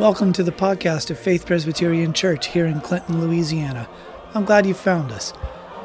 Welcome 0.00 0.32
to 0.32 0.42
the 0.42 0.50
podcast 0.50 1.10
of 1.10 1.18
Faith 1.18 1.44
Presbyterian 1.44 2.14
Church 2.14 2.46
here 2.46 2.64
in 2.64 2.80
Clinton, 2.80 3.20
Louisiana. 3.20 3.86
I'm 4.32 4.46
glad 4.46 4.64
you 4.64 4.72
found 4.72 5.12
us. 5.12 5.34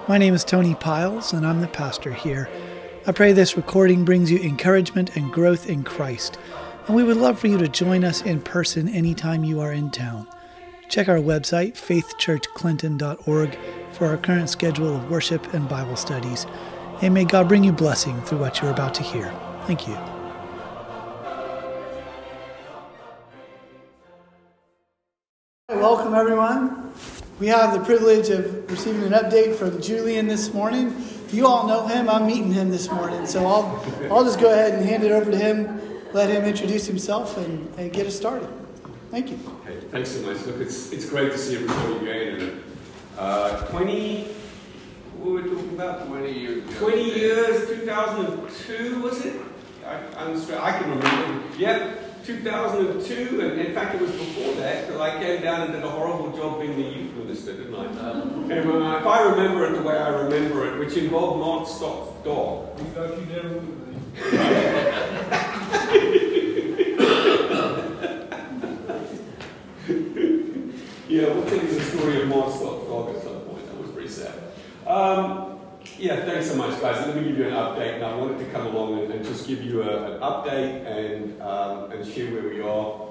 My 0.07 0.17
name 0.17 0.33
is 0.33 0.45
Tony 0.45 0.73
Piles, 0.73 1.33
and 1.33 1.45
I'm 1.45 1.59
the 1.59 1.67
pastor 1.67 2.13
here. 2.13 2.49
I 3.05 3.11
pray 3.11 3.33
this 3.33 3.57
recording 3.57 4.05
brings 4.05 4.31
you 4.31 4.39
encouragement 4.39 5.17
and 5.17 5.33
growth 5.33 5.69
in 5.69 5.83
Christ, 5.83 6.39
and 6.87 6.95
we 6.95 7.03
would 7.03 7.17
love 7.17 7.37
for 7.37 7.47
you 7.47 7.57
to 7.57 7.67
join 7.67 8.05
us 8.05 8.21
in 8.21 8.39
person 8.39 8.87
anytime 8.87 9.43
you 9.43 9.59
are 9.59 9.73
in 9.73 9.91
town. 9.91 10.29
Check 10.87 11.09
our 11.09 11.17
website, 11.17 11.73
faithchurchclinton.org, 11.73 13.57
for 13.91 14.07
our 14.07 14.17
current 14.17 14.49
schedule 14.49 14.95
of 14.95 15.11
worship 15.11 15.53
and 15.53 15.67
Bible 15.67 15.97
studies, 15.97 16.47
and 17.01 17.13
may 17.13 17.25
God 17.25 17.49
bring 17.49 17.65
you 17.65 17.73
blessing 17.73 18.21
through 18.21 18.37
what 18.37 18.61
you're 18.61 18.71
about 18.71 18.93
to 18.93 19.03
hear. 19.03 19.29
Thank 19.65 19.89
you. 19.89 20.14
We 27.37 27.47
have 27.47 27.73
the 27.77 27.83
privilege 27.83 28.29
of 28.29 28.71
receiving 28.71 29.03
an 29.03 29.11
update 29.11 29.55
from 29.55 29.81
Julian 29.81 30.27
this 30.27 30.53
morning. 30.53 30.95
You 31.31 31.47
all 31.47 31.67
know 31.67 31.85
him. 31.85 32.07
I'm 32.09 32.27
meeting 32.27 32.53
him 32.53 32.69
this 32.69 32.89
morning. 32.89 33.25
So 33.25 33.45
I'll, 33.45 33.85
I'll 34.09 34.23
just 34.23 34.39
go 34.39 34.53
ahead 34.53 34.75
and 34.75 34.85
hand 34.85 35.03
it 35.03 35.11
over 35.11 35.29
to 35.29 35.37
him, 35.37 35.81
let 36.13 36.29
him 36.29 36.45
introduce 36.45 36.87
himself, 36.87 37.37
and, 37.37 37.67
and 37.77 37.91
get 37.91 38.07
us 38.07 38.15
started. 38.15 38.47
Thank 39.11 39.31
you. 39.31 39.39
Hey, 39.65 39.81
thanks 39.91 40.11
so 40.11 40.21
much. 40.21 40.45
Look, 40.45 40.61
it's, 40.61 40.93
it's 40.93 41.09
great 41.09 41.33
to 41.33 41.37
see 41.37 41.55
everybody 41.55 42.09
again. 42.09 42.41
And, 42.41 42.63
uh, 43.17 43.65
20, 43.67 44.23
what 45.17 45.33
were 45.33 45.41
we 45.41 45.49
talking 45.49 45.73
about? 45.73 46.07
20 46.07 46.31
years. 46.31 46.77
20 46.77 47.03
years, 47.03 47.67
2002, 47.67 49.01
was 49.01 49.25
it? 49.25 49.41
I, 49.85 49.95
I'm, 50.15 50.41
I 50.61 50.71
can 50.79 50.89
remember. 50.89 51.57
Yep. 51.57 52.04
2002, 52.25 53.41
and 53.41 53.59
in 53.59 53.73
fact, 53.73 53.95
it 53.95 54.01
was 54.01 54.11
before 54.11 54.55
that, 54.55 54.87
because 54.87 54.99
I 54.99 55.21
came 55.21 55.43
down 55.43 55.61
and 55.61 55.73
did 55.73 55.83
a 55.83 55.89
horrible 55.89 56.35
job 56.35 56.59
being 56.59 56.75
the 56.75 56.81
youth 56.81 57.13
minister, 57.13 57.53
didn't 57.53 57.75
I? 57.75 57.85
and 57.85 58.71
when 58.71 58.81
I, 58.81 58.99
if 58.99 59.05
I 59.05 59.29
remember 59.29 59.65
it 59.65 59.77
the 59.77 59.83
way 59.83 59.95
I 59.95 60.09
remember 60.09 60.65
it, 60.65 60.79
which 60.79 60.97
involved 60.97 61.39
Mark 61.39 61.67
Stock's 61.67 62.23
dog. 62.23 62.79
We 62.79 62.85
thought 62.85 63.19
you 63.19 63.25
never 63.27 63.49
would. 63.49 63.85
yeah, 71.07 71.33
we'll 71.33 71.45
tell 71.45 71.57
you 71.57 71.67
the 71.67 71.81
story 71.81 72.21
of 72.21 72.27
Mark 72.27 72.53
Stock's 72.53 72.87
dog 72.87 73.15
at 73.15 73.21
some 73.21 73.39
point. 73.41 73.65
That 73.67 73.81
was 73.81 73.91
pretty 73.91 74.09
sad. 74.09 74.33
Um, 74.87 75.54
yeah, 75.97 76.25
thanks 76.25 76.49
so 76.49 76.55
much, 76.55 76.79
guys. 76.81 77.05
Let 77.05 77.15
me 77.15 77.23
give 77.23 77.37
you 77.37 77.47
an 77.47 77.53
update. 77.53 77.95
And 77.95 78.03
I 78.03 78.15
wanted 78.15 78.39
to 78.39 78.45
come 78.51 78.67
along 78.67 78.99
and, 78.99 79.13
and 79.13 79.25
just 79.25 79.47
give 79.47 79.63
you 79.63 79.83
a, 79.83 80.15
an 80.15 80.19
update 80.21 80.85
and, 80.85 81.41
um, 81.41 81.91
and 81.91 82.05
share 82.05 82.31
where 82.31 82.49
we 82.49 82.61
are. 82.61 83.09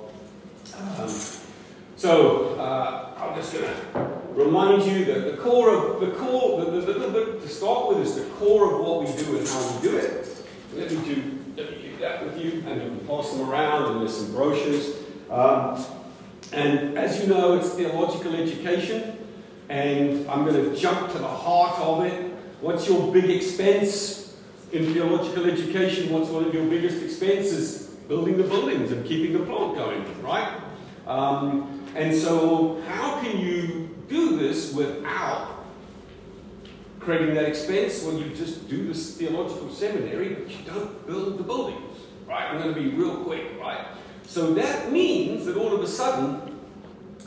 Um, 0.98 1.14
so 1.96 2.56
uh, 2.56 3.14
I'm 3.16 3.34
just 3.36 3.52
going 3.52 3.64
to 3.64 4.20
remind 4.32 4.82
you 4.84 5.05
that 5.06 5.30
the 5.30 5.36
core 5.38 5.70
of 5.70 6.00
the 6.00 6.10
core, 6.12 6.64
the, 6.64 6.80
the, 6.80 6.92
the, 6.92 7.08
the, 7.08 7.40
to 7.40 7.48
start 7.48 7.88
with, 7.88 7.98
is 7.98 8.16
the 8.16 8.24
core 8.34 8.74
of 8.74 8.80
what 8.80 9.00
we 9.00 9.24
do 9.24 9.38
and 9.38 9.48
how 9.48 9.77
we 9.77 9.88
do 9.88 9.96
it. 9.96 10.28
Let 10.74 10.90
me 10.90 11.14
do 11.14 11.40
let 11.56 11.70
me 11.70 11.82
do 11.82 11.96
that 12.00 12.24
with 12.24 12.36
you, 12.38 12.64
and 12.66 12.82
you 12.82 12.88
can 12.88 13.06
pass 13.06 13.30
them 13.30 13.48
around. 13.48 13.92
And 13.92 14.00
there's 14.00 14.16
some 14.16 14.32
brochures. 14.32 14.96
Um, 15.30 15.84
and 16.52 16.98
as 16.98 17.20
you 17.20 17.28
know, 17.28 17.55
it's 17.55 17.70
theological 17.70 18.34
education, 18.34 19.16
and 19.68 20.28
I'm 20.28 20.44
going 20.44 20.70
to 20.70 20.77
jump 20.77 21.12
to 21.12 21.18
the 21.18 21.28
heart 21.28 21.78
of 21.78 22.05
it 22.05 22.33
What's 22.60 22.88
your 22.88 23.12
big 23.12 23.30
expense 23.30 24.36
in 24.72 24.92
theological 24.92 25.47
education? 25.50 26.12
What's 26.12 26.30
one 26.30 26.44
of 26.44 26.55
your 26.55 26.66
biggest 26.66 27.02
expenses? 27.02 27.88
Building 28.08 28.36
the 28.36 28.44
buildings 28.44 28.92
and 28.92 29.05
keeping 29.06 29.33
the 29.33 29.44
plant 29.44 29.77
going, 29.77 30.22
right? 30.22 30.61
Um, 31.06 31.86
and 31.95 32.14
so, 32.14 32.83
how 32.89 33.20
can 33.20 33.39
you 33.39 33.89
do 34.08 34.36
this 34.39 34.73
without 34.73 35.64
creating 37.05 37.34
that 37.34 37.45
expense 37.45 38.02
when 38.02 38.18
you 38.18 38.30
just 38.30 38.68
do 38.68 38.89
this 38.89 39.17
theological 39.17 39.70
seminary, 39.70 40.34
but 40.34 40.50
you 40.50 40.64
don't 40.64 41.06
build 41.06 41.39
the 41.39 41.42
buildings, 41.42 41.98
right? 42.27 42.45
I'm 42.45 42.61
going 42.61 42.74
to 42.74 42.80
be 42.80 42.89
real 42.90 43.17
quick, 43.18 43.61
right? 43.61 43.86
So 44.27 44.55
that 44.55 44.90
means 44.90 45.45
that 45.45 45.56
all 45.56 45.74
of 45.74 45.83
a 45.83 45.86
sudden 45.86 46.58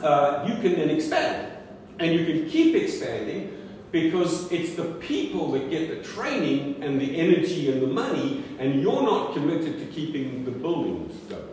uh, 0.02 0.44
you 0.48 0.60
can 0.60 0.78
then 0.78 0.90
expand, 0.90 1.52
and 2.00 2.12
you 2.12 2.26
can 2.26 2.50
keep 2.50 2.74
expanding 2.74 3.56
because 3.90 4.50
it's 4.52 4.74
the 4.74 4.84
people 4.84 5.52
that 5.52 5.70
get 5.70 5.88
the 5.88 6.08
training 6.08 6.82
and 6.82 7.00
the 7.00 7.18
energy 7.18 7.70
and 7.72 7.80
the 7.82 7.86
money, 7.86 8.44
and 8.58 8.82
you're 8.82 9.02
not 9.02 9.34
committed 9.34 9.78
to 9.78 9.86
keeping 9.86 10.44
the 10.44 10.50
buildings 10.50 11.14
going. 11.28 11.44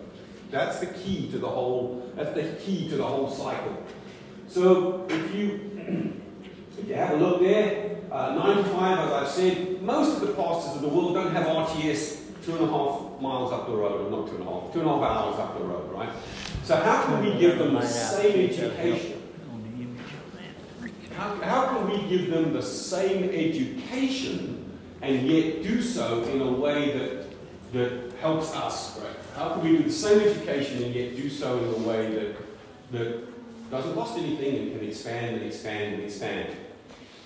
That's 0.52 0.80
the 0.80 0.88
key 0.88 1.30
to 1.32 1.40
the 1.40 1.48
whole. 1.48 2.12
That's 2.16 2.34
the 2.34 2.44
key 2.64 2.90
to 2.90 2.98
the 2.98 3.04
whole 3.04 3.30
cycle. 3.30 3.84
So 4.48 5.06
if 5.10 5.36
you 5.36 5.72
if 6.78 6.88
you 6.88 6.96
have 6.96 7.12
a 7.12 7.16
look 7.16 7.42
there, 7.42 7.98
uh, 8.12 8.36
95, 8.36 9.00
as 9.00 9.12
I've 9.12 9.28
said, 9.30 9.82
most 9.82 10.22
of 10.22 10.28
the 10.28 10.34
pastors 10.34 10.76
of 10.76 10.82
the 10.82 10.88
world 10.88 11.16
don't 11.16 11.34
have 11.34 11.46
RTS 11.46 12.44
two 12.46 12.56
and 12.56 12.64
a 12.64 12.68
half 12.68 13.20
miles 13.20 13.52
up 13.52 13.66
the 13.66 13.76
road, 13.76 14.06
or 14.06 14.12
not 14.12 14.28
two 14.30 14.36
and 14.36 14.48
a 14.48 14.52
half, 14.52 14.72
two 14.72 14.80
and 14.80 14.90
a 14.90 14.94
half 14.94 15.02
hours 15.04 15.40
up 15.40 15.58
the 15.58 15.64
road, 15.64 15.92
right? 15.92 16.10
So 16.64 16.76
how 16.76 17.04
can 17.04 17.26
we 17.26 17.40
give 17.40 17.58
them 17.58 17.74
the 17.74 17.86
same 17.86 18.50
education? 18.50 19.15
How, 21.26 21.36
how 21.42 21.68
can 21.70 21.90
we 21.90 22.08
give 22.08 22.30
them 22.30 22.54
the 22.54 22.62
same 22.62 23.24
education 23.24 24.64
and 25.02 25.28
yet 25.28 25.64
do 25.64 25.82
so 25.82 26.24
in 26.26 26.40
a 26.40 26.52
way 26.52 26.92
that, 26.98 27.74
that 27.74 28.14
helps 28.20 28.56
us? 28.56 29.00
Right? 29.00 29.16
How 29.36 29.54
can 29.54 29.64
we 29.64 29.78
do 29.78 29.84
the 29.84 29.92
same 29.92 30.20
education 30.20 30.84
and 30.84 30.94
yet 30.94 31.16
do 31.16 31.28
so 31.28 31.58
in 31.58 31.84
a 31.84 31.88
way 31.88 32.14
that, 32.14 32.36
that 32.92 33.72
doesn't 33.72 33.96
cost 33.96 34.20
anything 34.20 34.56
and 34.56 34.72
can 34.80 34.88
expand 34.88 35.38
and 35.38 35.46
expand 35.46 35.96
and 35.96 36.04
expand? 36.04 36.56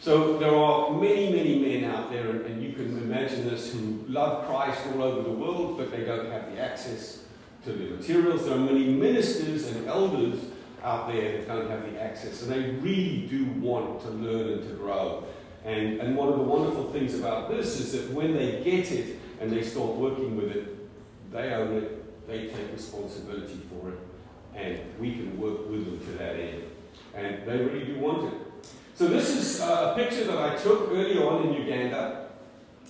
So 0.01 0.37
there 0.37 0.55
are 0.55 0.91
many, 0.91 1.33
many 1.33 1.59
men 1.59 1.91
out 1.91 2.09
there, 2.09 2.29
and, 2.29 2.45
and 2.45 2.63
you 2.63 2.71
can 2.71 2.97
imagine 2.99 3.49
this, 3.49 3.73
who 3.73 4.05
love 4.07 4.47
Christ 4.47 4.79
all 4.93 5.03
over 5.03 5.23
the 5.23 5.35
world, 5.35 5.77
but 5.77 5.91
they 5.91 6.05
don't 6.05 6.31
have 6.31 6.49
the 6.53 6.61
access 6.61 7.23
to 7.65 7.73
the 7.73 7.95
materials. 7.95 8.45
There 8.45 8.55
are 8.55 8.59
many 8.59 8.85
ministers 8.85 9.67
and 9.67 9.87
elders 9.87 10.39
out 10.83 11.11
there 11.11 11.37
that 11.37 11.47
don't 11.47 11.69
have 11.69 11.83
the 11.91 12.01
access. 12.01 12.41
And 12.43 12.51
they 12.51 12.71
really 12.79 13.27
do 13.27 13.45
want 13.61 14.01
to 14.01 14.09
learn 14.09 14.49
and 14.53 14.69
to 14.69 14.75
grow. 14.75 15.25
And, 15.65 15.99
and 15.99 16.15
one 16.15 16.29
of 16.29 16.37
the 16.37 16.43
wonderful 16.43 16.91
things 16.91 17.17
about 17.19 17.49
this 17.49 17.79
is 17.79 17.91
that 17.91 18.11
when 18.13 18.33
they 18.33 18.61
get 18.63 18.91
it 18.91 19.19
and 19.41 19.51
they 19.51 19.61
start 19.61 19.95
working 19.95 20.35
with 20.35 20.55
it, 20.55 20.75
they 21.31 21.53
own 21.53 21.77
it, 21.77 22.27
they 22.27 22.47
take 22.47 22.71
responsibility 22.71 23.59
for 23.69 23.89
it, 23.89 23.99
and 24.55 24.79
we 24.99 25.13
can 25.13 25.39
work 25.39 25.69
with 25.69 25.85
them 25.85 25.99
to 25.99 26.11
that 26.17 26.35
end. 26.35 26.63
And 27.13 27.45
they 27.45 27.57
really 27.57 27.85
do 27.85 27.99
want 27.99 28.33
it. 28.33 28.39
So 28.95 29.07
this 29.07 29.29
is 29.29 29.59
a 29.61 29.93
picture 29.95 30.25
that 30.25 30.37
I 30.37 30.55
took 30.55 30.89
early 30.91 31.17
on 31.17 31.47
in 31.47 31.53
Uganda. 31.53 32.27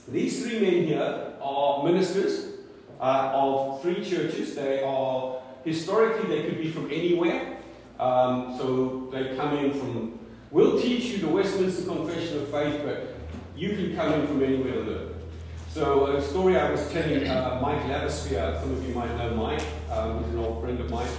These 0.07 0.43
three 0.43 0.59
men 0.59 0.85
here 0.85 1.33
are 1.41 1.83
ministers 1.83 2.53
uh, 2.99 3.31
of 3.33 3.81
three 3.81 4.03
churches. 4.03 4.55
They 4.55 4.83
are, 4.83 5.41
historically, 5.63 6.27
they 6.29 6.49
could 6.49 6.57
be 6.57 6.71
from 6.71 6.85
anywhere. 6.87 7.58
Um, 7.99 8.55
so 8.57 9.09
they 9.11 9.35
come 9.35 9.57
in 9.57 9.71
from, 9.71 10.19
we'll 10.51 10.79
teach 10.79 11.05
you 11.05 11.17
the 11.17 11.27
Westminster 11.27 11.85
Confession 11.85 12.37
of 12.37 12.47
Faith, 12.47 12.81
but 12.83 13.15
you 13.57 13.75
can 13.75 13.95
come 13.95 14.13
in 14.13 14.27
from 14.27 14.41
anywhere 14.41 14.73
to 14.73 14.79
learn. 14.81 15.15
So 15.69 16.07
a 16.07 16.21
story 16.21 16.57
I 16.57 16.71
was 16.71 16.89
telling 16.91 17.27
uh, 17.27 17.59
Mike 17.61 17.83
Laversphere, 17.83 18.59
some 18.61 18.71
of 18.71 18.87
you 18.87 18.95
might 18.95 19.13
know 19.17 19.35
Mike, 19.35 19.61
um, 19.91 20.23
he's 20.23 20.33
an 20.33 20.39
old 20.39 20.61
friend 20.61 20.79
of 20.79 20.89
mine. 20.89 21.09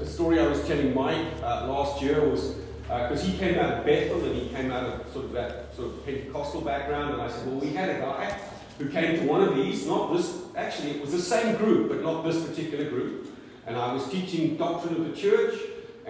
A 0.00 0.06
story 0.06 0.38
I 0.40 0.46
was 0.46 0.66
telling 0.66 0.94
Mike 0.94 1.26
uh, 1.42 1.66
last 1.66 2.02
year 2.02 2.26
was 2.28 2.54
because 2.82 3.22
uh, 3.22 3.26
he 3.26 3.38
came 3.38 3.58
out 3.58 3.78
of 3.78 3.84
Bethel 3.84 4.24
and 4.24 4.34
he 4.34 4.48
came 4.48 4.70
out 4.72 4.84
of 4.84 5.12
sort 5.12 5.24
of 5.26 5.32
that 5.32 5.74
sort 5.74 5.88
of 5.88 6.04
Pentecostal 6.04 6.60
background, 6.60 7.14
and 7.14 7.22
I 7.22 7.30
said, 7.30 7.46
well, 7.46 7.56
we 7.56 7.72
had 7.72 7.88
a 7.88 8.00
guy 8.00 8.38
who 8.78 8.88
came 8.88 9.20
to 9.20 9.26
one 9.26 9.42
of 9.42 9.54
these, 9.54 9.86
not 9.86 10.12
this, 10.12 10.38
actually 10.56 10.92
it 10.92 11.00
was 11.00 11.12
the 11.12 11.20
same 11.20 11.56
group, 11.56 11.88
but 11.88 12.02
not 12.02 12.24
this 12.24 12.44
particular 12.44 12.88
group, 12.90 13.34
and 13.66 13.76
I 13.76 13.92
was 13.92 14.08
teaching 14.08 14.56
doctrine 14.56 14.96
of 14.96 15.04
the 15.08 15.16
church, 15.16 15.54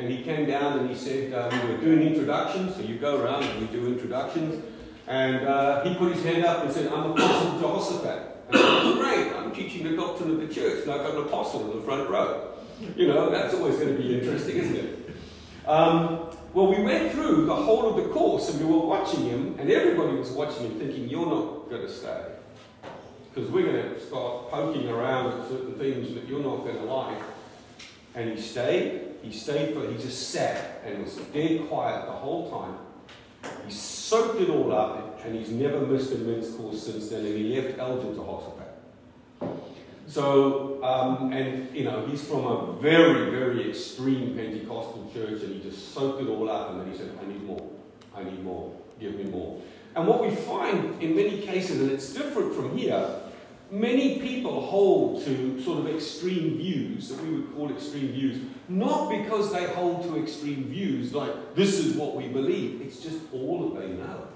and 0.01 0.11
he 0.11 0.23
came 0.23 0.47
down 0.47 0.79
and 0.79 0.89
he 0.89 0.97
said, 0.97 1.35
uh, 1.35 1.51
we 1.53 1.73
were 1.73 1.77
doing 1.77 2.01
introductions, 2.01 2.75
so 2.75 2.81
you 2.81 2.97
go 2.97 3.21
around 3.21 3.45
and 3.45 3.61
we 3.61 3.67
do 3.67 3.87
introductions. 3.87 4.65
And 5.07 5.47
uh, 5.47 5.85
he 5.85 5.95
put 5.95 6.15
his 6.15 6.25
hand 6.25 6.43
up 6.43 6.65
and 6.65 6.73
said, 6.73 6.91
I'm 6.91 7.11
Apostle 7.11 7.61
Jehoshaphat. 7.61 8.37
And 8.49 8.57
I 8.57 8.83
said, 8.83 8.95
great, 8.95 9.33
I'm 9.37 9.53
teaching 9.53 9.85
the 9.85 9.95
doctrine 9.95 10.31
of 10.31 10.41
the 10.41 10.49
church, 10.53 10.85
and 10.85 10.91
I've 10.91 11.03
got 11.03 11.17
an 11.17 11.25
apostle 11.25 11.71
in 11.71 11.77
the 11.77 11.83
front 11.85 12.09
row. 12.09 12.55
You 12.97 13.09
know, 13.09 13.29
that's 13.29 13.53
always 13.53 13.77
going 13.77 13.95
to 13.95 14.03
be 14.03 14.19
interesting, 14.19 14.57
isn't 14.57 14.77
it? 14.77 15.11
Um, 15.67 16.31
well, 16.55 16.69
we 16.75 16.83
went 16.83 17.13
through 17.13 17.45
the 17.45 17.55
whole 17.55 17.91
of 17.91 18.03
the 18.03 18.09
course 18.11 18.49
and 18.49 18.59
we 18.59 18.73
were 18.73 18.87
watching 18.87 19.25
him, 19.27 19.57
and 19.59 19.71
everybody 19.71 20.17
was 20.17 20.31
watching 20.31 20.63
him 20.63 20.79
thinking, 20.79 21.11
You're 21.11 21.27
not 21.27 21.69
going 21.69 21.83
to 21.83 21.93
stay. 21.93 22.25
Because 23.33 23.51
we're 23.51 23.71
going 23.71 23.95
to 23.95 24.01
start 24.01 24.51
poking 24.51 24.89
around 24.89 25.39
at 25.39 25.49
certain 25.49 25.75
things 25.75 26.15
that 26.15 26.27
you're 26.27 26.43
not 26.43 26.65
going 26.65 26.77
to 26.77 26.85
like. 26.85 27.19
And 28.15 28.31
he 28.31 28.41
stayed, 28.41 29.10
he 29.23 29.33
stayed 29.33 29.75
for, 29.75 29.89
he 29.91 29.97
just 29.97 30.31
sat 30.31 30.83
and 30.85 31.05
was 31.05 31.17
dead 31.33 31.69
quiet 31.69 32.07
the 32.07 32.13
whole 32.13 32.51
time. 32.51 32.79
He 33.67 33.73
soaked 33.73 34.41
it 34.41 34.51
all 34.51 34.73
up 34.73 35.21
and 35.25 35.35
he's 35.35 35.51
never 35.51 35.81
missed 35.81 36.13
a 36.13 36.19
men's 36.19 36.55
course 36.55 36.83
since 36.83 37.09
then 37.09 37.25
and 37.25 37.37
he 37.37 37.61
left 37.61 37.79
Elgin 37.79 38.11
to 38.11 38.17
Jehoshaphat. 38.17 38.71
So, 40.11 40.83
um, 40.83 41.33
and 41.33 41.75
you 41.75 41.85
know, 41.85 42.05
he's 42.07 42.25
from 42.25 42.45
a 42.45 42.73
very, 42.81 43.31
very 43.31 43.71
extreme 43.71 44.35
Pentecostal 44.35 45.09
church, 45.15 45.43
and 45.43 45.55
he 45.55 45.61
just 45.61 45.95
soaked 45.95 46.21
it 46.21 46.29
all 46.29 46.51
up, 46.51 46.71
and 46.71 46.81
then 46.81 46.91
he 46.91 46.99
said, 46.99 47.17
I 47.23 47.29
need 47.29 47.45
more. 47.45 47.71
I 48.17 48.25
need 48.25 48.43
more. 48.43 48.75
Give 48.99 49.15
me 49.15 49.25
more. 49.31 49.63
And 49.95 50.09
what 50.09 50.21
we 50.21 50.35
find 50.35 51.01
in 51.01 51.15
many 51.15 51.43
cases, 51.43 51.81
and 51.81 51.93
it's 51.93 52.13
different 52.13 52.55
from 52.55 52.77
here, 52.77 53.09
many 53.71 54.19
people 54.19 54.61
hold 54.61 55.25
to 55.25 55.63
sort 55.63 55.79
of 55.79 55.95
extreme 55.95 56.57
views 56.57 57.09
that 57.09 57.23
we 57.23 57.41
would 57.41 57.55
call 57.55 57.71
extreme 57.71 58.09
views, 58.09 58.43
not 58.69 59.11
because 59.11 59.53
they 59.53 59.67
hold 59.67 60.03
to 60.05 60.21
extreme 60.21 60.65
views 60.65 61.15
like 61.15 61.55
this 61.55 61.79
is 61.79 61.95
what 61.95 62.17
we 62.17 62.29
believe, 62.29 62.81
it's 62.83 63.01
just 63.01 63.19
all 63.33 63.69
that 63.69 63.81
they 63.81 63.89
know. 63.89 64.27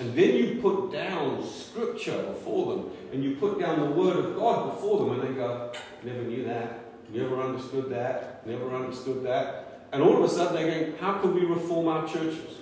And 0.00 0.14
then 0.14 0.36
you 0.36 0.60
put 0.60 0.92
down 0.92 1.44
scripture 1.46 2.22
before 2.22 2.76
them, 2.76 2.90
and 3.12 3.24
you 3.24 3.36
put 3.36 3.58
down 3.58 3.80
the 3.80 3.90
word 3.90 4.16
of 4.16 4.36
God 4.36 4.74
before 4.74 5.00
them, 5.00 5.20
and 5.20 5.28
they 5.28 5.34
go, 5.34 5.72
never 6.02 6.22
knew 6.22 6.44
that, 6.44 6.80
never 7.12 7.42
understood 7.42 7.90
that, 7.90 8.46
never 8.46 8.74
understood 8.74 9.24
that. 9.24 9.88
And 9.92 10.02
all 10.02 10.16
of 10.16 10.24
a 10.24 10.28
sudden 10.28 10.54
they 10.54 10.84
go, 10.84 10.92
how 10.98 11.18
can 11.18 11.34
we 11.34 11.44
reform 11.44 11.88
our 11.88 12.06
churches? 12.08 12.58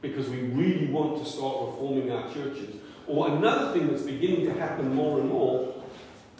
Because 0.00 0.28
we 0.28 0.38
really 0.38 0.86
want 0.86 1.22
to 1.22 1.30
start 1.30 1.66
reforming 1.66 2.10
our 2.12 2.32
churches. 2.32 2.76
Or 3.08 3.28
another 3.28 3.72
thing 3.72 3.88
that's 3.88 4.02
beginning 4.02 4.46
to 4.46 4.54
happen 4.54 4.94
more 4.94 5.20
and 5.20 5.28
more 5.28 5.74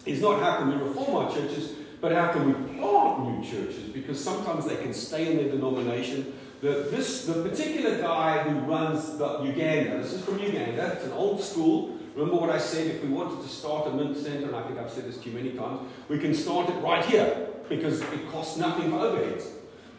is 0.05 0.21
not 0.21 0.41
how 0.41 0.57
can 0.57 0.69
we 0.69 0.85
reform 0.85 1.25
our 1.25 1.31
churches, 1.33 1.73
but 2.01 2.11
how 2.11 2.31
can 2.31 2.47
we 2.47 2.79
plant 2.79 3.27
new 3.27 3.43
churches? 3.43 3.89
Because 3.93 4.23
sometimes 4.23 4.65
they 4.65 4.77
can 4.77 4.93
stay 4.93 5.31
in 5.31 5.37
their 5.37 5.49
denomination. 5.49 6.33
The, 6.61 6.87
this, 6.89 7.25
the 7.25 7.43
particular 7.43 7.99
guy 7.99 8.43
who 8.43 8.59
runs 8.71 9.17
the 9.17 9.43
Uganda, 9.43 9.97
this 10.01 10.13
is 10.13 10.23
from 10.23 10.39
Uganda, 10.39 10.93
it's 10.93 11.05
an 11.05 11.11
old 11.11 11.41
school. 11.41 11.97
Remember 12.15 12.39
what 12.41 12.49
I 12.49 12.57
said, 12.57 12.87
if 12.87 13.03
we 13.03 13.09
wanted 13.09 13.43
to 13.43 13.47
start 13.47 13.87
a 13.87 13.91
mint 13.91 14.17
center, 14.17 14.47
and 14.47 14.55
I 14.55 14.63
think 14.63 14.79
I've 14.79 14.89
said 14.89 15.05
this 15.05 15.17
to 15.17 15.29
you 15.29 15.35
many 15.35 15.51
times, 15.51 15.81
we 16.09 16.17
can 16.17 16.33
start 16.33 16.69
it 16.69 16.75
right 16.75 17.05
here 17.05 17.47
because 17.69 18.01
it 18.01 18.31
costs 18.31 18.57
nothing 18.57 18.89
for 18.89 18.97
overheads. 18.97 19.47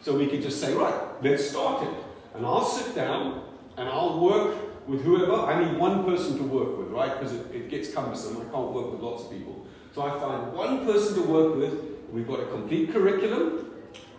So 0.01 0.17
we 0.17 0.27
could 0.27 0.41
just 0.41 0.59
say, 0.59 0.73
right, 0.73 1.01
let's 1.21 1.49
start 1.49 1.83
it. 1.83 1.93
And 2.35 2.45
I'll 2.45 2.65
sit 2.65 2.95
down 2.95 3.43
and 3.77 3.87
I'll 3.87 4.19
work 4.19 4.55
with 4.89 5.03
whoever. 5.03 5.33
I 5.33 5.63
need 5.63 5.79
one 5.79 6.03
person 6.03 6.37
to 6.37 6.43
work 6.43 6.77
with, 6.77 6.87
right? 6.87 7.17
Because 7.19 7.33
it, 7.35 7.45
it 7.53 7.69
gets 7.69 7.93
cumbersome. 7.93 8.37
I 8.37 8.51
can't 8.51 8.71
work 8.71 8.91
with 8.91 9.01
lots 9.01 9.23
of 9.25 9.31
people. 9.31 9.65
So 9.93 10.01
I 10.01 10.19
find 10.19 10.51
one 10.53 10.85
person 10.85 11.15
to 11.15 11.21
work 11.21 11.55
with. 11.55 11.73
We've 12.11 12.27
got 12.27 12.39
a 12.39 12.47
complete 12.47 12.91
curriculum, 12.91 13.71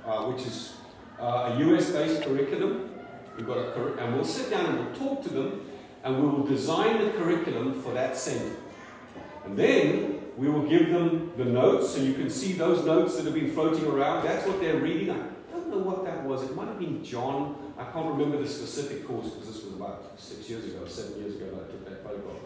uh, 0.07 0.25
which 0.31 0.47
is 0.47 0.75
uh, 1.21 1.53
a 1.53 1.59
US 1.59 1.91
based 1.91 2.23
curriculum. 2.23 2.91
We've 3.37 3.47
got 3.47 3.59
a 3.59 3.73
cur- 3.73 3.97
and 3.99 4.15
we'll 4.15 4.25
sit 4.25 4.51
down 4.51 4.67
and 4.67 4.79
we'll 4.79 4.95
talk 4.95 5.23
to 5.25 5.29
them 5.31 5.67
and 6.05 6.17
we 6.23 6.29
will 6.29 6.45
design 6.47 7.05
the 7.05 7.11
curriculum 7.11 7.83
for 7.83 7.93
that 7.95 8.17
center. 8.17 8.55
And 9.45 9.57
then 9.59 10.21
we 10.37 10.49
will 10.49 10.67
give 10.69 10.91
them 10.91 11.33
the 11.37 11.45
notes, 11.45 11.91
so 11.91 12.01
you 12.01 12.15
can 12.15 12.31
see 12.31 12.53
those 12.53 12.85
notes 12.87 13.17
that 13.17 13.25
have 13.25 13.35
been 13.35 13.53
floating 13.53 13.87
around. 13.87 14.25
That's 14.25 14.47
what 14.47 14.61
they're 14.61 14.77
reading. 14.81 15.11
I 15.11 15.17
don't 15.53 15.69
know 15.69 15.79
what 15.79 16.05
that 16.05 16.25
was. 16.25 16.43
It 16.43 16.55
might 16.55 16.69
have 16.69 16.79
been 16.79 17.05
John. 17.05 17.57
I 17.81 17.85
can't 17.93 18.07
remember 18.07 18.37
the 18.37 18.49
specific 18.49 19.09
course 19.09 19.31
because 19.31 19.55
this 19.55 19.65
was 19.65 19.73
about 19.73 20.13
six 20.19 20.51
years 20.51 20.67
ago, 20.67 20.87
seven 20.87 21.19
years 21.19 21.37
ago 21.37 21.47
that 21.47 21.65
I 21.65 21.71
took 21.71 21.89
that 21.89 22.05
photograph. 22.05 22.37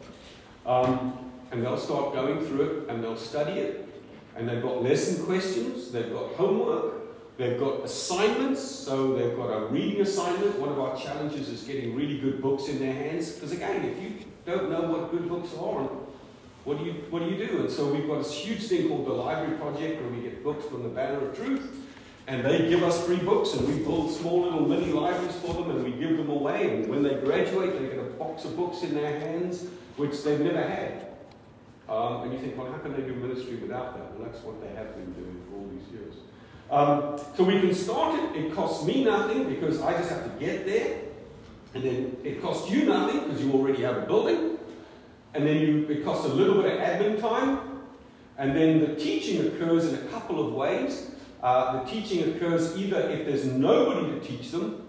Um, 0.65 1.33
and 1.51 1.65
they'll 1.65 1.77
start 1.77 2.15
going 2.15 2.47
through 2.47 2.63
it 2.63 2.89
and 2.89 3.03
they'll 3.03 3.17
study 3.17 3.61
it. 3.61 3.89
And 4.37 4.49
they've 4.49 4.63
got 4.63 4.83
lesson 4.83 5.25
questions, 5.25 5.91
they've 5.91 6.13
got 6.13 6.33
homework, 6.33 7.37
they've 7.37 7.59
got 7.59 7.85
assignments. 7.85 8.61
So 8.63 9.15
they've 9.15 9.37
got 9.37 9.49
a 9.49 9.67
reading 9.67 10.03
assignment. 10.03 10.59
One 10.59 10.69
of 10.69 10.79
our 10.79 10.97
challenges 10.97 11.49
is 11.49 11.63
getting 11.63 11.97
really 11.97 12.19
good 12.19 12.41
books 12.41 12.69
in 12.69 12.79
their 12.79 12.95
hands. 12.95 13.33
Because 13.33 13.53
again, 13.53 13.85
if 13.85 14.01
you 14.01 14.27
don't 14.47 14.71
know 14.71 14.83
what 14.83 15.11
good 15.11 15.29
books 15.29 15.53
are, 15.55 15.89
what 16.65 16.79
do 16.79 16.85
you 16.85 16.93
what 17.11 17.21
do 17.21 17.27
you 17.27 17.47
do? 17.47 17.61
And 17.61 17.71
so 17.71 17.93
we've 17.93 18.07
got 18.07 18.19
this 18.19 18.33
huge 18.33 18.63
thing 18.69 18.89
called 18.89 19.07
the 19.07 19.13
Library 19.13 19.59
Project, 19.59 20.01
where 20.01 20.11
we 20.11 20.23
get 20.23 20.43
books 20.43 20.65
from 20.67 20.83
the 20.83 20.89
Banner 20.89 21.29
of 21.29 21.37
Truth, 21.37 21.84
and 22.27 22.45
they 22.45 22.69
give 22.69 22.83
us 22.83 23.05
free 23.05 23.19
books, 23.19 23.53
and 23.55 23.69
we 23.69 23.83
build 23.83 24.11
small 24.11 24.43
little 24.43 24.67
mini 24.67 24.93
libraries 24.93 25.35
for 25.37 25.55
them, 25.55 25.71
and 25.71 25.85
we 25.85 25.93
give 25.93 26.17
them 26.17 26.31
away. 26.31 26.75
And 26.75 26.89
when 26.89 27.03
they 27.03 27.15
graduate, 27.15 27.79
they 27.79 27.89
get 27.89 27.99
a 27.99 28.11
box 28.11 28.45
of 28.45 28.57
books 28.57 28.83
in 28.83 28.95
their 28.95 29.21
hands, 29.21 29.67
which 29.97 30.23
they've 30.23 30.41
never 30.41 30.63
had. 30.63 31.09
Um, 31.89 32.23
and 32.23 32.33
you 32.33 32.39
think, 32.39 32.57
well, 32.57 32.73
how 32.73 32.79
can 32.79 32.95
they 32.95 33.03
do 33.03 33.15
ministry 33.15 33.57
without 33.57 33.97
that? 33.97 34.15
Well, 34.15 34.29
that's 34.31 34.43
what 34.43 34.61
they 34.63 34.69
have 34.75 34.95
been 34.97 35.13
doing 35.13 35.43
for 35.49 35.57
all 35.57 35.69
these 35.69 35.93
years. 35.93 36.15
Um, 36.71 37.21
so 37.37 37.45
we 37.45 37.61
can 37.61 37.75
start 37.75 38.19
it. 38.19 38.45
It 38.47 38.55
costs 38.55 38.87
me 38.87 39.05
nothing 39.05 39.49
because 39.49 39.83
I 39.83 39.93
just 39.93 40.09
have 40.09 40.25
to 40.25 40.45
get 40.45 40.65
there. 40.65 41.01
And 41.75 41.85
then 41.85 42.17
it 42.25 42.41
costs 42.41 42.71
you 42.71 42.85
nothing 42.85 43.25
because 43.25 43.43
you 43.43 43.53
already 43.53 43.83
have 43.83 43.99
a 43.99 44.07
building. 44.07 44.59
And 45.35 45.47
then 45.47 45.59
you, 45.59 45.87
it 45.89 46.05
costs 46.05 46.25
a 46.25 46.29
little 46.29 46.63
bit 46.63 46.73
of 46.73 46.79
admin 46.81 47.21
time. 47.21 47.83
And 48.39 48.57
then 48.57 48.81
the 48.81 48.95
teaching 48.97 49.47
occurs 49.47 49.85
in 49.87 49.95
a 49.95 50.09
couple 50.09 50.45
of 50.45 50.55
ways. 50.55 51.11
Uh, 51.45 51.85
the 51.85 51.91
teaching 51.91 52.35
occurs 52.35 52.75
either 52.75 53.11
if 53.11 53.27
there's 53.27 53.45
nobody 53.45 54.19
to 54.19 54.21
teach 54.21 54.51
them, 54.51 54.83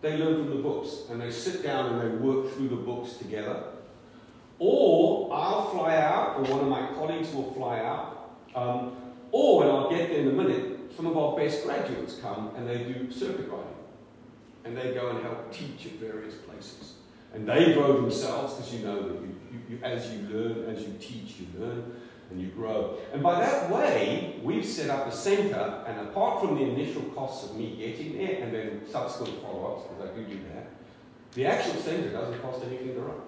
they 0.00 0.16
learn 0.16 0.36
from 0.36 0.56
the 0.56 0.62
books 0.62 1.02
and 1.10 1.20
they 1.20 1.30
sit 1.30 1.62
down 1.62 1.92
and 1.92 2.00
they 2.00 2.16
work 2.16 2.50
through 2.54 2.68
the 2.68 2.76
books 2.76 3.18
together. 3.18 3.62
Or 4.58 5.30
I'll 5.30 5.68
fly 5.68 5.96
out, 5.96 6.38
or 6.38 6.44
one 6.44 6.60
of 6.60 6.68
my 6.68 6.86
colleagues 6.94 7.30
will 7.34 7.52
fly 7.52 7.80
out. 7.80 8.36
Um, 8.54 8.96
or, 9.32 9.64
and 9.64 9.70
I'll 9.70 9.90
get 9.90 10.08
there 10.08 10.20
in 10.20 10.28
a 10.28 10.32
minute, 10.32 10.78
some 10.96 11.04
of 11.04 11.18
our 11.18 11.36
best 11.36 11.64
graduates 11.64 12.18
come 12.20 12.52
and 12.56 12.66
they 12.66 12.84
do 12.84 13.10
circuit 13.12 13.50
riding. 13.50 13.66
And 14.64 14.74
they 14.74 14.94
go 14.94 15.10
and 15.10 15.22
help 15.22 15.52
teach 15.52 15.84
at 15.84 15.92
various 16.00 16.36
places. 16.36 16.94
And 17.34 17.46
they 17.46 17.74
grow 17.74 18.00
themselves 18.00 18.54
because 18.54 18.72
you 18.72 18.86
know 18.86 19.08
that 19.08 19.20
you, 19.20 19.36
you, 19.52 19.76
you, 19.76 19.78
as 19.82 20.10
you 20.10 20.20
learn, 20.22 20.74
as 20.74 20.80
you 20.80 20.94
teach, 20.98 21.34
you 21.38 21.46
learn 21.60 22.00
and 22.30 22.40
you 22.40 22.48
grow. 22.48 22.98
And 23.12 23.22
by 23.22 23.40
that 23.40 23.70
way, 23.70 24.38
we've 24.42 24.66
set 24.66 24.90
up 24.90 25.06
a 25.06 25.12
centre, 25.12 25.84
and 25.86 26.08
apart 26.08 26.40
from 26.40 26.56
the 26.56 26.62
initial 26.62 27.02
costs 27.14 27.48
of 27.48 27.56
me 27.56 27.76
getting 27.76 28.18
there 28.18 28.42
and 28.42 28.54
then 28.54 28.82
subsequent 28.90 29.42
follow 29.42 29.76
ups, 29.76 29.88
because 29.88 30.10
I 30.10 30.14
do 30.14 30.24
do 30.24 30.40
that, 30.54 30.68
the 31.34 31.46
actual 31.46 31.74
centre 31.80 32.10
doesn't 32.10 32.40
cost 32.40 32.64
anything 32.64 32.94
to 32.94 33.00
run. 33.00 33.20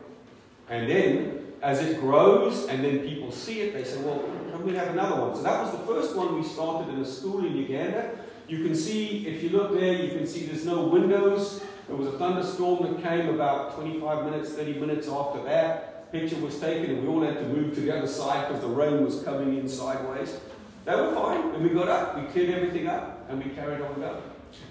And 0.68 0.88
then, 0.88 1.46
as 1.62 1.80
it 1.80 2.00
grows 2.00 2.66
and 2.68 2.84
then 2.84 3.00
people 3.00 3.30
see 3.32 3.60
it, 3.60 3.74
they 3.74 3.84
say, 3.84 4.00
well, 4.02 4.22
can 4.50 4.64
we 4.64 4.74
have 4.74 4.88
another 4.88 5.20
one? 5.20 5.34
So 5.34 5.42
that 5.42 5.62
was 5.62 5.72
the 5.72 5.86
first 5.86 6.16
one 6.16 6.40
we 6.40 6.46
started 6.46 6.92
in 6.94 7.00
a 7.00 7.04
school 7.04 7.44
in 7.44 7.56
Uganda. 7.56 8.12
You 8.48 8.64
can 8.64 8.74
see, 8.74 9.26
if 9.26 9.42
you 9.42 9.50
look 9.50 9.72
there, 9.72 9.92
you 9.92 10.08
can 10.08 10.26
see 10.26 10.46
there's 10.46 10.64
no 10.64 10.86
windows. 10.86 11.62
There 11.86 11.96
was 11.96 12.08
a 12.08 12.18
thunderstorm 12.18 12.82
that 12.82 13.02
came 13.02 13.28
about 13.28 13.74
25 13.74 14.24
minutes, 14.24 14.50
30 14.50 14.74
minutes 14.74 15.08
after 15.08 15.42
that. 15.44 15.99
Picture 16.12 16.36
was 16.36 16.58
taken, 16.58 16.96
and 16.96 17.02
we 17.02 17.08
all 17.08 17.22
had 17.22 17.34
to 17.34 17.46
move 17.46 17.74
to 17.74 17.80
the 17.80 17.96
other 17.96 18.06
side 18.06 18.48
because 18.48 18.62
the 18.62 18.68
rain 18.68 19.04
was 19.04 19.22
coming 19.22 19.56
in 19.58 19.68
sideways. 19.68 20.36
They 20.84 20.94
were 20.94 21.14
fine, 21.14 21.54
and 21.54 21.62
we 21.62 21.70
got 21.70 21.88
up, 21.88 22.20
we 22.20 22.26
cleared 22.32 22.50
everything 22.50 22.88
up, 22.88 23.26
and 23.28 23.42
we 23.42 23.50
carried 23.50 23.80
on 23.80 23.94
going. 24.00 24.22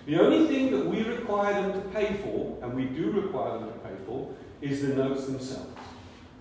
The 0.06 0.20
only 0.20 0.48
thing 0.48 0.72
that 0.72 0.86
we 0.86 1.04
require 1.04 1.54
them 1.54 1.74
to 1.74 1.88
pay 1.90 2.18
for, 2.18 2.58
and 2.62 2.74
we 2.74 2.86
do 2.86 3.12
require 3.12 3.60
them 3.60 3.72
to 3.72 3.80
pay 3.80 3.96
for, 4.06 4.34
is 4.62 4.82
the 4.82 4.90
notes 4.90 5.26
themselves. 5.26 5.70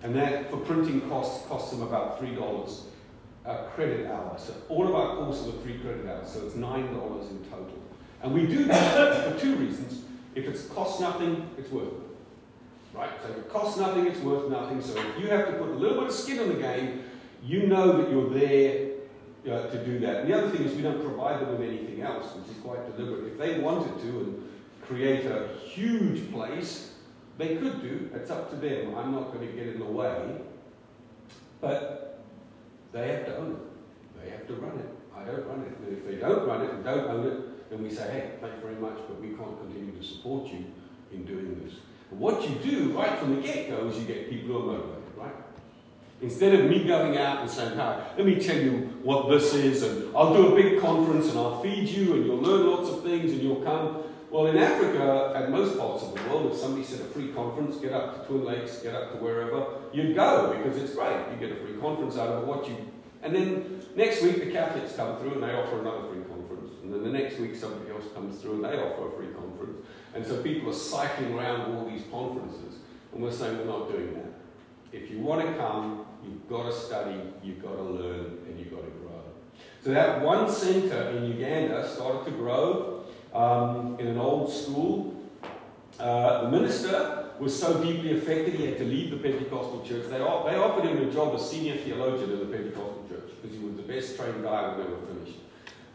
And 0.03 0.15
that, 0.17 0.51
for 0.51 0.57
printing 0.59 1.09
costs, 1.09 1.47
costs 1.47 1.71
them 1.71 1.83
about 1.83 2.21
$3 2.21 2.81
a 3.45 3.65
credit 3.75 4.07
hour. 4.07 4.37
So 4.39 4.55
all 4.69 4.87
of 4.87 4.95
our 4.95 5.17
courses 5.17 5.49
are 5.49 5.59
three 5.63 5.79
credit 5.79 6.07
hours, 6.07 6.31
so 6.31 6.45
it's 6.45 6.55
$9 6.55 7.31
in 7.31 7.45
total. 7.51 7.79
And 8.23 8.35
we 8.35 8.47
do 8.47 8.65
that 8.65 9.33
for 9.33 9.41
two 9.41 9.57
reasons. 9.57 10.03
If 10.35 10.47
it 10.47 10.75
costs 10.75 11.01
nothing, 11.01 11.49
it's 11.57 11.71
worth 11.71 11.89
it. 11.89 12.08
Right? 12.95 13.11
So 13.23 13.31
if 13.31 13.39
it 13.39 13.49
costs 13.51 13.79
nothing, 13.79 14.07
it's 14.07 14.21
worth 14.21 14.51
nothing. 14.51 14.83
So 14.83 14.99
if 14.99 15.21
you 15.21 15.29
have 15.29 15.47
to 15.47 15.53
put 15.53 15.69
a 15.69 15.75
little 15.75 15.99
bit 15.99 16.09
of 16.09 16.15
skin 16.15 16.41
in 16.41 16.49
the 16.49 16.61
game, 16.61 17.05
you 17.45 17.67
know 17.67 18.01
that 18.01 18.11
you're 18.11 18.31
there 18.31 18.89
uh, 19.47 19.69
to 19.69 19.85
do 19.85 19.99
that. 20.01 20.17
And 20.21 20.31
the 20.31 20.37
other 20.37 20.51
thing 20.51 20.67
is 20.67 20.75
we 20.75 20.83
don't 20.83 21.03
provide 21.03 21.41
them 21.41 21.53
with 21.53 21.69
anything 21.69 22.03
else, 22.03 22.35
which 22.35 22.57
is 22.57 22.63
quite 22.63 22.97
deliberate. 22.97 23.33
If 23.33 23.39
they 23.39 23.61
wanted 23.61 24.01
to 24.03 24.09
and 24.09 24.49
create 24.87 25.27
a 25.27 25.49
huge 25.67 26.31
place, 26.33 26.95
they 27.37 27.57
could 27.57 27.81
do. 27.83 28.11
It's 28.15 28.31
up 28.31 28.51
to 28.51 28.57
them. 28.57 28.95
I'm 28.97 29.13
not 29.13 29.33
going 29.33 29.47
to 29.47 29.53
get 29.53 29.69
in 29.69 29.79
the 29.79 29.85
way. 29.85 30.39
But 31.61 32.21
they 32.93 33.09
have 33.09 33.27
to 33.27 33.37
own 33.37 33.53
it. 33.53 34.23
They 34.23 34.31
have 34.31 34.47
to 34.49 34.55
run 34.55 34.79
it. 34.79 34.89
I 35.17 35.25
don't 35.25 35.47
run 35.47 35.61
it. 35.63 35.79
And 35.79 35.99
if 35.99 36.07
they 36.07 36.17
don't 36.17 36.47
run 36.47 36.63
it 36.63 36.71
and 36.71 36.85
don't 36.85 37.09
own 37.09 37.27
it, 37.27 37.71
then 37.71 37.83
we 37.83 37.91
say, 37.91 38.11
hey, 38.11 38.31
thank 38.41 38.55
you 38.55 38.61
very 38.61 38.77
much, 38.77 38.97
but 39.09 39.21
we 39.21 39.29
can't 39.29 39.59
continue 39.61 39.93
to 39.93 40.03
support 40.03 40.49
you 40.49 40.65
in 41.13 41.25
doing 41.25 41.61
this. 41.65 41.75
And 42.11 42.21
what 42.21 42.49
you 42.49 42.55
do 42.57 42.97
right 42.97 43.19
from 43.19 43.37
the 43.37 43.43
get-go 43.43 43.89
is 43.89 43.99
you 43.99 44.05
get 44.05 44.31
people 44.31 44.49
who 44.55 44.59
are 44.59 44.73
motivated, 44.73 45.03
right? 45.17 45.35
Instead 46.21 46.55
of 46.59 46.69
me 46.69 46.85
going 46.85 47.17
out 47.17 47.43
and 47.43 47.51
saying, 47.51 47.77
hi, 47.77 48.03
let 48.17 48.27
me 48.27 48.41
tell 48.41 48.57
you 48.57 48.93
what 49.03 49.29
this 49.29 49.55
is, 49.55 49.83
and 49.83 50.17
I'll 50.17 50.35
do 50.35 50.53
a 50.53 50.55
big 50.55 50.81
conference 50.81 51.29
and 51.29 51.39
I'll 51.39 51.63
feed 51.63 51.89
you 51.89 52.15
and 52.15 52.27
you'll 52.27 52.39
learn 52.39 52.67
lots 52.67 52.91
of 52.91 53.03
things 53.03 53.33
and 53.33 53.43
you'll 53.43 53.63
come. 53.63 54.03
Well, 54.31 54.47
in 54.49 54.59
Africa, 54.59 55.33
at 55.35 55.51
most 55.51 55.79
parts 55.79 56.03
of 56.03 56.15
the 56.15 56.21
world, 56.29 56.53
if 56.53 56.59
somebody 56.59 56.85
said 56.85 57.01
a 57.01 57.05
free 57.05 57.29
conference, 57.29 57.77
get 57.77 57.93
up 57.93 58.21
to 58.21 58.27
Twin 58.27 58.45
Lakes, 58.45 58.83
get 58.83 58.95
up 58.95 59.13
to 59.13 59.19
wherever, 59.19 59.67
you'd 59.93 60.15
go 60.15 60.55
because 60.55 60.77
it's 60.77 60.95
great. 60.95 61.17
You 61.33 61.37
get 61.39 61.57
a 61.57 61.61
free 61.61 61.81
conference 61.81 62.19
out 62.19 62.29
of 62.29 62.43
it. 62.43 62.47
What 62.47 62.69
you, 62.69 62.77
and 63.23 63.35
then 63.35 63.81
next 63.97 64.23
week 64.23 64.45
the 64.45 64.51
Catholics 64.51 64.95
come 64.97 65.17
through 65.19 65.35
and 65.35 65.43
they 65.43 65.55
offer 65.55 65.81
another 65.81 66.09
free 66.09 66.18
and 66.18 66.18
the 67.13 67.19
next 67.19 67.39
week 67.39 67.57
somebody 67.57 67.91
else 67.91 68.05
comes 68.15 68.41
through 68.41 68.55
and 68.55 68.65
they 68.65 68.79
offer 68.79 69.09
a 69.09 69.11
free 69.17 69.33
conference, 69.35 69.87
and 70.15 70.27
so 70.27 70.43
people 70.43 70.71
are 70.71 70.75
cycling 70.75 71.35
around 71.35 71.75
all 71.75 71.89
these 71.89 72.03
conferences, 72.11 72.81
and 73.13 73.23
we're 73.23 73.33
saying 73.33 73.59
we're 73.59 73.65
not 73.65 73.91
doing 73.91 74.15
that. 74.15 74.33
If 74.93 75.11
you 75.11 75.21
want 75.21 75.47
to 75.47 75.55
come, 75.55 76.07
you've 76.25 76.49
got 76.49 76.65
to 76.65 76.73
study, 76.73 77.21
you've 77.43 77.63
got 77.63 77.77
to 77.77 77.83
learn, 77.83 78.39
and 78.47 78.59
you've 78.59 78.71
got 78.71 78.85
to 78.85 78.91
grow. 78.91 79.23
So 79.85 79.91
that 79.91 80.23
one 80.23 80.51
center 80.51 81.11
in 81.11 81.25
Uganda 81.25 81.89
started 81.89 82.25
to 82.27 82.31
grow 82.33 83.05
um, 83.35 83.97
in 83.99 84.07
an 84.07 84.19
old 84.19 84.53
school. 84.53 85.15
Uh, 85.99 86.43
the 86.43 86.51
minister 86.51 87.31
was 87.39 87.59
so 87.59 87.83
deeply 87.83 88.19
affected 88.19 88.55
he 88.55 88.67
had 88.67 88.79
to 88.79 88.85
leave 88.85 89.11
the 89.11 89.17
Pentecostal 89.17 89.85
church. 89.87 90.05
They, 90.05 90.19
they 90.19 90.25
offered 90.25 90.85
him 90.85 91.09
a 91.09 91.13
job 91.13 91.35
as 91.35 91.49
senior 91.49 91.77
theologian 91.77 92.33
in 92.33 92.39
the 92.41 92.57
Pentecostal 92.57 93.07
church 93.09 93.31
because 93.41 93.57
he 93.57 93.65
was 93.65 93.77
the 93.77 93.83
best 93.83 94.17
trained 94.17 94.43
guy 94.43 94.69
when 94.69 94.79
they 94.79 94.93
were 94.93 95.07
finished. 95.07 95.38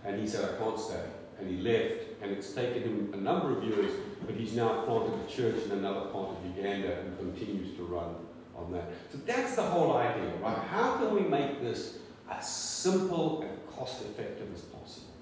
And 0.05 0.19
he 0.19 0.27
said, 0.27 0.53
I 0.53 0.57
can't 0.57 0.79
stay. 0.79 1.03
And 1.39 1.49
he 1.49 1.57
left. 1.61 2.21
And 2.21 2.31
it's 2.31 2.53
taken 2.53 2.83
him 2.83 3.11
a 3.13 3.17
number 3.17 3.57
of 3.57 3.63
years, 3.63 3.91
but 4.25 4.35
he's 4.35 4.53
now 4.53 4.83
planted 4.85 5.19
a 5.25 5.29
church 5.29 5.65
in 5.65 5.71
another 5.71 6.07
part 6.07 6.29
of 6.29 6.45
Uganda 6.55 6.99
and 6.99 7.17
continues 7.17 7.75
to 7.77 7.83
run 7.83 8.15
on 8.55 8.71
that. 8.71 8.91
So 9.11 9.17
that's 9.25 9.55
the 9.55 9.63
whole 9.63 9.97
idea, 9.97 10.31
right? 10.41 10.57
How 10.57 10.97
can 10.97 11.13
we 11.13 11.21
make 11.21 11.61
this 11.61 11.97
as 12.29 12.49
simple 12.49 13.41
and 13.41 13.75
cost 13.75 14.01
effective 14.03 14.47
as 14.53 14.61
possible? 14.61 15.13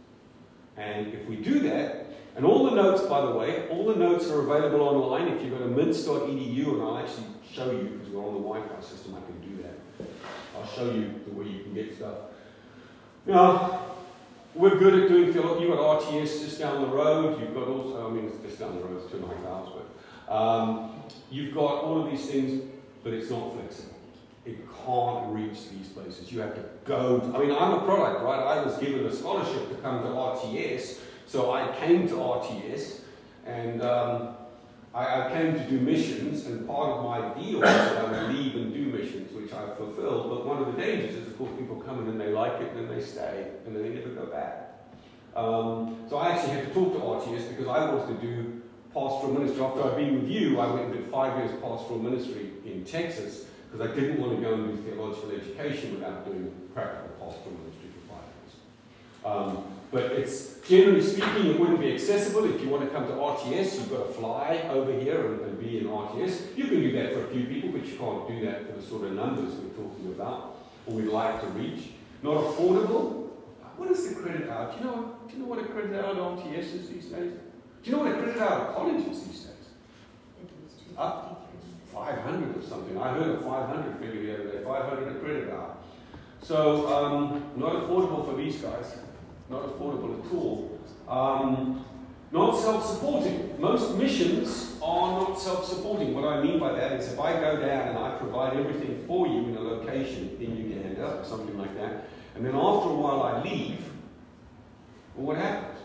And 0.77 1.13
if 1.13 1.27
we 1.27 1.37
do 1.37 1.59
that, 1.61 2.07
and 2.35 2.45
all 2.45 2.69
the 2.69 2.75
notes, 2.75 3.01
by 3.03 3.25
the 3.25 3.31
way, 3.31 3.67
all 3.69 3.85
the 3.85 3.95
notes 3.95 4.29
are 4.29 4.41
available 4.41 4.81
online. 4.81 5.27
If 5.27 5.43
you 5.43 5.49
go 5.49 5.57
to 5.57 5.67
mints.edu, 5.67 6.73
and 6.73 6.81
I'll 6.81 6.97
actually 6.97 7.25
show 7.51 7.71
you, 7.71 7.83
because 7.83 8.09
we're 8.09 8.25
on 8.25 8.33
the 8.33 8.39
Wi 8.39 8.61
Fi 8.61 8.81
system, 8.81 9.15
I 9.15 9.25
can 9.25 9.55
do 9.55 9.63
that. 9.63 10.07
I'll 10.55 10.67
show 10.67 10.85
you 10.91 11.19
the 11.27 11.33
way 11.33 11.47
you 11.47 11.63
can 11.63 11.73
get 11.73 11.95
stuff. 11.95 12.15
Now, 13.25 13.90
we're 14.55 14.77
good 14.77 15.03
at 15.03 15.09
doing 15.09 15.33
theology. 15.33 15.65
You've 15.65 15.77
got 15.77 16.01
RTS 16.01 16.43
just 16.43 16.59
down 16.59 16.81
the 16.81 16.87
road. 16.87 17.39
You've 17.39 17.53
got 17.53 17.67
also, 17.67 18.07
I 18.07 18.11
mean, 18.11 18.25
it's 18.25 18.43
just 18.43 18.59
down 18.59 18.75
the 18.75 18.83
road, 18.83 19.09
two 19.09 19.17
and 19.17 19.25
a 19.25 19.27
half 19.27 19.45
hours, 19.45 19.69
but 20.27 20.33
um, 20.33 20.91
you've 21.29 21.53
got 21.53 21.83
all 21.83 22.03
of 22.03 22.11
these 22.11 22.29
things, 22.29 22.63
but 23.03 23.13
it's 23.13 23.29
not 23.29 23.53
flexible. 23.53 23.95
It 24.45 24.57
can't 24.85 25.33
reach 25.33 25.69
these 25.69 25.87
places. 25.89 26.31
You 26.31 26.41
have 26.41 26.55
to 26.55 26.63
go. 26.85 27.19
To, 27.19 27.37
I 27.37 27.39
mean, 27.39 27.51
I'm 27.51 27.73
a 27.73 27.81
product, 27.81 28.23
right? 28.23 28.39
I 28.39 28.63
was 28.63 28.77
given 28.77 29.05
a 29.05 29.13
scholarship 29.13 29.69
to 29.69 29.75
come 29.75 30.01
to 30.03 30.09
RTS 30.09 30.97
so 31.31 31.53
I 31.53 31.73
came 31.77 32.09
to 32.09 32.15
RTS 32.15 32.99
and 33.45 33.81
um, 33.81 34.35
I, 34.93 35.21
I, 35.21 35.31
came 35.31 35.53
to 35.53 35.63
do 35.69 35.79
missions, 35.79 36.45
and 36.45 36.67
part 36.67 36.89
of 36.89 37.05
my 37.05 37.41
deal 37.41 37.61
was 37.61 37.69
that 37.69 38.05
I 38.05 38.11
would 38.11 38.35
leave 38.35 38.55
and 38.57 38.73
do 38.73 38.83
missions, 38.87 39.31
which 39.31 39.53
I 39.53 39.73
fulfilled. 39.75 40.40
One 40.61 40.69
of 40.69 40.75
the 40.75 40.83
dangers 40.83 41.15
is, 41.15 41.25
of 41.25 41.37
course, 41.39 41.49
people 41.57 41.77
come 41.77 42.03
in 42.03 42.07
and 42.07 42.21
they 42.21 42.27
like 42.27 42.61
it, 42.61 42.71
and 42.73 42.81
then 42.87 42.95
they 42.95 43.03
stay, 43.03 43.47
and 43.65 43.75
then 43.75 43.81
they 43.81 43.89
never 43.89 44.09
go 44.09 44.27
back. 44.27 44.85
Um, 45.35 46.05
so 46.07 46.17
I 46.17 46.29
actually 46.29 46.53
had 46.53 46.67
to 46.67 46.73
talk 46.75 46.93
to 46.93 46.99
RTS 46.99 47.49
because 47.49 47.65
I 47.65 47.91
wanted 47.91 48.19
to 48.19 48.27
do 48.27 48.61
pastoral 48.93 49.33
ministry. 49.33 49.63
After 49.63 49.83
I'd 49.83 49.95
been 49.95 50.21
with 50.21 50.29
you, 50.29 50.59
I 50.59 50.71
went 50.71 50.85
and 50.85 50.93
did 50.93 51.09
five 51.09 51.35
years 51.39 51.49
pastoral 51.59 51.97
ministry 51.97 52.51
in 52.63 52.85
Texas 52.85 53.45
because 53.71 53.89
I 53.89 53.95
didn't 53.95 54.21
want 54.21 54.35
to 54.35 54.41
go 54.41 54.53
and 54.53 54.67
do 54.67 54.83
theological 54.83 55.31
education 55.31 55.95
without 55.95 56.25
doing 56.25 56.53
practical 56.75 57.09
pastoral 57.17 57.57
ministry 57.57 57.89
for 57.95 58.13
five 58.13 58.27
years. 58.37 58.53
Um, 59.25 59.80
but 59.91 60.03
it's 60.13 60.61
generally 60.61 61.01
speaking, 61.01 61.47
it 61.47 61.59
wouldn't 61.59 61.81
be 61.81 61.93
accessible. 61.93 62.45
If 62.45 62.61
you 62.61 62.69
want 62.69 62.83
to 62.83 62.89
come 62.89 63.07
to 63.07 63.13
RTS, 63.13 63.75
you've 63.75 63.91
got 63.91 64.07
to 64.07 64.13
fly 64.13 64.65
over 64.69 64.93
here 64.97 65.33
and, 65.33 65.41
and 65.41 65.59
be 65.59 65.79
in 65.79 65.85
RTS. 65.85 66.57
You 66.57 66.63
can 66.65 66.81
do 66.81 66.91
that 66.93 67.13
for 67.13 67.25
a 67.25 67.27
few 67.27 67.43
people, 67.43 67.71
but 67.71 67.85
you 67.85 67.97
can't 67.97 68.27
do 68.27 68.45
that 68.45 68.67
for 68.67 68.79
the 68.79 68.81
sort 68.81 69.03
of 69.03 69.13
numbers 69.13 69.53
we're 69.55 69.83
talking 69.83 70.07
about 70.07 70.55
or 70.85 70.95
we'd 70.95 71.07
like 71.07 71.41
to 71.41 71.47
reach. 71.47 71.89
Not 72.23 72.37
affordable. 72.37 73.29
What 73.75 73.91
is 73.91 74.09
the 74.09 74.21
credit 74.21 74.49
hour? 74.49 74.71
Do 74.71 74.77
you 74.77 74.83
know, 74.85 75.15
do 75.27 75.33
you 75.33 75.39
know 75.41 75.49
what 75.49 75.59
a 75.59 75.63
credit 75.65 75.93
hour 75.93 76.11
at 76.11 76.17
RTS 76.17 76.75
is 76.75 76.89
these 76.89 77.05
days? 77.05 77.33
Do 77.83 77.89
you 77.89 77.91
know 77.91 78.03
what 78.03 78.11
a 78.13 78.17
credit 78.17 78.37
hour 78.37 78.69
at 78.69 78.75
college 78.75 79.07
is 79.07 79.23
these 79.25 79.39
days? 79.39 79.51
Up 80.97 81.49
500 81.93 82.57
or 82.57 82.61
something. 82.61 82.97
I 82.97 83.13
heard 83.13 83.35
a 83.35 83.41
500 83.41 83.99
figure 83.99 84.21
the 84.21 84.33
other 84.35 84.57
day, 84.57 84.63
500 84.63 85.17
a 85.17 85.19
credit 85.19 85.49
hour. 85.49 85.75
So, 86.43 86.87
um, 86.87 87.51
not 87.57 87.73
affordable 87.73 88.25
for 88.25 88.37
these 88.37 88.57
guys 88.57 88.95
not 89.51 89.63
affordable 89.63 90.25
at 90.25 90.33
all. 90.33 90.79
Um, 91.07 91.85
not 92.31 92.57
self-supporting. 92.57 93.59
Most 93.59 93.95
missions 93.97 94.77
are 94.81 95.19
not 95.19 95.39
self-supporting. 95.39 96.15
What 96.15 96.23
I 96.23 96.41
mean 96.41 96.59
by 96.59 96.71
that 96.73 96.93
is 96.93 97.11
if 97.11 97.19
I 97.19 97.33
go 97.33 97.57
down 97.59 97.89
and 97.89 97.97
I 97.97 98.17
provide 98.17 98.55
everything 98.55 99.03
for 99.05 99.27
you 99.27 99.49
in 99.49 99.57
a 99.57 99.59
location 99.59 100.37
in 100.39 100.55
Uganda 100.55 101.19
or 101.19 101.25
something 101.25 101.57
like 101.57 101.75
that, 101.75 102.05
and 102.35 102.45
then 102.45 102.55
after 102.55 102.89
a 102.89 102.95
while 102.95 103.23
I 103.23 103.43
leave, 103.43 103.83
well, 105.15 105.27
what 105.27 105.37
happens? 105.37 105.79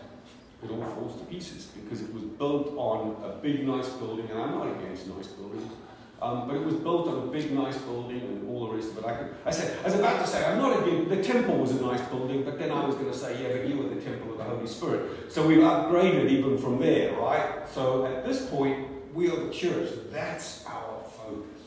It 0.63 0.71
all 0.71 0.81
falls 0.95 1.19
to 1.19 1.25
pieces 1.25 1.65
because 1.65 2.01
it 2.01 2.11
was 2.13 2.23
built 2.23 2.73
on 2.77 3.21
a 3.23 3.41
big, 3.41 3.67
nice 3.67 3.89
building, 3.89 4.27
and 4.31 4.41
I'm 4.41 4.51
not 4.51 4.67
against 4.79 5.07
nice 5.07 5.27
buildings. 5.27 5.71
Um, 6.19 6.47
but 6.47 6.55
it 6.55 6.63
was 6.63 6.73
built 6.75 7.07
on 7.07 7.27
a 7.27 7.31
big, 7.31 7.51
nice 7.51 7.77
building 7.77 8.21
and 8.21 8.49
all 8.49 8.67
the 8.67 8.75
rest 8.75 8.91
of 8.91 8.97
it. 8.97 9.05
I, 9.05 9.15
could, 9.15 9.35
I 9.45 9.51
said, 9.51 9.77
I 9.81 9.83
was 9.83 9.99
about 9.99 10.19
to 10.25 10.27
say, 10.27 10.43
I'm 10.43 10.57
not 10.57 10.81
against, 10.81 11.09
the 11.09 11.23
temple 11.23 11.57
was 11.57 11.71
a 11.71 11.81
nice 11.81 12.01
building, 12.09 12.43
but 12.43 12.57
then 12.57 12.71
I 12.71 12.83
was 12.85 12.95
going 12.95 13.11
to 13.11 13.17
say, 13.17 13.41
yeah, 13.41 13.55
but 13.55 13.67
you 13.67 13.77
were 13.77 13.89
the 13.93 14.01
temple 14.01 14.31
of 14.31 14.39
the 14.39 14.43
Holy 14.43 14.65
Spirit. 14.65 15.31
So 15.31 15.47
we've 15.47 15.59
upgraded 15.59 16.29
even 16.29 16.57
from 16.57 16.79
there, 16.79 17.15
right? 17.17 17.69
So 17.71 18.07
at 18.07 18.25
this 18.25 18.49
point, 18.49 18.87
we 19.13 19.29
are 19.29 19.35
the 19.35 19.51
church. 19.51 19.89
That's 20.11 20.65
our 20.65 21.03
focus. 21.03 21.61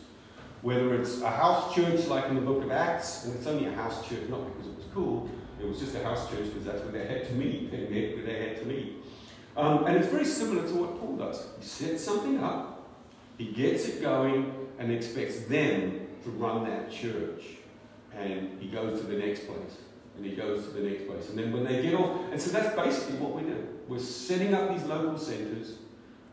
Whether 0.62 0.94
it's 0.94 1.20
a 1.22 1.30
house 1.30 1.72
church 1.74 2.06
like 2.08 2.26
in 2.26 2.34
the 2.34 2.40
book 2.40 2.64
of 2.64 2.72
Acts, 2.72 3.24
and 3.24 3.34
it's 3.36 3.46
only 3.46 3.66
a 3.66 3.72
house 3.72 4.06
church, 4.08 4.28
not 4.28 4.44
because 4.52 4.70
it 4.70 4.76
was 4.76 4.86
cool, 4.92 5.30
it 5.60 5.66
was 5.68 5.78
just 5.78 5.94
a 5.94 6.02
house 6.02 6.28
church 6.30 6.46
because 6.46 6.64
that's 6.64 6.82
where 6.82 6.92
they 6.92 7.06
had 7.06 7.26
to 7.28 7.34
meet. 7.34 7.70
They 7.70 7.82
met 7.82 8.16
where 8.16 8.26
they 8.26 8.48
had 8.48 8.58
to 8.58 8.66
meet. 8.66 8.96
Um, 9.56 9.84
and 9.86 9.96
it's 9.96 10.08
very 10.08 10.24
similar 10.24 10.66
to 10.66 10.74
what 10.74 10.98
Paul 11.00 11.16
does. 11.16 11.46
He 11.58 11.66
sets 11.66 12.04
something 12.04 12.42
up, 12.42 12.79
he 13.40 13.46
gets 13.46 13.88
it 13.88 14.02
going 14.02 14.52
and 14.78 14.92
expects 14.92 15.40
them 15.44 16.06
to 16.24 16.30
run 16.32 16.64
that 16.64 16.92
church. 16.92 17.42
And 18.14 18.60
he 18.60 18.68
goes 18.68 19.00
to 19.00 19.06
the 19.06 19.16
next 19.16 19.46
place. 19.46 19.78
And 20.14 20.26
he 20.26 20.32
goes 20.32 20.66
to 20.66 20.70
the 20.72 20.82
next 20.82 21.06
place. 21.06 21.30
And 21.30 21.38
then 21.38 21.50
when 21.50 21.64
they 21.64 21.80
get 21.80 21.94
off, 21.94 22.20
and 22.30 22.38
so 22.38 22.50
that's 22.50 22.76
basically 22.76 23.16
what 23.16 23.32
we 23.34 23.48
do. 23.48 23.66
We're 23.88 23.98
setting 23.98 24.52
up 24.52 24.68
these 24.68 24.82
local 24.82 25.16
centers. 25.16 25.78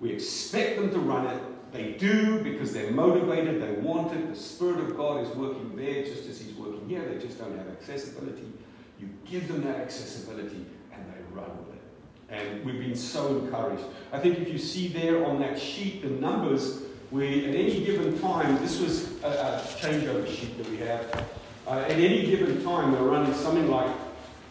We 0.02 0.12
expect 0.12 0.82
them 0.82 0.92
to 0.92 1.00
run 1.00 1.28
it. 1.28 1.42
They 1.72 1.94
do 1.94 2.44
because 2.44 2.74
they're 2.74 2.92
motivated, 2.92 3.62
they 3.62 3.80
want 3.80 4.12
it. 4.12 4.30
The 4.30 4.38
Spirit 4.38 4.82
of 4.82 4.98
God 4.98 5.24
is 5.24 5.30
working 5.30 5.78
there 5.78 6.04
just 6.04 6.28
as 6.28 6.42
He's 6.42 6.56
working 6.56 6.90
here. 6.90 7.08
They 7.08 7.26
just 7.26 7.40
don't 7.40 7.58
have 7.58 7.70
accessibility. 7.70 8.52
You 9.00 9.08
give 9.24 9.48
them 9.48 9.64
that 9.64 9.78
accessibility 9.78 10.66
and 10.92 11.06
they 11.06 11.22
run 11.34 11.58
with 11.58 11.74
it. 11.74 11.82
And 12.30 12.66
we've 12.66 12.80
been 12.80 12.98
so 12.98 13.38
encouraged. 13.38 13.84
I 14.12 14.20
think 14.20 14.40
if 14.40 14.50
you 14.50 14.58
see 14.58 14.90
there 14.90 15.26
on 15.26 15.40
that 15.40 15.58
sheet 15.58 16.02
the 16.02 16.10
numbers 16.10 16.82
we, 17.12 17.46
at 17.46 17.56
any 17.56 17.86
given 17.86 18.20
time, 18.20 18.58
this 18.58 18.80
was 18.82 19.22
a, 19.24 19.28
a 19.28 19.62
changeover 19.80 20.28
sheet 20.28 20.58
that 20.58 20.70
we 20.70 20.78
have. 20.78 21.26
Uh, 21.66 21.80
at 21.80 21.92
any 21.92 22.26
given 22.26 22.64
time, 22.64 22.92
we're 22.92 23.10
running 23.10 23.34
something 23.34 23.70
like 23.70 23.90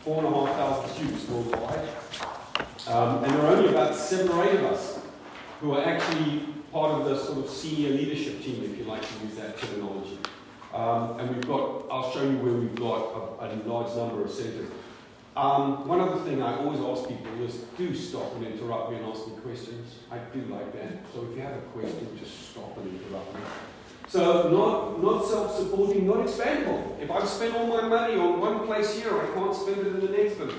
four 0.01 0.25
and 0.25 0.27
a 0.27 0.31
half 0.31 0.57
thousand 0.57 0.95
students 0.95 1.29
worldwide. 1.29 1.89
Um, 2.89 3.25
and 3.25 3.33
there 3.33 3.43
are 3.43 3.57
only 3.57 3.69
about 3.69 3.95
seven 3.95 4.31
or 4.31 4.45
eight 4.45 4.55
of 4.57 4.65
us 4.65 4.99
who 5.61 5.73
are 5.73 5.85
actually 5.85 6.47
part 6.73 6.93
of 6.93 7.07
the 7.07 7.19
sort 7.19 7.39
of 7.39 7.51
senior 7.51 7.91
leadership 7.91 8.43
team, 8.43 8.63
if 8.65 8.79
you 8.79 8.85
like 8.85 9.03
to 9.03 9.25
use 9.25 9.35
that 9.37 9.59
terminology. 9.59 10.19
Um, 10.73 11.19
and 11.19 11.35
we've 11.35 11.47
got, 11.47 11.85
I'll 11.91 12.11
show 12.13 12.23
you 12.23 12.37
where 12.39 12.53
we've 12.53 12.75
got 12.75 13.41
a, 13.41 13.47
a 13.47 13.49
large 13.67 13.95
number 13.97 14.23
of 14.25 14.31
centres. 14.31 14.69
Um, 15.37 15.87
one 15.87 16.01
other 16.01 16.19
thing 16.25 16.43
I 16.43 16.57
always 16.57 16.81
ask 16.81 17.07
people 17.09 17.45
is 17.45 17.57
do 17.77 17.95
stop 17.95 18.35
and 18.37 18.47
interrupt 18.47 18.91
me 18.91 18.97
and 18.97 19.07
ask 19.07 19.27
me 19.27 19.35
questions. 19.35 19.97
I 20.11 20.17
do 20.33 20.41
like 20.47 20.73
that. 20.73 20.93
So 21.13 21.27
if 21.29 21.37
you 21.37 21.43
have 21.43 21.57
a 21.59 21.61
question, 21.77 22.19
just 22.19 22.53
stop 22.53 22.77
and 22.79 22.89
interrupt 22.89 23.35
me. 23.35 23.41
So 24.09 24.51
not, 24.51 25.03
not 25.03 25.27
self-supporting, 25.27 26.07
not 26.07 26.25
expandable. 26.25 26.99
If 27.03 27.11
I've 27.11 27.29
spent 27.29 27.55
all 27.55 27.67
my 27.67 27.87
money 27.87 28.15
on 28.19 28.41
one 28.41 28.67
place 28.67 28.99
here, 28.99 29.13
I 29.13 29.27
can't 29.35 29.55
spend 29.55 29.79
it 29.79 29.87
in 29.89 30.01
the 30.01 30.09
next 30.09 30.39
one. 30.39 30.53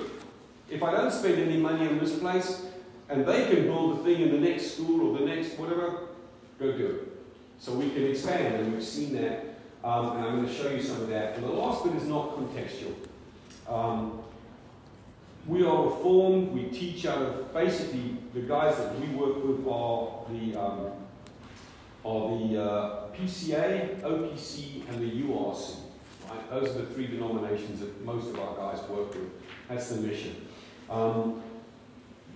If 0.70 0.84
I 0.84 0.92
don't 0.92 1.12
spend 1.12 1.40
any 1.40 1.58
money 1.58 1.88
on 1.88 1.98
this 1.98 2.20
place, 2.20 2.68
and 3.10 3.26
they 3.26 3.48
can 3.48 3.64
build 3.64 4.00
a 4.00 4.04
thing 4.04 4.22
in 4.22 4.32
the 4.32 4.38
next 4.38 4.74
school 4.74 5.10
or 5.10 5.20
the 5.20 5.26
next 5.26 5.58
whatever, 5.58 6.10
go 6.60 6.78
do 6.78 6.86
it. 6.86 7.18
So 7.58 7.74
we 7.74 7.90
can 7.90 8.06
expand, 8.06 8.56
and 8.56 8.74
we've 8.74 8.84
seen 8.84 9.16
that. 9.16 9.46
Um, 9.84 10.18
and 10.18 10.26
I'm 10.26 10.36
going 10.36 10.48
to 10.48 10.54
show 10.54 10.70
you 10.70 10.84
some 10.84 11.02
of 11.02 11.08
that. 11.08 11.36
And 11.36 11.46
the 11.46 11.52
last 11.52 11.84
bit 11.84 11.96
is 11.96 12.04
not 12.04 12.36
contextual. 12.38 12.94
Um, 13.68 14.24
we 15.48 15.64
are 15.64 15.86
reformed. 15.86 16.52
We 16.52 16.66
teach 16.66 17.06
out 17.06 17.22
of 17.22 17.54
basically 17.54 18.18
the 18.34 18.42
guys 18.42 18.78
that 18.78 19.00
we 19.00 19.08
work 19.16 19.44
with 19.44 19.66
are 19.68 20.26
the 20.30 20.56
um, 20.56 20.92
are 22.04 22.38
the 22.38 22.62
uh, 22.62 23.08
PCA, 23.16 24.02
OPC, 24.02 24.88
and 24.90 25.02
the 25.02 25.24
URC. 25.24 25.78
Right? 26.30 26.50
Those 26.50 26.70
are 26.76 26.80
the 26.80 26.86
three 26.88 27.08
denominations 27.08 27.80
that 27.80 28.04
most 28.06 28.30
of 28.30 28.40
our 28.40 28.56
guys 28.56 28.88
work 28.90 29.14
with. 29.14 29.30
That's 29.70 29.90
the 29.90 30.02
mission. 30.02 30.48
Um, 30.90 31.42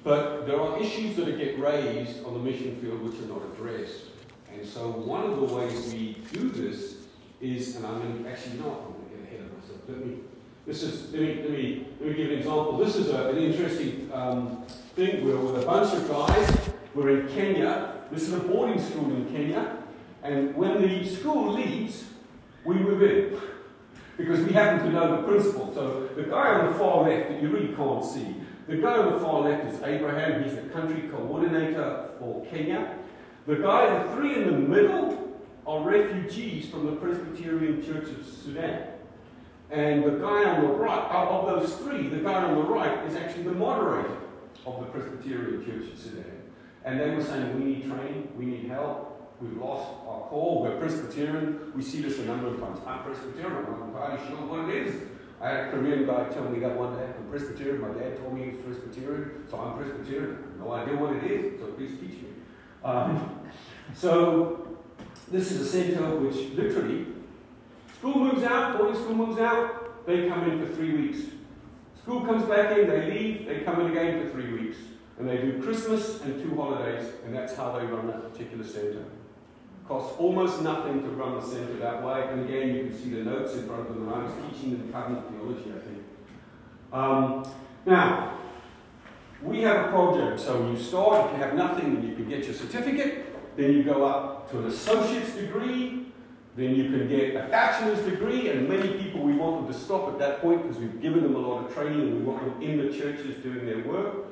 but 0.03 0.47
there 0.47 0.59
are 0.59 0.81
issues 0.81 1.15
that 1.17 1.37
get 1.37 1.59
raised 1.59 2.25
on 2.25 2.33
the 2.33 2.39
mission 2.39 2.75
field 2.77 3.01
which 3.01 3.19
are 3.21 3.27
not 3.27 3.43
addressed. 3.53 4.05
And 4.51 4.67
so 4.67 4.89
one 4.89 5.25
of 5.25 5.37
the 5.37 5.55
ways 5.55 5.93
we 5.93 6.17
do 6.31 6.49
this 6.49 6.95
is, 7.39 7.75
and 7.75 7.85
I'm 7.85 8.25
actually 8.25 8.57
not, 8.57 8.67
I'm 8.67 8.93
going 8.93 9.09
to 9.09 9.15
get 9.15 9.27
ahead 9.27 9.41
of 9.41 9.57
myself. 9.57 9.79
Let 9.87 10.05
me 10.05 10.17
this 10.71 10.83
is, 10.83 11.11
let 11.11 11.21
me, 11.21 11.35
let 11.41 11.51
me, 11.51 11.87
let 11.99 12.09
me 12.09 12.15
give 12.15 12.31
an 12.31 12.37
example. 12.37 12.77
This 12.77 12.95
is 12.95 13.09
a, 13.09 13.27
an 13.27 13.37
interesting 13.37 14.09
um, 14.13 14.63
thing. 14.95 15.25
We're 15.25 15.35
with 15.35 15.61
a 15.61 15.65
bunch 15.65 15.93
of 15.93 16.07
guys. 16.07 16.69
We're 16.95 17.19
in 17.19 17.27
Kenya. 17.27 17.95
This 18.09 18.29
is 18.29 18.33
a 18.35 18.39
boarding 18.39 18.81
school 18.81 19.13
in 19.13 19.29
Kenya. 19.33 19.79
And 20.23 20.55
when 20.55 20.81
the 20.81 21.05
school 21.05 21.51
leaves, 21.51 22.05
we 22.63 22.75
move 22.75 23.03
in 23.03 23.37
because 24.15 24.39
we 24.45 24.53
happen 24.53 24.85
to 24.85 24.91
know 24.93 25.17
the 25.17 25.27
principal. 25.27 25.73
So 25.73 26.07
the 26.15 26.23
guy 26.23 26.53
on 26.53 26.71
the 26.71 26.79
far 26.79 27.03
left 27.03 27.31
that 27.31 27.41
you 27.41 27.49
really 27.49 27.75
can't 27.75 28.05
see, 28.05 28.37
the 28.69 28.77
guy 28.77 28.97
on 28.97 29.11
the 29.11 29.19
far 29.19 29.41
left 29.41 29.73
is 29.73 29.83
Abraham. 29.83 30.41
He's 30.41 30.55
the 30.55 30.69
country 30.69 31.09
coordinator 31.09 32.11
for 32.17 32.45
Kenya. 32.45 32.95
The 33.45 33.55
guy, 33.55 34.05
the 34.05 34.15
three 34.15 34.35
in 34.35 34.45
the 34.45 34.57
middle, 34.57 35.37
are 35.67 35.81
refugees 35.81 36.69
from 36.69 36.85
the 36.85 36.93
Presbyterian 36.93 37.83
Church 37.85 38.07
of 38.07 38.25
Sudan. 38.25 38.90
And 39.71 40.03
the 40.03 40.11
guy 40.11 40.43
on 40.43 40.61
the 40.61 40.73
right, 40.73 41.09
of 41.11 41.45
those 41.47 41.75
three, 41.75 42.07
the 42.07 42.17
guy 42.17 42.43
on 42.43 42.55
the 42.55 42.61
right 42.61 43.05
is 43.07 43.15
actually 43.15 43.43
the 43.43 43.51
moderator 43.51 44.17
of 44.65 44.81
the 44.81 44.85
Presbyterian 44.87 45.65
Church 45.65 45.93
of 45.93 45.97
Sudan. 45.97 46.41
And 46.83 46.99
they 46.99 47.09
were 47.11 47.23
saying, 47.23 47.57
we 47.57 47.63
need 47.63 47.85
training, 47.85 48.33
we 48.37 48.45
need 48.45 48.65
help, 48.65 49.37
we've 49.39 49.55
lost 49.55 49.87
our 50.05 50.27
call, 50.27 50.63
we're 50.63 50.77
Presbyterian. 50.77 51.71
We 51.73 51.83
see 51.83 52.01
this 52.01 52.19
a 52.19 52.25
number 52.25 52.47
of 52.47 52.59
times. 52.59 52.79
I'm 52.85 53.03
Presbyterian, 53.03 53.65
I'm 53.65 53.79
not 53.79 53.87
entirely 53.87 54.27
sure 54.27 54.45
what 54.45 54.69
it 54.69 54.87
is. 54.87 55.01
I 55.39 55.49
had 55.49 55.59
a 55.67 55.71
Korean 55.71 56.05
guy 56.05 56.25
tell 56.25 56.43
me 56.43 56.59
that 56.59 56.77
one 56.77 56.93
day. 56.97 57.05
I'm 57.05 57.29
Presbyterian. 57.29 57.81
My 57.81 57.97
dad 57.97 58.17
told 58.17 58.37
me 58.37 58.51
he's 58.51 58.61
Presbyterian, 58.61 59.47
so 59.49 59.57
I'm 59.57 59.77
Presbyterian. 59.77 60.37
No 60.59 60.71
idea 60.73 60.95
what 60.97 61.15
it 61.15 61.23
is, 61.23 61.59
so 61.59 61.67
please 61.67 61.91
teach 61.99 62.21
me. 62.21 62.29
Um, 62.83 63.39
so 63.95 64.77
this 65.29 65.49
is 65.51 65.61
a 65.61 65.65
centre 65.65 66.15
which 66.17 66.53
literally, 66.53 67.07
school 68.01 68.15
moves 68.15 68.41
out, 68.41 68.79
boarding 68.79 68.99
school 68.99 69.13
moves 69.13 69.39
out, 69.39 70.07
they 70.07 70.27
come 70.27 70.49
in 70.49 70.65
for 70.65 70.73
three 70.73 70.91
weeks. 70.95 71.19
School 72.01 72.25
comes 72.25 72.45
back 72.45 72.75
in, 72.75 72.89
they 72.89 73.11
leave, 73.11 73.45
they 73.45 73.59
come 73.59 73.79
in 73.81 73.91
again 73.91 74.23
for 74.23 74.31
three 74.31 74.51
weeks. 74.53 74.77
And 75.19 75.29
they 75.29 75.37
do 75.37 75.61
Christmas 75.61 76.19
and 76.21 76.41
two 76.41 76.55
holidays, 76.55 77.13
and 77.23 77.35
that's 77.35 77.55
how 77.55 77.77
they 77.77 77.85
run 77.85 78.07
that 78.07 78.31
particular 78.31 78.63
centre. 78.63 79.05
Costs 79.87 80.15
almost 80.17 80.63
nothing 80.63 81.03
to 81.03 81.09
run 81.09 81.39
the 81.39 81.45
centre 81.45 81.75
that 81.75 82.01
way. 82.01 82.27
And 82.27 82.49
again, 82.49 82.73
you 82.73 82.85
can 82.85 82.99
see 82.99 83.09
the 83.11 83.23
notes 83.23 83.53
in 83.53 83.67
front 83.67 83.87
of 83.87 83.93
them. 83.93 84.11
I 84.11 84.23
was 84.23 84.31
teaching 84.49 84.71
them 84.71 84.91
covenant 84.91 85.29
theology, 85.29 85.71
I 85.75 85.79
think. 85.85 86.03
Um, 86.91 87.47
now, 87.85 88.39
we 89.43 89.61
have 89.61 89.85
a 89.85 89.89
project. 89.89 90.39
So 90.39 90.71
you 90.71 90.81
start, 90.81 91.27
if 91.27 91.37
you 91.37 91.43
have 91.43 91.53
nothing, 91.53 92.03
you 92.03 92.15
can 92.15 92.27
get 92.27 92.45
your 92.45 92.55
certificate. 92.55 93.55
Then 93.55 93.73
you 93.73 93.83
go 93.83 94.05
up 94.05 94.49
to 94.49 94.57
an 94.57 94.65
associate's 94.65 95.35
degree. 95.35 96.00
Then 96.55 96.75
you 96.75 96.85
can 96.85 97.07
get 97.07 97.35
a 97.35 97.47
bachelor's 97.49 97.99
degree. 97.99 98.49
And 98.49 98.67
many 98.67 98.97
people, 98.97 99.21
we 99.21 99.33
want 99.33 99.65
them 99.65 99.73
to 99.73 99.79
stop 99.79 100.09
at 100.09 100.19
that 100.19 100.41
point 100.41 100.63
because 100.63 100.77
we've 100.77 101.01
given 101.01 101.23
them 101.23 101.35
a 101.35 101.39
lot 101.39 101.65
of 101.65 101.73
training 101.73 102.01
and 102.01 102.19
we 102.19 102.23
want 102.23 102.41
them 102.43 102.61
in 102.61 102.77
the 102.77 102.97
churches 102.97 103.41
doing 103.43 103.65
their 103.65 103.79
work. 103.79 104.25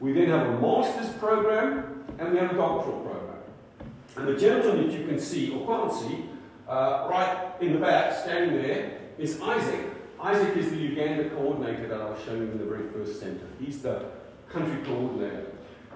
We 0.00 0.12
then 0.12 0.28
have 0.28 0.46
a 0.46 0.60
master's 0.60 1.12
program 1.16 2.04
and 2.18 2.32
we 2.32 2.38
have 2.38 2.52
a 2.52 2.54
doctoral 2.54 3.00
program. 3.00 3.38
And 4.16 4.28
the 4.28 4.36
gentleman 4.36 4.86
that 4.86 4.98
you 4.98 5.06
can 5.06 5.18
see 5.18 5.52
or 5.52 5.66
can't 5.66 5.92
see, 5.92 6.24
uh, 6.68 7.08
right 7.10 7.52
in 7.60 7.72
the 7.72 7.78
back, 7.78 8.16
standing 8.16 8.62
there, 8.62 9.00
is 9.18 9.40
Isaac. 9.40 9.90
Isaac 10.20 10.56
is 10.56 10.70
the 10.70 10.76
Uganda 10.76 11.28
coordinator 11.30 11.88
that 11.88 12.00
I 12.00 12.10
was 12.10 12.22
showing 12.24 12.52
in 12.52 12.58
the 12.58 12.64
very 12.64 12.88
first 12.88 13.20
centre. 13.20 13.46
He's 13.60 13.82
the 13.82 14.06
country 14.48 14.80
coordinator. 14.84 15.46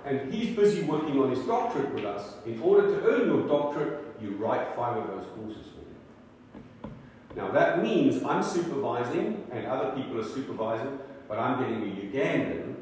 And 0.04 0.32
he's 0.32 0.54
busy 0.54 0.82
working 0.82 1.20
on 1.20 1.30
his 1.30 1.40
doctorate 1.40 1.94
with 1.94 2.04
us. 2.04 2.34
In 2.46 2.60
order 2.60 2.88
to 2.88 3.06
earn 3.06 3.26
your 3.28 3.46
doctorate, 3.46 4.04
you 4.20 4.36
write 4.36 4.74
five 4.76 4.96
of 4.96 5.08
those 5.08 5.26
courses 5.34 5.66
for 5.72 6.88
him. 6.88 6.92
Now 7.36 7.50
that 7.52 7.82
means 7.82 8.22
I'm 8.22 8.42
supervising 8.42 9.46
and 9.52 9.66
other 9.66 9.92
people 9.92 10.20
are 10.20 10.24
supervising, 10.24 10.98
but 11.28 11.38
I'm 11.38 11.60
getting 11.60 11.82
a 11.82 11.94
Ugandan 11.94 12.74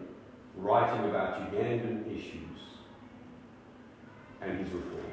writing 0.56 1.10
about 1.10 1.52
Ugandan 1.52 2.06
issues 2.06 2.60
and 4.40 4.58
his 4.58 4.70
reform 4.70 5.06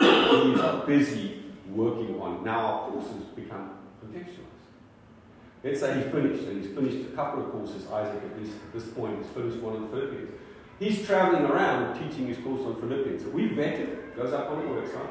he's 0.00 0.86
busy 0.86 1.42
working 1.68 2.20
on. 2.20 2.44
Now 2.44 2.66
our 2.66 2.90
courses 2.90 3.24
become 3.36 3.70
contextualized. 4.04 4.46
Let's 5.62 5.80
say 5.80 6.02
he's 6.02 6.10
finished, 6.10 6.44
and 6.44 6.64
he's 6.64 6.74
finished 6.74 7.08
a 7.12 7.14
couple 7.14 7.44
of 7.44 7.52
courses. 7.52 7.86
Isaac, 7.90 8.22
at 8.22 8.40
least 8.40 8.56
at 8.56 8.72
this 8.72 8.88
point, 8.88 9.18
has 9.18 9.26
finished 9.32 9.58
one 9.58 9.76
on 9.76 9.90
Philippians. 9.90 10.30
He's 10.78 11.06
traveling 11.06 11.44
around 11.44 11.98
teaching 11.98 12.26
his 12.26 12.38
course 12.38 12.60
on 12.62 12.80
Philippians. 12.80 13.22
So 13.22 13.28
we 13.28 13.50
vetted, 13.50 13.80
it, 13.80 14.16
goes 14.16 14.32
up 14.32 14.50
on 14.50 14.60
the 14.60 14.66
website. 14.66 15.10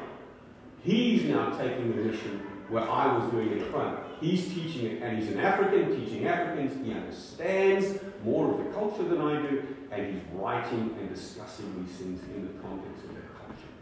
He's 0.82 1.24
now 1.24 1.50
taking 1.58 1.94
the 1.94 2.02
mission 2.02 2.38
where 2.68 2.88
I 2.88 3.18
was 3.18 3.30
doing 3.30 3.50
it 3.50 3.66
front. 3.70 3.98
He's 4.20 4.48
teaching 4.48 4.86
it, 4.86 5.02
and 5.02 5.18
he's 5.18 5.30
an 5.30 5.40
African, 5.40 5.94
teaching 5.96 6.26
Africans. 6.26 6.86
He 6.86 6.92
understands 6.92 7.98
more 8.24 8.52
of 8.52 8.64
the 8.64 8.70
culture 8.70 9.02
than 9.02 9.20
I 9.20 9.42
do, 9.42 9.66
and 9.90 10.14
he's 10.14 10.22
writing 10.32 10.94
and 10.98 11.08
discussing 11.12 11.84
these 11.84 11.96
things 11.96 12.22
in 12.34 12.46
the 12.46 12.62
context 12.62 13.04
of 13.04 13.14
that 13.14 13.38
culture, 13.38 13.72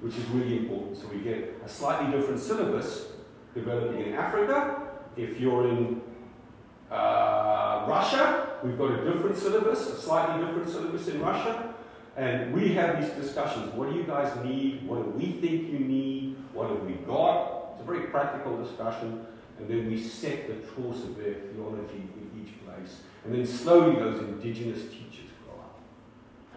which 0.00 0.16
is 0.16 0.24
really 0.26 0.58
important. 0.58 0.98
So 0.98 1.08
we 1.08 1.20
get 1.20 1.60
a 1.64 1.68
slightly 1.68 2.16
different 2.16 2.40
syllabus 2.40 3.06
developing 3.54 4.06
in 4.06 4.14
Africa. 4.14 4.88
If 5.16 5.40
you're 5.40 5.68
in 5.68 6.02
uh, 6.90 7.86
Russia, 7.88 8.58
we've 8.62 8.76
got 8.76 8.90
a 8.90 9.12
different 9.12 9.38
syllabus, 9.38 9.88
a 9.88 9.96
slightly 10.00 10.44
different 10.44 10.68
syllabus 10.68 11.08
in 11.08 11.20
Russia. 11.20 11.74
And 12.16 12.52
we 12.52 12.74
have 12.74 13.00
these 13.00 13.10
discussions. 13.14 13.74
What 13.74 13.90
do 13.90 13.96
you 13.96 14.04
guys 14.04 14.36
need? 14.44 14.86
What 14.86 15.02
do 15.02 15.10
we 15.10 15.32
think 15.32 15.72
you 15.72 15.80
need? 15.80 16.33
What 16.54 16.70
have 16.70 16.82
we 16.82 16.94
got? 16.94 17.72
It's 17.72 17.82
a 17.82 17.84
very 17.84 18.06
practical 18.06 18.62
discussion. 18.62 19.26
And 19.58 19.68
then 19.68 19.86
we 19.86 20.00
set 20.00 20.48
the 20.48 20.66
course 20.68 21.02
of 21.02 21.16
their 21.16 21.34
theology 21.34 22.08
in 22.16 22.30
each 22.42 22.52
place. 22.64 23.00
And 23.24 23.34
then 23.34 23.46
slowly 23.46 23.96
those 23.96 24.20
indigenous 24.20 24.82
teachers 24.84 25.30
grow 25.44 25.54
up. 25.60 25.78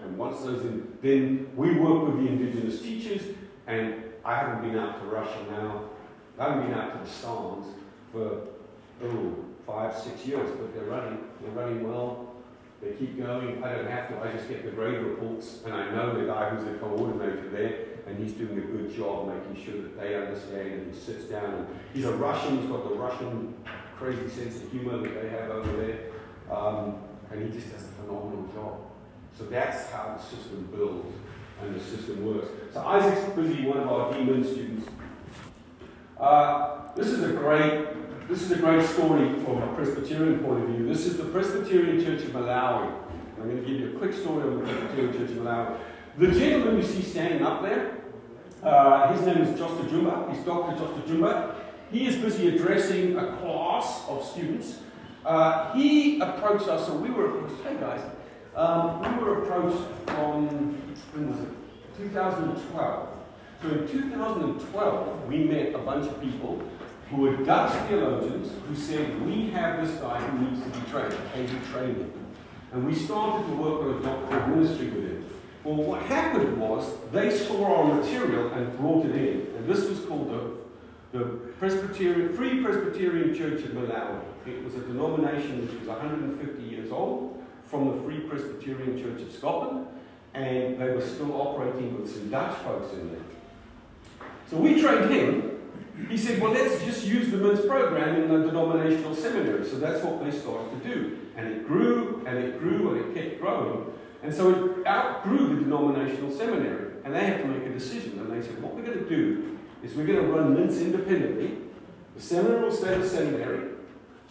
And 0.03 0.17
once 0.17 0.41
those, 0.41 0.62
in, 0.62 0.97
then 1.01 1.49
we 1.55 1.73
work 1.79 2.07
with 2.07 2.23
the 2.23 2.27
indigenous 2.27 2.81
teachers 2.81 3.21
and 3.67 4.03
I 4.23 4.36
haven't 4.36 4.62
been 4.62 4.79
out 4.79 4.99
to 5.01 5.07
Russia 5.07 5.39
now. 5.49 5.83
I 6.39 6.49
haven't 6.49 6.67
been 6.67 6.77
out 6.77 6.93
to 6.93 6.99
the 6.99 7.10
Stans 7.10 7.67
for 8.12 8.41
oh, 9.03 9.36
five, 9.65 9.95
six 9.97 10.25
years, 10.25 10.49
but 10.60 10.73
they're 10.73 10.86
running. 10.86 11.19
They're 11.41 11.51
running 11.51 11.88
well. 11.88 12.33
They 12.81 12.91
keep 12.91 13.17
going. 13.17 13.63
I 13.63 13.73
don't 13.73 13.89
have 13.89 14.10
to. 14.10 14.19
I 14.19 14.31
just 14.33 14.47
get 14.47 14.63
the 14.63 14.71
grade 14.71 14.99
reports, 14.99 15.62
and 15.65 15.73
I 15.73 15.91
know 15.91 16.19
the 16.19 16.25
guy 16.25 16.49
who's 16.49 16.63
the 16.63 16.77
coordinator 16.77 17.49
there, 17.49 17.86
and 18.08 18.17
he's 18.17 18.34
doing 18.34 18.58
a 18.58 18.62
good 18.62 18.96
job 18.96 19.28
making 19.28 19.63
sure 19.63 19.82
that 19.82 20.00
they 20.00 20.15
understand. 20.15 20.72
And 20.72 20.93
he 20.93 21.00
sits 21.00 21.26
down, 21.26 21.54
and 21.54 21.67
he's 21.93 22.06
a 22.06 22.13
Russian. 22.13 22.60
He's 22.60 22.70
got 22.70 22.88
the 22.88 22.96
Russian 22.96 23.54
crazy 23.98 24.30
sense 24.30 24.58
of 24.58 24.72
humor 24.72 24.98
that 24.98 25.22
they 25.22 25.30
have 25.30 25.50
over 25.50 25.78
there, 25.78 26.00
um, 26.56 26.98
and 27.32 27.43
he 27.43 27.60
just 27.60 27.72
does 27.72 27.84
a 27.84 28.04
phenomenal 28.04 28.48
job. 28.54 28.80
So 29.38 29.46
that's 29.46 29.89
how 29.91 30.15
the 30.17 30.24
system 30.24 30.67
builds 30.74 31.13
and 31.62 31.76
the 31.76 31.80
system 31.80 32.26
works. 32.26 32.50
So 32.74 32.86
Isaac's 32.86 33.34
busy, 33.34 33.65
one 33.65 33.80
of 33.80 33.88
our 33.88 34.13
demon 34.13 34.43
students. 34.43 34.88
Uh, 36.20 36.93
this 36.96 37.08
is 37.08 37.24
a 37.24 37.34
great 37.34 37.88
this 38.28 38.41
is 38.41 38.52
a 38.52 38.58
great 38.58 38.86
story 38.86 39.34
from 39.39 39.63
a 39.63 39.74
Presbyterian 39.74 40.39
point 40.39 40.63
of 40.63 40.70
view. 40.70 40.86
This 40.86 41.06
is 41.06 41.15
the 41.15 41.24
Presbyterian 41.26 42.04
Church 42.04 42.24
of 42.24 42.32
Malawi. 42.32 42.91
I'm 43.38 43.43
going 43.43 43.63
to 43.63 43.65
give 43.65 43.80
you 43.80 43.96
a 43.96 44.00
quick 44.00 44.13
story 44.13 44.43
on 44.43 44.58
the 44.58 44.65
Presbyterian 44.65 45.13
Church 45.13 45.30
of 45.30 45.38
Malawi. 45.38 45.78
The 46.17 46.28
gentleman 46.32 46.78
you 46.78 46.84
see 46.84 47.04
standing 47.04 47.41
up 47.41 47.62
there, 47.62 47.96
uh, 48.63 49.13
his 49.13 49.26
name 49.26 49.38
is 49.38 49.60
Josta 49.60 49.88
Jumba. 49.88 50.34
He's 50.34 50.43
Dr. 50.43 50.76
Josta 50.76 51.02
Jumba. 51.04 51.56
He 51.91 52.08
is 52.08 52.15
busy 52.17 52.56
addressing 52.56 53.17
a 53.17 53.38
class 53.38 54.04
of 54.08 54.26
students. 54.26 54.80
Uh, 55.26 55.74
he 55.74 56.20
approached 56.20 56.67
us, 56.67 56.86
so 56.88 56.96
we 56.96 57.10
were 57.10 57.38
approached, 57.38 57.62
hey 57.63 57.76
guys, 57.76 58.02
um, 58.56 59.02
we 59.02 59.24
were 59.24 59.43
approached 59.43 59.84
from, 60.08 60.48
when 61.13 61.30
was 61.30 61.39
it? 61.41 61.50
2012. 61.98 63.10
So 63.62 63.70
in 63.70 63.88
2012, 63.88 65.28
we 65.28 65.43
met 65.43 65.74
a 65.74 65.80
bunch 65.80 66.08
of 66.08 66.22
people 66.22 66.62
who 67.10 67.17
were 67.17 67.38
Dutch 67.38 67.74
theologians 67.88 68.52
who 68.67 68.76
said, 68.76 69.26
we 69.26 69.50
have 69.52 69.86
this 69.86 70.00
guy 70.00 70.20
who 70.20 70.46
needs 70.46 70.62
to 70.63 70.70
be 70.70 70.91
trained. 70.91 71.15
Can 71.34 71.43
you 71.43 71.60
train 71.72 71.96
him? 71.96 72.13
And 72.72 72.86
we 72.86 72.93
started 72.93 73.48
to 73.48 73.54
work 73.56 73.82
on 73.82 73.96
a 73.96 74.00
doctoral 74.02 74.48
ministry 74.56 74.89
with 74.89 75.04
him. 75.04 75.16
Well, 75.67 75.84
what 75.84 76.01
happened 76.03 76.62
was 76.62 76.93
they 77.12 77.30
saw 77.30 77.65
our 77.65 77.93
material 77.93 78.49
and 78.53 78.77
brought 78.77 79.06
it 79.06 79.13
in. 79.15 79.53
And 79.58 79.67
this 79.67 79.84
was 79.89 79.99
called 80.06 80.30
the, 80.32 81.17
the 81.19 81.25
Presbyterian, 81.60 82.34
Free 82.38 82.63
Presbyterian 82.63 83.36
Church 83.36 83.65
of 83.65 83.71
Malawi. 83.71 84.21
It 84.45 84.63
was 84.63 84.75
a 84.75 84.80
denomination 84.80 85.67
which 85.67 85.77
was 85.77 85.89
150 85.89 86.63
years 86.63 86.89
old 86.89 87.43
from 87.65 87.89
the 87.89 88.01
Free 88.03 88.21
Presbyterian 88.21 88.97
Church 88.97 89.21
of 89.21 89.30
Scotland, 89.34 89.88
and 90.34 90.80
they 90.80 90.89
were 90.89 91.01
still 91.01 91.34
operating 91.34 91.99
with 91.99 92.13
some 92.13 92.30
Dutch 92.30 92.58
folks 92.60 92.93
in 92.93 93.12
there. 93.12 94.27
So 94.49 94.56
we 94.56 94.82
trained 94.82 95.12
him. 95.12 95.60
He 96.08 96.17
said, 96.17 96.41
well, 96.41 96.53
let's 96.53 96.82
just 96.86 97.06
use 97.06 97.30
the 97.30 97.36
MINTS 97.36 97.65
program 97.67 98.15
in 98.21 98.30
the 98.30 98.47
denominational 98.47 99.13
seminary. 99.13 99.67
So 99.67 99.80
that's 99.80 100.01
what 100.01 100.23
they 100.23 100.32
started 100.32 100.82
to 100.82 100.95
do. 100.95 101.17
And 101.36 101.45
it 101.45 101.67
grew, 101.67 102.23
and 102.25 102.38
it 102.38 102.58
grew, 102.58 102.93
and 102.93 103.17
it 103.17 103.21
kept 103.21 103.41
growing. 103.41 103.91
And 104.23 104.34
so 104.34 104.80
it 104.80 104.88
outgrew 104.88 105.56
the 105.56 105.62
denominational 105.63 106.32
seminary. 106.32 106.93
And 107.03 107.13
they 107.13 107.25
had 107.25 107.41
to 107.41 107.47
make 107.47 107.65
a 107.65 107.69
decision. 107.69 108.19
And 108.19 108.32
they 108.32 108.45
said, 108.45 108.62
what 108.62 108.75
we're 108.75 108.84
going 108.84 108.99
to 108.99 109.10
do 109.10 109.58
is 109.84 109.93
we're 109.95 110.06
going 110.06 110.21
to 110.21 110.27
run 110.27 110.53
MINTS 110.53 110.80
independently. 110.80 111.58
The 112.15 112.21
seminary 112.21 112.63
will 112.63 112.71
stay 112.71 112.97
the 112.97 113.08
seminary, 113.08 113.69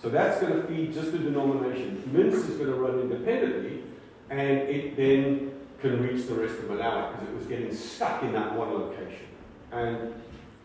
so 0.03 0.09
that's 0.09 0.41
going 0.41 0.61
to 0.61 0.67
feed 0.67 0.93
just 0.93 1.13
the 1.13 1.19
denomination. 1.19 2.03
MINTS 2.13 2.37
is 2.37 2.57
going 2.57 2.71
to 2.71 2.75
run 2.75 2.99
independently, 2.99 3.85
and 4.29 4.41
it 4.41 4.97
then 4.97 5.53
can 5.81 6.03
reach 6.03 6.27
the 6.27 6.35
rest 6.35 6.59
of 6.59 6.65
Malawi 6.65 7.13
because 7.13 7.29
it 7.29 7.35
was 7.37 7.47
getting 7.47 7.73
stuck 7.73 8.25
in 8.25 8.33
that 8.33 8.57
one 8.57 8.75
location. 8.75 9.27
And 9.71 10.15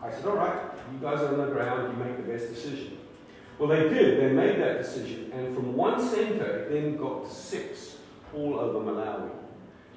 I 0.02 0.10
said, 0.10 0.26
all 0.26 0.36
right, 0.36 0.62
you 0.92 0.98
guys 0.98 1.20
are 1.20 1.28
on 1.28 1.46
the 1.46 1.54
ground, 1.54 1.96
you 1.96 2.04
make 2.04 2.16
the 2.16 2.24
best 2.24 2.52
decision. 2.52 2.98
Well, 3.56 3.68
they 3.68 3.88
did. 3.88 4.20
They 4.20 4.32
made 4.32 4.60
that 4.60 4.78
decision. 4.78 5.30
And 5.32 5.54
from 5.54 5.76
one 5.76 6.00
center, 6.00 6.44
it 6.44 6.72
then 6.72 6.96
got 6.96 7.24
to 7.24 7.30
six 7.30 7.91
all 8.34 8.60
over 8.60 8.78
Malawi. 8.78 9.30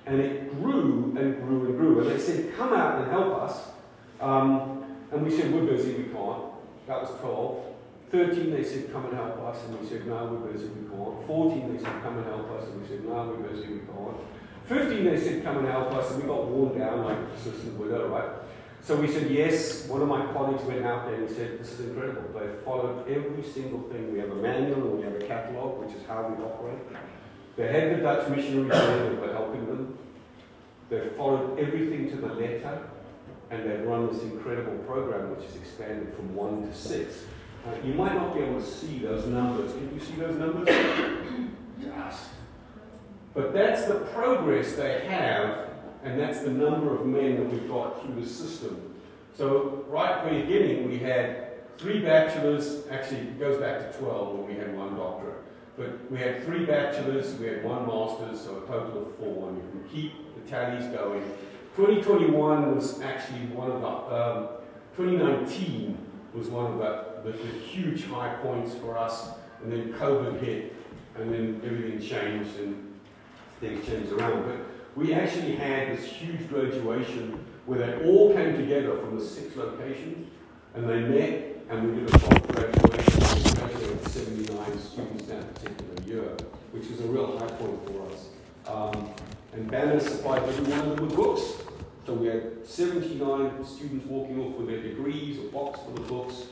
And 0.06 0.20
it 0.22 0.62
grew 0.62 1.16
and 1.18 1.42
grew 1.42 1.66
and 1.66 1.78
grew. 1.78 2.00
And 2.02 2.12
they 2.12 2.20
said, 2.20 2.56
come 2.56 2.74
out 2.74 3.02
and 3.02 3.12
help 3.12 3.42
us. 3.42 3.60
Um, 4.22 4.86
and 5.12 5.26
we 5.26 5.36
said, 5.36 5.52
we're 5.54 5.66
busy, 5.66 5.94
we 5.94 6.04
can't. 6.06 6.44
That 6.88 7.02
was 7.02 7.10
12. 7.22 7.66
13, 8.12 8.52
they 8.52 8.64
said, 8.64 8.92
come 8.94 9.06
and 9.06 9.16
help 9.16 9.38
us. 9.40 9.64
And 9.66 9.80
we 9.80 9.88
said, 9.88 10.06
no, 10.06 10.26
we're 10.26 10.52
busy, 10.52 10.68
we 10.68 10.88
can't. 10.88 11.28
14, 11.28 11.74
they 11.76 11.84
said, 11.84 12.04
come 12.04 12.18
and 12.18 12.26
help 12.28 12.52
us. 12.52 12.68
And 12.68 12.82
we 12.82 12.88
said, 12.88 13.04
no, 13.04 13.36
we're 13.36 13.50
busy, 13.50 13.68
we 13.68 13.80
can't. 13.80 14.18
15, 14.68 15.06
they 15.06 15.20
said, 15.20 15.44
come 15.44 15.58
and 15.58 15.68
help 15.68 15.94
us. 15.94 16.12
And 16.12 16.22
we 16.22 16.28
got 16.28 16.46
worn 16.48 16.78
down 16.78 17.04
like 17.04 17.32
persistent 17.36 17.78
widow, 17.80 18.08
right? 18.10 18.30
So 18.82 18.96
we 18.96 19.12
said, 19.12 19.32
yes. 19.32 19.88
One 19.88 20.02
of 20.02 20.08
my 20.08 20.32
colleagues 20.32 20.64
went 20.64 20.86
out 20.86 21.08
there 21.08 21.16
and 21.16 21.30
said, 21.30 21.60
this 21.60 21.72
is 21.72 21.90
incredible. 21.90 22.40
They 22.40 22.64
followed 22.64 23.10
every 23.10 23.44
single 23.44 23.82
thing. 23.90 24.14
We 24.14 24.20
have 24.20 24.30
a 24.30 24.36
manual 24.36 24.92
and 24.92 24.98
we 25.00 25.04
have 25.04 25.16
a 25.16 25.26
catalogue, 25.26 25.84
which 25.84 25.96
is 25.96 26.06
how 26.08 26.28
we 26.28 26.44
operate. 26.44 26.78
They 27.56 27.72
had 27.72 27.98
the 27.98 28.02
Dutch 28.02 28.30
missionaries 28.30 28.72
there 28.72 29.10
that 29.10 29.22
were 29.22 29.34
helping 29.34 29.66
them. 29.66 29.98
They 30.90 31.10
followed 31.18 31.58
everything 31.58 32.10
to 32.12 32.18
the 32.18 32.28
letter 32.28 32.82
and 33.50 33.70
they've 33.70 33.86
run 33.86 34.12
this 34.12 34.22
incredible 34.24 34.78
program 34.80 35.36
which 35.36 35.46
has 35.46 35.56
expanded 35.56 36.14
from 36.16 36.36
one 36.36 36.68
to 36.68 36.74
six. 36.76 37.24
Uh, 37.66 37.72
you 37.84 37.94
might 37.94 38.14
not 38.14 38.34
be 38.36 38.42
able 38.42 38.60
to 38.60 38.66
see 38.66 39.00
those 39.00 39.26
numbers. 39.26 39.72
Can 39.74 39.94
you 39.94 40.00
see 40.00 40.14
those 40.14 40.36
numbers? 40.38 40.68
yes. 41.80 42.30
But 43.34 43.54
that's 43.54 43.86
the 43.86 43.96
progress 43.96 44.74
they 44.74 45.06
have, 45.08 45.70
and 46.04 46.20
that's 46.20 46.40
the 46.40 46.52
number 46.52 46.96
of 46.96 47.06
men 47.06 47.36
that 47.38 47.52
we've 47.52 47.68
got 47.68 48.02
through 48.02 48.22
the 48.22 48.28
system. 48.28 48.94
So 49.36 49.84
right 49.90 50.22
from 50.24 50.36
the 50.36 50.42
beginning, 50.42 50.88
we 50.88 51.00
had 51.00 51.78
three 51.78 52.00
bachelors. 52.00 52.88
Actually, 52.90 53.22
it 53.22 53.40
goes 53.40 53.60
back 53.60 53.92
to 53.92 53.98
12 53.98 54.36
when 54.38 54.48
we 54.48 54.54
had 54.54 54.76
one 54.78 54.96
doctorate. 54.96 55.25
But 55.78 56.10
we 56.10 56.20
had 56.20 56.46
three 56.46 56.66
bachelors, 56.66 57.36
we 57.36 57.48
had 57.48 57.64
one 57.64 57.86
master's, 57.86 58.42
so 58.42 58.64
a 58.64 58.68
total 58.68 59.08
of 59.08 59.16
four, 59.18 59.50
and 59.50 59.58
you 59.58 59.70
can 59.72 59.90
keep 59.90 60.36
the 60.36 60.50
tallies 60.50 60.86
going. 60.96 61.22
2021 61.76 62.76
was 62.76 63.02
actually 63.02 63.48
one 63.48 63.72
of 63.72 63.82
the, 63.82 63.88
um, 63.88 64.48
2019 64.96 65.98
was 66.34 66.48
one 66.48 66.72
of 66.72 66.78
the, 66.78 67.30
the, 67.30 67.38
the, 67.38 67.60
huge 67.60 68.06
high 68.06 68.36
points 68.36 68.74
for 68.76 68.98
us, 68.98 69.32
and 69.62 69.72
then 69.72 69.92
COVID 69.94 70.40
hit, 70.40 70.74
and 71.16 71.34
then 71.34 71.62
everything 71.66 72.00
changed 72.00 72.58
and 72.60 72.94
things 73.60 73.86
changed 73.86 74.14
around. 74.14 74.46
But 74.46 74.60
we 74.96 75.14
actually 75.14 75.56
had 75.56 75.98
this 75.98 76.06
huge 76.06 76.48
graduation 76.48 77.46
where 77.66 77.80
they 77.80 78.06
all 78.06 78.34
came 78.34 78.56
together 78.56 78.98
from 79.00 79.20
the 79.20 79.26
six 79.26 79.58
locations, 79.58 80.30
and 80.74 80.88
they 80.88 81.02
met, 81.02 81.58
and 81.70 81.92
we 81.92 82.00
did 82.00 82.16
a 82.16 82.20
proper 82.20 82.54
graduation. 82.54 83.15
We 83.66 83.72
graduated 83.72 84.08
79 84.08 84.80
students 84.80 85.26
that 85.26 85.56
particular 85.56 86.04
year, 86.06 86.38
which 86.72 86.88
was 86.88 87.00
a 87.00 87.06
real 87.06 87.40
high 87.40 87.48
point 87.48 87.84
for 87.88 88.06
us. 88.12 88.28
Um, 88.68 89.10
and 89.54 89.72
banners 89.72 90.08
supplied 90.08 90.44
every 90.44 90.66
one 90.66 90.80
of 90.82 90.96
them 90.96 91.08
with 91.08 91.16
books. 91.16 91.42
So 92.06 92.14
we 92.14 92.28
had 92.28 92.68
79 92.68 93.66
students 93.66 94.06
walking 94.06 94.40
off 94.40 94.56
with 94.58 94.68
their 94.68 94.84
degrees, 94.84 95.40
a 95.40 95.44
box 95.52 95.80
full 95.80 95.98
of 95.98 96.08
books, 96.08 96.44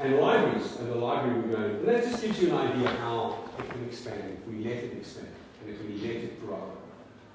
and 0.00 0.16
libraries. 0.16 0.76
And 0.80 0.90
the 0.90 0.96
library 0.96 1.40
we're 1.42 1.56
going. 1.56 1.76
And 1.76 1.88
that 1.88 2.02
just 2.02 2.22
gives 2.22 2.42
you 2.42 2.48
an 2.50 2.56
idea 2.56 2.88
how 2.88 3.38
it 3.56 3.70
can 3.70 3.84
expand 3.84 4.38
if 4.40 4.52
we 4.52 4.64
let 4.64 4.78
it 4.78 4.94
expand 4.94 5.28
and 5.64 5.72
if 5.72 5.80
we 5.84 6.08
let 6.08 6.16
it 6.16 6.44
grow. 6.44 6.72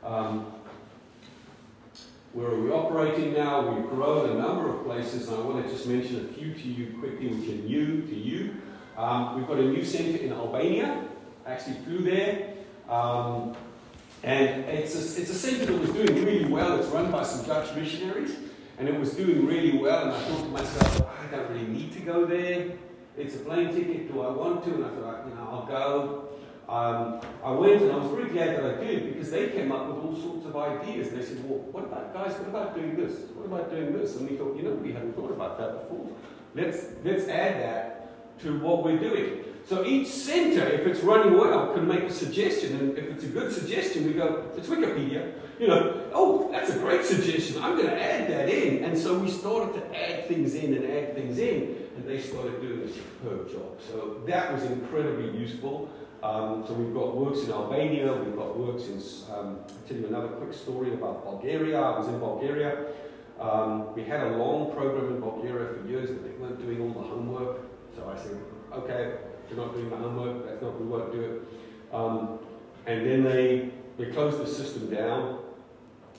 Um, 0.04 0.52
where 2.34 2.48
are 2.48 2.60
we 2.60 2.72
operating 2.72 3.34
now? 3.34 3.72
We've 3.72 3.90
grown 3.90 4.32
a 4.32 4.34
number 4.34 4.70
of 4.70 4.84
places, 4.84 5.30
and 5.30 5.38
I 5.38 5.40
want 5.46 5.66
to 5.66 5.72
just 5.72 5.88
mention 5.88 6.26
a 6.26 6.34
few 6.34 6.54
to 6.54 6.68
you 6.68 6.98
quickly, 7.00 7.28
which 7.28 7.48
are 7.48 7.62
new 7.64 8.02
to 8.02 8.16
you. 8.16 8.56
Um, 8.97 9.36
we've 9.36 9.47
got 9.47 9.58
a 9.58 9.63
new 9.63 9.84
centre 9.84 10.19
in 10.19 10.32
Albania. 10.32 11.03
I 11.45 11.53
actually 11.53 11.75
flew 11.77 11.99
there. 11.99 12.53
Um, 12.89 13.56
and 14.23 14.65
it's 14.65 14.95
a, 14.95 15.21
it's 15.21 15.32
a 15.32 15.36
centre 15.36 15.65
that 15.65 15.79
was 15.79 15.89
doing 15.89 16.23
really 16.25 16.45
well. 16.45 16.79
It's 16.79 16.88
run 16.89 17.12
by 17.12 17.23
some 17.23 17.45
Dutch 17.45 17.75
missionaries, 17.75 18.36
and 18.77 18.88
it 18.88 18.97
was 18.97 19.13
doing 19.15 19.45
really 19.45 19.77
well. 19.77 20.03
And 20.03 20.12
I 20.13 20.19
thought 20.19 20.43
to 20.43 20.49
myself, 20.49 21.10
I 21.19 21.36
don't 21.36 21.49
really 21.49 21.67
need 21.67 21.91
to 21.93 21.99
go 21.99 22.25
there. 22.25 22.71
It's 23.17 23.36
a 23.36 23.39
plane 23.39 23.73
ticket. 23.73 24.12
Do 24.12 24.21
I 24.21 24.32
want 24.32 24.63
to? 24.65 24.75
And 24.75 24.86
I 24.86 24.89
thought, 24.89 25.27
you 25.27 25.36
know, 25.36 25.47
I'll 25.51 25.65
go. 25.65 26.29
Um, 26.69 27.19
I 27.43 27.51
went, 27.51 27.82
and 27.82 27.91
I 27.91 27.97
was 27.97 28.12
very 28.12 28.29
glad 28.29 28.58
that 28.58 28.77
I 28.77 28.84
did 28.84 29.13
because 29.13 29.29
they 29.29 29.49
came 29.49 29.71
up 29.71 29.88
with 29.88 29.97
all 29.97 30.15
sorts 30.15 30.45
of 30.45 30.56
ideas. 30.56 31.10
They 31.10 31.21
said, 31.21 31.43
well, 31.43 31.60
what 31.60 31.84
about 31.84 32.13
guys? 32.13 32.34
What 32.39 32.47
about 32.47 32.75
doing 32.75 32.95
this? 32.95 33.19
What 33.36 33.45
about 33.45 33.69
doing 33.69 33.91
this? 33.91 34.15
And 34.15 34.29
we 34.29 34.38
thought, 34.38 34.56
you 34.56 34.63
know, 34.63 34.75
we 34.75 34.93
hadn't 34.93 35.13
thought 35.15 35.32
about 35.32 35.58
that 35.58 35.82
before. 35.82 36.10
Let's 36.56 36.86
let's 37.03 37.27
add 37.27 37.62
that 37.62 38.03
to 38.39 38.60
what 38.60 38.84
we're 38.84 39.00
doing. 39.00 39.43
So 39.65 39.86
each 39.86 40.08
center, 40.08 40.65
if 40.67 40.86
it's 40.86 41.00
running 41.02 41.38
well, 41.38 41.74
can 41.74 41.88
make 41.88 42.04
a 42.04 42.12
suggestion. 42.12 42.76
And 42.78 42.98
if 42.98 43.06
it's 43.06 43.24
a 43.24 43.28
good 43.28 43.52
suggestion, 43.52 44.06
we 44.06 44.13
go, 44.13 44.52
it's 44.58 44.67
Wikipedia. 44.67 45.34
You 45.58 45.67
know, 45.67 46.10
oh, 46.13 46.52
that's 46.52 46.72
a 46.72 46.80
great 46.80 47.06
suggestion. 47.06 47.62
I'm 47.63 47.78
going 47.78 47.88
to 47.88 48.02
add 48.02 48.30
that 48.30 48.50
in. 48.50 48.84
And 48.84 48.98
so 48.98 49.17
we 49.17 49.30
started 49.30 49.74
to 49.76 49.98
add 49.98 50.28
things 50.28 50.56
in 50.56 50.74
and 50.74 50.86
add 50.86 51.15
things 51.15 51.38
in. 51.38 51.78
And 51.96 52.06
they 52.06 52.19
started 52.19 52.62
doing 52.62 52.82
a 52.82 52.91
superb 52.91 53.52
job. 53.52 53.80
So 53.89 54.22
that 54.28 54.52
was 54.52 54.63
incredibly 54.63 55.38
useful. 55.39 55.89
Um, 56.24 56.63
so 56.65 56.74
we've 56.74 56.93
got 56.93 57.17
works 57.17 57.39
in 57.39 57.52
Albania, 57.52 58.13
we've 58.13 58.36
got 58.38 58.58
works 58.58 58.84
in, 58.86 58.96
um, 59.30 59.60
I'll 59.60 59.88
tell 59.88 59.98
you 59.98 60.08
another 60.08 60.30
quick 60.30 60.54
story 60.54 60.93
about 60.93 61.26
Bulgaria. 61.26 61.78
I 61.82 62.00
was 62.00 62.08
in 62.08 62.17
Bulgaria. 62.17 62.86
Um, 63.41 63.93
we 63.93 64.04
had 64.04 64.22
a 64.28 64.38
long 64.38 64.72
program 64.72 65.15
in 65.15 65.19
Bulgaria 65.19 65.74
for 65.74 65.86
years, 65.86 66.10
but 66.12 66.24
they 66.24 66.32
weren't 66.38 66.62
doing 66.62 66.80
all 66.82 67.02
the 67.02 67.08
homework. 67.10 67.73
So 67.95 68.10
I 68.10 68.21
said, 68.21 68.38
okay, 68.73 69.15
you're 69.49 69.58
not 69.58 69.73
doing 69.73 69.89
the 69.89 69.97
homework, 69.97 70.45
that's 70.45 70.62
not, 70.62 70.79
we 70.79 70.88
won't 70.88 71.12
do 71.12 71.21
it. 71.21 71.95
Um, 71.95 72.39
and 72.86 73.06
then 73.06 73.23
they, 73.23 73.69
they 73.97 74.12
closed 74.12 74.39
the 74.39 74.47
system 74.47 74.93
down. 74.93 75.39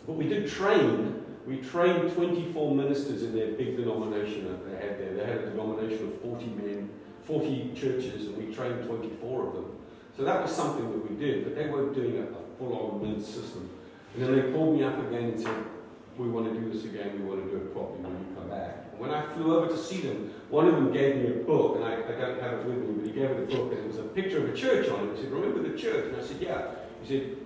But 0.06 0.14
we 0.14 0.28
did 0.28 0.48
train, 0.48 1.24
we 1.46 1.58
trained 1.58 2.14
24 2.14 2.74
ministers 2.74 3.22
in 3.22 3.34
their 3.34 3.52
big 3.52 3.76
denomination 3.76 4.44
that 4.44 4.64
they 4.68 4.86
had 4.86 4.98
there. 4.98 5.14
They 5.14 5.24
had 5.24 5.36
a 5.38 5.50
denomination 5.50 6.08
of 6.08 6.20
40 6.20 6.46
men, 6.46 6.90
40 7.24 7.72
churches, 7.74 8.26
and 8.26 8.36
we 8.36 8.54
trained 8.54 8.86
24 8.86 9.48
of 9.48 9.54
them. 9.54 9.76
So 10.16 10.24
that 10.24 10.42
was 10.42 10.52
something 10.52 10.90
that 10.90 11.10
we 11.10 11.16
did, 11.16 11.44
but 11.44 11.56
they 11.56 11.68
weren't 11.68 11.94
doing 11.94 12.18
a, 12.18 12.22
a 12.22 12.58
full-on 12.58 13.02
MINT 13.02 13.24
system. 13.24 13.68
And 14.14 14.22
then 14.22 14.36
they 14.36 14.52
called 14.52 14.76
me 14.76 14.84
up 14.84 14.98
again 14.98 15.24
and 15.24 15.40
said, 15.40 15.64
we 16.16 16.28
want 16.28 16.52
to 16.52 16.60
do 16.60 16.72
this 16.72 16.84
again, 16.84 17.18
we 17.18 17.24
want 17.24 17.44
to 17.44 17.50
do 17.50 17.56
it 17.56 17.72
properly 17.72 17.98
when 18.00 18.12
you 18.12 18.36
come 18.36 18.48
back. 18.48 18.83
And 18.94 19.00
when 19.00 19.10
I 19.10 19.26
flew 19.34 19.56
over 19.56 19.66
to 19.68 19.76
see 19.76 20.02
them, 20.02 20.32
one 20.48 20.68
of 20.68 20.74
them 20.74 20.92
gave 20.92 21.16
me 21.16 21.26
a 21.28 21.44
book, 21.44 21.76
and 21.76 21.84
I, 21.84 21.94
I 21.94 22.20
don't 22.20 22.40
have 22.40 22.52
it 22.60 22.66
with 22.66 22.78
me, 22.78 22.94
but 22.94 23.06
he 23.06 23.12
gave 23.12 23.30
me 23.30 23.44
the 23.44 23.56
book, 23.56 23.72
and 23.72 23.80
it 23.80 23.86
was 23.88 23.98
a 23.98 24.04
picture 24.04 24.38
of 24.38 24.54
a 24.54 24.56
church 24.56 24.88
on 24.88 25.08
it. 25.08 25.16
He 25.16 25.22
said, 25.22 25.32
remember 25.32 25.68
the 25.68 25.76
church? 25.76 26.12
And 26.12 26.16
I 26.16 26.24
said, 26.24 26.40
yeah. 26.40 26.66
He 27.02 27.08
said, 27.08 27.36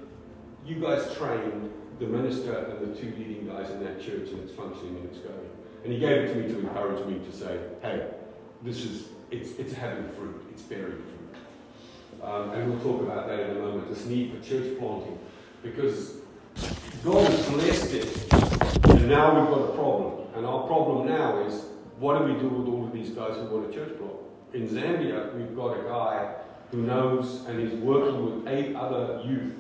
you 0.67 0.77
guys 0.77 1.15
trained 1.17 1.73
the 1.99 2.07
minister 2.07 2.57
and 2.57 2.95
the 2.95 3.01
two 3.01 3.13
leading 3.17 3.49
guys 3.49 3.71
in 3.71 3.83
that 3.85 4.01
church, 4.01 4.29
and 4.29 4.41
it's 4.41 4.53
functioning 4.53 4.97
and 4.97 5.07
it's 5.07 5.19
going. 5.19 5.51
And 5.85 5.93
he 5.93 5.99
gave 5.99 6.25
it 6.25 6.35
to 6.35 6.41
me 6.41 6.53
to 6.53 6.59
encourage 6.61 7.05
me 7.07 7.19
to 7.25 7.33
say, 7.37 7.59
hey, 7.83 8.09
this 8.63 8.85
is, 8.85 9.09
it's, 9.31 9.53
it's 9.53 9.73
having 9.73 10.09
fruit, 10.11 10.47
it's 10.51 10.63
bearing 10.63 10.93
fruit. 10.93 12.23
Um, 12.23 12.51
and 12.51 12.71
we'll 12.71 12.81
talk 12.81 13.03
about 13.03 13.29
that 13.29 13.41
in 13.41 13.57
a 13.57 13.61
moment, 13.61 13.89
this 13.89 14.05
need 14.05 14.33
for 14.33 14.45
church 14.45 14.79
planting. 14.79 15.19
Because 15.63 16.17
God 17.05 17.27
has 17.31 17.49
blessed 17.49 17.95
it, 17.95 18.33
and 18.91 19.09
now 19.09 19.41
we've 19.41 19.51
got 19.51 19.71
a 19.71 19.73
problem. 19.75 20.18
And 20.39 20.47
our 20.47 20.69
problem 20.69 21.09
now 21.09 21.41
is, 21.41 21.65
what 21.99 22.17
do 22.17 22.33
we 22.33 22.39
do 22.39 22.49
with 22.49 22.69
all 22.69 22.85
of 22.87 22.93
these 22.93 23.11
guys 23.11 23.35
who 23.35 23.47
want 23.47 23.69
a 23.69 23.75
church 23.75 23.99
block? 23.99 24.21
In 24.55 24.69
Zambia, 24.69 25.35
we've 25.35 25.55
got 25.57 25.77
a 25.77 25.83
guy 25.83 26.33
who 26.71 26.83
knows 26.83 27.45
and 27.49 27.61
is 27.61 27.73
working 27.81 28.25
with 28.25 28.47
eight 28.47 28.77
other 28.77 29.21
youth. 29.27 29.55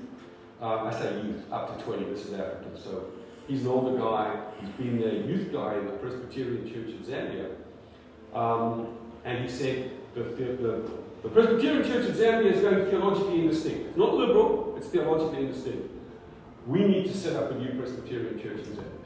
Uh, 0.62 0.84
I 0.84 0.92
say 0.92 1.20
youth, 1.22 1.42
up 1.50 1.76
to 1.76 1.84
20, 1.84 2.04
this 2.04 2.26
is 2.26 2.34
African. 2.34 2.80
So 2.80 3.06
he's 3.48 3.62
an 3.62 3.66
older 3.66 3.98
guy. 3.98 4.40
He's 4.60 4.70
been 4.70 5.00
the 5.00 5.16
youth 5.26 5.52
guy 5.52 5.78
in 5.78 5.86
the 5.86 5.92
Presbyterian 5.94 6.64
Church 6.72 6.90
in 6.90 7.02
Zambia. 7.02 7.50
Um, 8.32 8.96
and 9.24 9.44
he 9.44 9.50
said 9.50 9.90
the, 10.14 10.22
the, 10.22 10.88
the 11.24 11.28
Presbyterian 11.28 11.82
Church 11.82 12.06
in 12.06 12.14
Zambia 12.14 12.52
is 12.52 12.60
going 12.60 12.86
theologically 12.86 13.40
indistinct. 13.40 13.88
It's 13.88 13.96
not 13.96 14.14
liberal, 14.14 14.74
it's 14.76 14.86
theologically 14.86 15.46
indistinct. 15.46 15.90
We 16.68 16.84
need 16.84 17.06
to 17.06 17.16
set 17.16 17.34
up 17.34 17.50
a 17.50 17.54
new 17.54 17.76
Presbyterian 17.76 18.40
church 18.40 18.58
in 18.58 18.76
Zambia. 18.76 18.97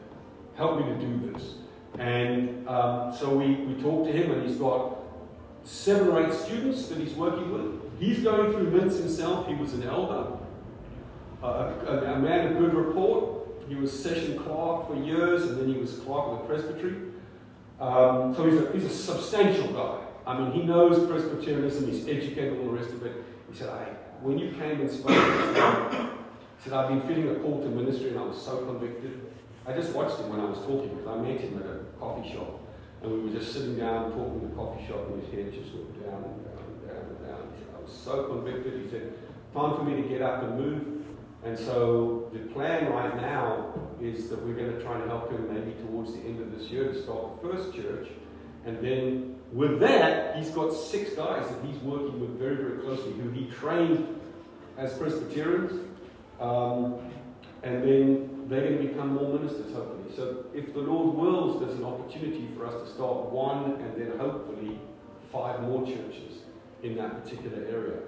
Help 0.56 0.80
me 0.80 0.92
to 0.92 0.98
do 0.98 1.32
this. 1.32 1.54
And 1.98 2.66
um, 2.68 3.14
so 3.14 3.34
we, 3.34 3.54
we 3.54 3.80
talked 3.82 4.10
to 4.10 4.12
him, 4.12 4.30
and 4.32 4.48
he's 4.48 4.58
got 4.58 4.96
seven 5.64 6.08
or 6.08 6.26
eight 6.26 6.32
students 6.32 6.88
that 6.88 6.98
he's 6.98 7.14
working 7.14 7.52
with. 7.52 8.00
He's 8.00 8.22
going 8.22 8.52
through 8.52 8.70
MINTS 8.70 8.98
himself. 8.98 9.46
He 9.46 9.54
was 9.54 9.74
an 9.74 9.84
elder, 9.84 10.32
uh, 11.42 11.72
a, 11.86 12.14
a, 12.14 12.18
man 12.18 12.48
of 12.48 12.58
good 12.58 12.74
report. 12.74 13.46
He 13.68 13.76
was 13.76 13.92
session 13.92 14.38
clerk 14.38 14.88
for 14.88 14.96
years, 14.96 15.42
and 15.44 15.60
then 15.60 15.72
he 15.72 15.80
was 15.80 15.98
clerk 15.98 16.26
of 16.26 16.38
the 16.38 16.44
presbytery. 16.46 16.96
Um, 17.80 18.34
so 18.34 18.48
he's 18.48 18.60
a, 18.60 18.72
he's 18.72 18.84
a 18.84 18.90
substantial 18.90 19.72
guy. 19.72 19.98
I 20.26 20.38
mean, 20.38 20.52
he 20.52 20.62
knows 20.62 21.04
Presbyterianism, 21.08 21.90
he's 21.90 22.06
educated, 22.06 22.58
all 22.58 22.66
the 22.66 22.78
rest 22.78 22.90
of 22.90 23.04
it. 23.04 23.24
He 23.50 23.58
said, 23.58 23.70
I, 23.70 23.84
when 24.22 24.38
you 24.38 24.52
came 24.52 24.80
and 24.80 24.90
spoke, 24.90 25.10
he 25.10 26.62
said, 26.62 26.72
I've 26.72 26.88
been 26.88 27.02
feeling 27.02 27.28
a 27.30 27.40
call 27.40 27.60
to 27.60 27.68
ministry 27.68 28.10
and 28.10 28.20
I 28.20 28.22
was 28.22 28.40
so 28.40 28.64
convicted. 28.64 29.20
I 29.66 29.72
just 29.72 29.94
watched 29.94 30.18
him 30.18 30.30
when 30.30 30.40
I 30.40 30.44
was 30.44 30.58
talking 30.58 30.88
because 30.88 31.06
I 31.06 31.16
met 31.22 31.40
him 31.40 31.58
at 31.58 31.66
a 31.66 31.78
coffee 31.98 32.32
shop. 32.32 32.60
and 33.02 33.12
we 33.12 33.20
were 33.20 33.38
just 33.38 33.52
sitting 33.52 33.76
down 33.76 34.12
talking 34.12 34.42
in 34.42 34.50
the 34.50 34.54
coffee 34.56 34.86
shop, 34.86 35.08
and 35.08 35.22
his 35.22 35.32
head 35.32 35.52
just 35.52 35.74
went 35.74 36.02
down 36.02 36.22
and 36.22 36.44
down 36.44 36.64
and 36.66 36.80
down 36.86 37.04
and 37.10 37.18
down. 37.26 37.52
Said, 37.58 37.68
I 37.76 37.82
was 37.82 37.92
so 37.92 38.24
convicted. 38.24 38.82
He 38.82 38.90
said, 38.90 39.12
time 39.54 39.76
for 39.76 39.84
me 39.84 40.02
to 40.02 40.08
get 40.08 40.22
up 40.22 40.42
and 40.42 40.58
move. 40.58 41.02
And 41.44 41.58
so 41.58 42.30
the 42.32 42.40
plan 42.52 42.90
right 42.92 43.16
now 43.16 43.74
is 44.00 44.28
that 44.30 44.44
we're 44.44 44.54
going 44.54 44.72
to 44.72 44.82
try 44.82 45.00
and 45.00 45.08
help 45.08 45.30
him 45.30 45.52
maybe 45.52 45.72
towards 45.82 46.12
the 46.12 46.20
end 46.20 46.40
of 46.40 46.56
this 46.56 46.70
year 46.70 46.92
to 46.92 47.02
start 47.02 47.42
the 47.42 47.48
first 47.48 47.74
church. 47.74 48.08
And 48.64 48.78
then 48.78 49.36
with 49.52 49.80
that, 49.80 50.36
he's 50.36 50.50
got 50.50 50.72
six 50.72 51.14
guys 51.14 51.48
that 51.48 51.64
he's 51.64 51.78
working 51.78 52.20
with 52.20 52.38
very, 52.38 52.56
very 52.56 52.78
closely 52.78 53.12
who 53.12 53.30
he 53.30 53.46
trained 53.46 54.20
as 54.78 54.96
Presbyterians. 54.96 55.88
Um, 56.40 56.98
and 57.64 57.82
then 57.82 58.31
they're 58.52 58.68
going 58.68 58.78
to 58.78 58.88
become 58.88 59.14
more 59.14 59.38
ministers, 59.38 59.72
hopefully. 59.72 60.14
So 60.14 60.46
if 60.54 60.74
the 60.74 60.80
Lord 60.80 61.16
wills, 61.16 61.60
there's 61.60 61.78
an 61.78 61.84
opportunity 61.84 62.48
for 62.56 62.66
us 62.66 62.74
to 62.82 62.94
start 62.94 63.30
one 63.30 63.80
and 63.80 63.96
then 63.96 64.18
hopefully 64.18 64.78
five 65.32 65.62
more 65.62 65.86
churches 65.86 66.42
in 66.82 66.96
that 66.96 67.22
particular 67.22 67.64
area, 67.66 67.98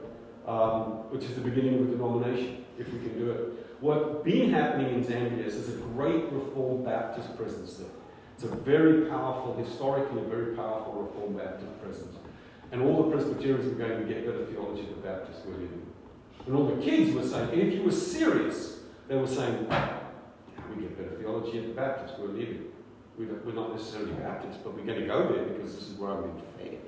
um, 0.47 1.11
which 1.11 1.25
is 1.25 1.35
the 1.35 1.41
beginning 1.41 1.75
of 1.75 1.89
a 1.89 1.91
denomination, 1.93 2.65
if 2.79 2.93
we 2.93 2.99
can 2.99 3.19
do 3.19 3.31
it. 3.31 3.67
What's 3.81 4.25
been 4.25 4.51
happening 4.51 4.95
in 4.95 5.05
Zambia 5.05 5.47
is 5.47 5.55
there's 5.55 5.81
a 5.81 5.83
great 5.83 6.25
Reformed 6.33 6.85
Baptist 6.85 7.37
presence 7.37 7.75
there. 7.75 7.89
It's 8.35 8.45
a 8.45 8.49
very 8.49 9.07
powerful, 9.07 9.57
historically 9.57 10.21
a 10.21 10.25
very 10.25 10.57
powerful 10.57 10.93
Reformed 11.05 11.39
Baptist 11.39 11.83
presence. 11.83 12.17
And 12.73 12.83
all 12.83 13.05
the 13.05 13.11
Presbyterians 13.11 13.67
are 13.67 13.77
going 13.77 14.01
to 14.01 14.13
get 14.13 14.27
better 14.27 14.45
theology 14.47 14.83
than 14.83 15.01
the 15.01 15.09
Baptists 15.09 15.45
were 15.47 15.53
living. 15.53 15.87
And 16.47 16.57
all 16.57 16.67
the 16.67 16.83
kids 16.83 17.15
were 17.15 17.27
saying, 17.27 17.51
and 17.51 17.63
if 17.63 17.75
you 17.75 17.83
were 17.83 17.93
serious, 17.93 18.81
they 19.07 19.17
were 19.17 19.27
saying, 19.27 19.67
we 20.71 20.83
get 20.83 20.97
better 20.97 21.17
theology 21.21 21.59
at 21.59 21.67
the 21.67 21.73
Baptists, 21.73 22.19
we're 22.19 22.29
leaving. 22.29 22.65
We're 23.17 23.53
not 23.53 23.75
necessarily 23.75 24.13
Baptists, 24.13 24.59
but 24.63 24.75
we're 24.75 24.85
going 24.85 25.01
to 25.01 25.07
go 25.07 25.33
there 25.33 25.45
because 25.45 25.75
this 25.75 25.89
is 25.89 25.99
where 25.99 26.11
I'm 26.11 26.23
being 26.23 26.43
fed. 26.59 26.81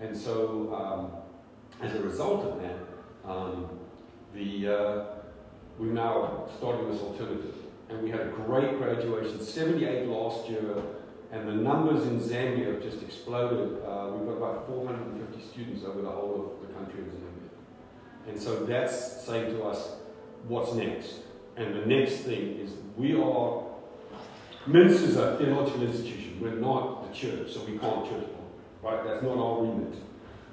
And 0.00 0.16
so, 0.16 0.72
um, 0.74 1.84
as 1.84 1.94
a 1.96 2.02
result 2.02 2.44
of 2.44 2.62
that, 2.62 3.28
um, 3.28 3.68
the, 4.34 4.68
uh, 4.68 5.04
we're 5.78 5.92
now 5.92 6.46
starting 6.56 6.90
this 6.90 7.00
alternative. 7.00 7.54
And 7.88 8.02
we 8.02 8.10
had 8.10 8.20
a 8.20 8.28
great 8.28 8.78
graduation, 8.78 9.42
78 9.42 10.06
last 10.06 10.48
year, 10.48 10.82
and 11.32 11.48
the 11.48 11.52
numbers 11.52 12.06
in 12.06 12.20
Zambia 12.20 12.74
have 12.74 12.82
just 12.82 13.02
exploded. 13.02 13.82
Uh, 13.84 14.10
we've 14.12 14.28
got 14.28 14.36
about 14.36 14.66
450 14.68 15.42
students 15.48 15.84
over 15.84 16.00
the 16.00 16.10
whole 16.10 16.56
of 16.60 16.66
the 16.66 16.72
country 16.74 17.00
of 17.00 17.06
Zambia. 17.08 18.28
And 18.28 18.40
so 18.40 18.64
that's 18.64 19.24
saying 19.24 19.54
to 19.56 19.64
us, 19.64 19.96
what's 20.46 20.74
next? 20.74 21.20
And 21.56 21.74
the 21.74 21.86
next 21.86 22.18
thing 22.18 22.58
is 22.58 22.72
we 22.96 23.14
are, 23.14 23.62
MINTS 24.66 25.00
is 25.02 25.16
a 25.16 25.36
theological 25.36 25.82
institution. 25.82 26.38
We're 26.40 26.54
not 26.54 27.08
the 27.08 27.14
church, 27.16 27.52
so 27.52 27.64
we 27.64 27.78
can't 27.78 28.08
church 28.08 28.26
right? 28.84 29.02
That's 29.04 29.22
not 29.22 29.38
our 29.38 29.62
remit. 29.62 29.94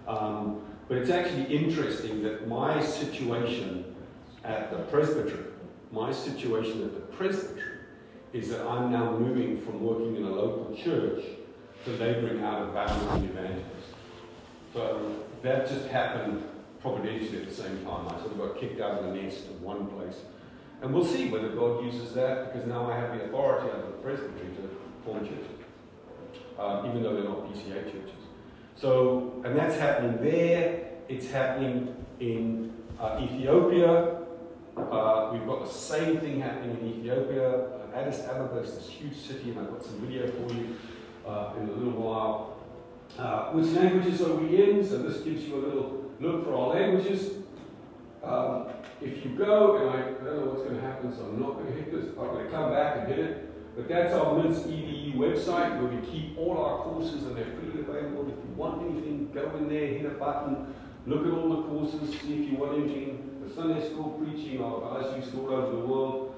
Um, 0.08 0.62
but 0.88 0.98
it's 0.98 1.10
actually 1.10 1.56
interesting 1.56 2.24
that 2.24 2.48
my 2.48 2.82
situation 2.84 3.96
at 4.44 4.72
the 4.72 4.78
presbytery, 4.84 5.46
my 5.92 6.12
situation 6.12 6.84
at 6.84 6.94
the 6.94 7.02
presbytery, 7.02 7.80
is 8.34 8.50
that 8.50 8.66
I'm 8.66 8.92
now 8.92 9.18
moving 9.18 9.62
from 9.62 9.82
working 9.82 10.16
in 10.16 10.24
a 10.24 10.30
local 10.30 10.76
church 10.76 11.24
to 11.86 11.92
laboring 11.92 12.42
out 12.44 12.62
of 12.62 12.74
Babylon 12.74 13.26
evangelist. 13.26 13.66
So 14.74 15.24
that 15.44 15.68
just 15.68 15.88
happened 15.88 16.44
providentially 16.82 17.42
at 17.42 17.50
the 17.50 17.54
same 17.54 17.84
time. 17.84 18.08
I 18.08 18.18
sort 18.20 18.32
of 18.32 18.38
got 18.38 18.60
kicked 18.60 18.80
out 18.80 19.00
of 19.00 19.06
the 19.06 19.22
nest 19.22 19.48
in 19.48 19.62
one 19.62 19.88
place. 19.88 20.16
And 20.82 20.94
we'll 20.94 21.06
see 21.06 21.30
whether 21.30 21.50
God 21.50 21.86
uses 21.86 22.14
that 22.14 22.52
because 22.52 22.68
now 22.68 22.90
I 22.90 22.98
have 22.98 23.18
the 23.18 23.26
authority 23.26 23.70
of 23.70 23.82
the 23.84 23.92
presbytery 24.04 24.50
to 24.56 24.70
form 25.06 25.20
churches, 25.24 25.46
uh, 26.58 26.84
even 26.88 27.04
though 27.04 27.14
they're 27.14 27.24
not 27.24 27.46
PCA 27.46 27.84
churches. 27.86 28.22
So, 28.76 29.42
and 29.46 29.56
that's 29.56 29.78
happening 29.78 30.18
there. 30.24 30.88
It's 31.08 31.30
happening 31.30 31.96
in 32.20 32.74
uh, 33.00 33.20
Ethiopia. 33.22 34.22
Uh, 34.76 35.30
we've 35.34 35.46
got 35.46 35.66
the 35.66 35.72
same 35.72 36.18
thing 36.18 36.42
happening 36.42 36.78
in 36.82 37.00
Ethiopia. 37.00 37.66
Uh, 37.66 37.96
Addis 37.96 38.22
Ababa 38.22 38.60
is 38.60 38.74
this 38.74 38.90
huge 38.90 39.16
city, 39.16 39.52
and 39.52 39.60
I've 39.60 39.70
got 39.70 39.84
some 39.84 40.00
video 40.00 40.28
for 40.32 40.54
you 40.54 40.78
uh, 41.28 41.54
in 41.60 41.70
a 41.70 41.74
little 41.74 42.02
while. 42.02 42.58
Uh, 43.20 43.52
which 43.52 43.68
languages 43.74 44.22
are 44.22 44.34
we 44.34 44.64
in? 44.64 44.88
So 44.88 44.98
this 45.00 45.22
gives 45.22 45.44
you 45.44 45.56
a 45.56 45.62
little 45.64 46.12
look 46.20 46.46
for 46.46 46.56
our 46.56 46.70
languages. 46.70 47.34
Um, 48.24 48.68
if 49.02 49.26
you 49.26 49.32
go, 49.32 49.78
and 49.78 49.90
I, 49.90 49.94
I, 49.94 50.24
don't 50.24 50.46
know 50.46 50.52
what's 50.52 50.62
going 50.62 50.76
to 50.76 50.82
happen, 50.82 51.16
so 51.16 51.24
I'm 51.24 51.40
not 51.40 51.54
going 51.54 51.68
to 51.68 51.74
hit 51.74 51.92
this. 51.92 52.10
I'm 52.10 52.28
going 52.28 52.46
to 52.46 52.52
come 52.52 52.72
back 52.72 52.98
and 52.98 53.08
hit 53.08 53.20
it. 53.20 53.76
But 53.76 53.88
that's 53.88 54.14
our 54.14 54.38
MINTS 54.38 54.60
EDU 54.68 55.16
website 55.16 55.80
where 55.80 55.88
we 55.88 56.06
keep 56.06 56.38
all 56.38 56.58
our 56.58 56.84
courses 56.84 57.24
and 57.24 57.36
they're 57.36 57.46
freely 57.46 57.82
available. 57.82 58.28
If 58.28 58.36
you 58.36 58.54
want 58.56 58.82
anything, 58.84 59.32
go 59.34 59.56
in 59.58 59.70
there, 59.70 59.88
hit 59.88 60.06
a 60.06 60.10
button, 60.10 60.74
look 61.08 61.26
at 61.26 61.32
all 61.32 61.50
the 61.50 61.64
courses, 61.64 62.10
see 62.20 62.44
if 62.44 62.52
you 62.52 62.58
want 62.58 62.78
anything. 62.78 63.42
The 63.48 63.54
Sunday 63.54 63.90
school 63.90 64.20
preaching, 64.20 64.62
our 64.62 65.02
guys 65.02 65.16
used 65.16 65.36
all 65.38 65.50
over 65.50 65.72
the 65.72 65.86
world. 65.86 66.36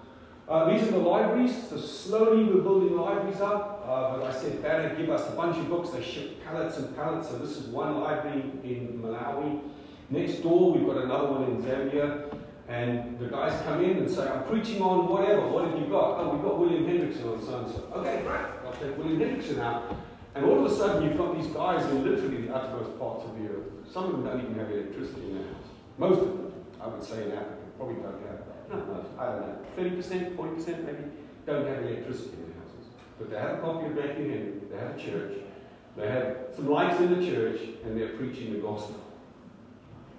Uh, 0.47 0.71
these 0.71 0.84
are 0.88 0.91
the 0.91 0.97
libraries. 0.97 1.56
So 1.69 1.78
slowly 1.78 2.43
we're 2.43 2.62
building 2.62 2.95
libraries 2.95 3.41
up. 3.41 3.84
Uh, 3.88 4.17
but 4.17 4.28
I 4.28 4.39
said, 4.39 4.62
Banner, 4.62 4.95
give 4.95 5.10
us 5.10 5.28
a 5.28 5.36
bunch 5.36 5.58
of 5.58 5.69
books. 5.69 5.89
They 5.89 6.04
ship 6.04 6.43
pallets 6.45 6.78
and 6.78 6.95
pallets. 6.95 7.30
So 7.30 7.38
this 7.39 7.58
is 7.58 7.67
one 7.67 7.99
library 7.99 8.41
in 8.63 9.02
Malawi. 9.02 9.62
Next 10.10 10.43
door, 10.43 10.73
we've 10.73 10.86
got 10.86 10.97
another 10.97 11.32
one 11.32 11.43
in 11.43 11.63
Zambia. 11.63 12.30
And 12.67 13.19
the 13.19 13.26
guys 13.26 13.62
come 13.63 13.84
in 13.84 13.97
and 13.97 14.10
say, 14.10 14.28
I'm 14.28 14.43
preaching 14.45 14.82
on 14.82 15.10
whatever. 15.10 15.47
What 15.47 15.67
have 15.67 15.80
you 15.80 15.88
got? 15.88 16.19
Oh, 16.19 16.34
we've 16.34 16.41
got 16.43 16.60
William 16.60 16.86
Hendriksen 16.86 17.34
on 17.34 17.41
so 17.43 17.60
and 17.60 17.71
so. 17.71 17.91
Okay, 17.97 18.21
great. 18.23 18.45
I'll 18.65 18.73
take 18.73 18.97
William 18.97 19.19
Hendriksen 19.19 19.60
out. 19.60 19.95
And 20.36 20.45
all 20.45 20.65
of 20.65 20.71
a 20.71 20.76
sudden, 20.76 21.04
you've 21.04 21.17
got 21.17 21.36
these 21.36 21.47
guys 21.47 21.86
in 21.91 22.04
literally 22.04 22.47
the 22.47 22.56
uttermost 22.56 22.97
parts 22.97 23.26
of 23.26 23.38
the 23.38 23.49
earth. 23.49 23.67
Some 23.91 24.06
of 24.06 24.12
them 24.13 24.23
don't 24.23 24.41
even 24.41 24.56
have 24.56 24.71
electricity 24.71 25.30
in 25.30 25.38
their 25.38 25.47
house. 25.47 25.69
Most 25.97 26.19
of 26.21 26.28
them, 26.28 26.54
I 26.82 26.88
would 26.88 27.04
say 27.04 27.26
in 27.26 27.32
Africa, 27.34 27.63
probably 27.78 27.95
don't 27.95 28.21
have. 28.26 28.43
Not 28.69 28.88
most, 28.88 29.10
I 29.19 29.26
don't 29.26 29.41
know. 29.41 30.02
30%, 30.02 30.36
40% 30.36 30.86
maybe, 30.86 31.04
don't 31.45 31.67
have 31.67 31.84
electricity 31.84 32.38
in 32.38 32.47
their 32.47 32.60
houses. 32.63 32.88
But 33.19 33.30
they 33.30 33.38
have 33.38 33.60
a 33.60 33.62
copy 33.62 33.88
of 33.88 33.95
Matthew 33.95 34.30
Henry, 34.30 34.54
they 34.71 34.78
have 34.78 34.97
a 34.97 34.99
church, 34.99 35.34
they 35.95 36.08
have 36.08 36.38
some 36.56 36.69
lights 36.69 36.99
in 36.99 37.19
the 37.19 37.30
church, 37.30 37.60
and 37.84 37.99
they're 37.99 38.17
preaching 38.17 38.54
the 38.54 38.60
gospel. 38.60 39.04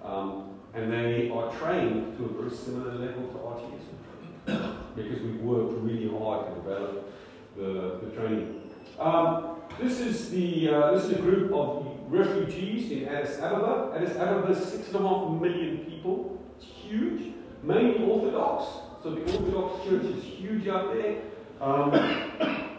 Um, 0.03 0.54
and 0.75 0.91
they 0.91 1.29
are 1.29 1.51
trained 1.53 2.17
to 2.17 2.25
a 2.25 2.41
very 2.41 2.55
similar 2.55 2.93
level 2.95 3.27
to 3.29 3.37
RTS 3.37 4.95
because 4.95 5.21
we've 5.21 5.41
worked 5.41 5.73
really 5.81 6.09
hard 6.19 6.47
to 6.47 6.55
develop 6.55 7.13
the, 7.55 7.99
the 8.03 8.11
training. 8.15 8.61
Um, 8.99 9.55
this 9.79 9.99
is 9.99 10.29
the 10.29 10.69
uh, 10.69 10.91
this 10.91 11.05
is 11.05 11.13
a 11.13 11.21
group 11.21 11.51
of 11.51 11.85
refugees 12.07 12.91
in 12.91 13.07
Addis 13.07 13.39
Ababa. 13.39 13.93
Addis 13.95 14.15
Ababa 14.17 14.51
is 14.51 14.65
six 14.65 14.87
and 14.87 14.97
a 14.97 15.07
half 15.07 15.41
million 15.41 15.77
people. 15.85 16.41
It's 16.57 16.65
huge, 16.65 17.33
mainly 17.63 18.05
Orthodox. 18.05 18.65
So 19.01 19.11
the 19.11 19.21
Orthodox 19.21 19.87
Church 19.87 20.03
is 20.03 20.23
huge 20.23 20.67
out 20.67 20.93
there. 20.93 21.21
Um, 21.61 21.93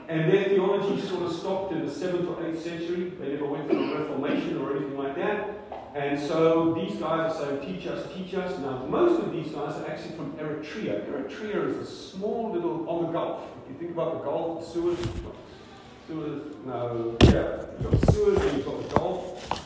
and 0.09 0.33
their 0.33 0.45
theology 0.45 1.01
sort 1.01 1.25
of 1.25 1.33
stopped 1.33 1.73
in 1.73 1.85
the 1.85 1.91
7th 1.91 2.29
or 2.29 2.37
8th 2.43 2.63
century. 2.63 3.11
They 3.19 3.31
never 3.31 3.47
went 3.47 3.69
through 3.69 3.93
a 3.93 3.99
Reformation 4.03 4.59
or 4.59 4.77
anything 4.77 4.97
like 4.97 5.17
that. 5.17 5.66
And 5.97 6.21
so 6.21 6.75
these 6.75 7.01
guys 7.01 7.35
are 7.35 7.47
saying, 7.47 7.61
teach 7.65 7.87
us, 7.87 8.07
teach 8.15 8.35
us. 8.35 8.59
Now, 8.59 8.85
most 8.85 9.19
of 9.23 9.33
these 9.33 9.47
guys 9.47 9.77
are 9.77 9.89
actually 9.89 10.15
from 10.15 10.33
Eritrea. 10.33 11.11
Eritrea 11.11 11.71
is 11.71 11.77
a 11.79 11.87
small 11.87 12.53
little, 12.53 12.87
on 12.87 13.07
the 13.07 13.13
Gulf. 13.13 13.45
If 13.65 13.73
you 13.73 13.79
think 13.79 13.93
about 13.93 14.19
the 14.19 14.31
Gulf, 14.31 14.71
Suez, 14.71 14.99
Suez, 16.07 16.55
no, 16.67 17.17
yeah, 17.23 17.65
you've 17.81 17.91
got 17.91 18.13
Suez 18.13 18.39
and 18.43 18.59
you've 18.59 18.67
got 18.67 18.87
the 18.87 18.95
Gulf. 18.95 19.63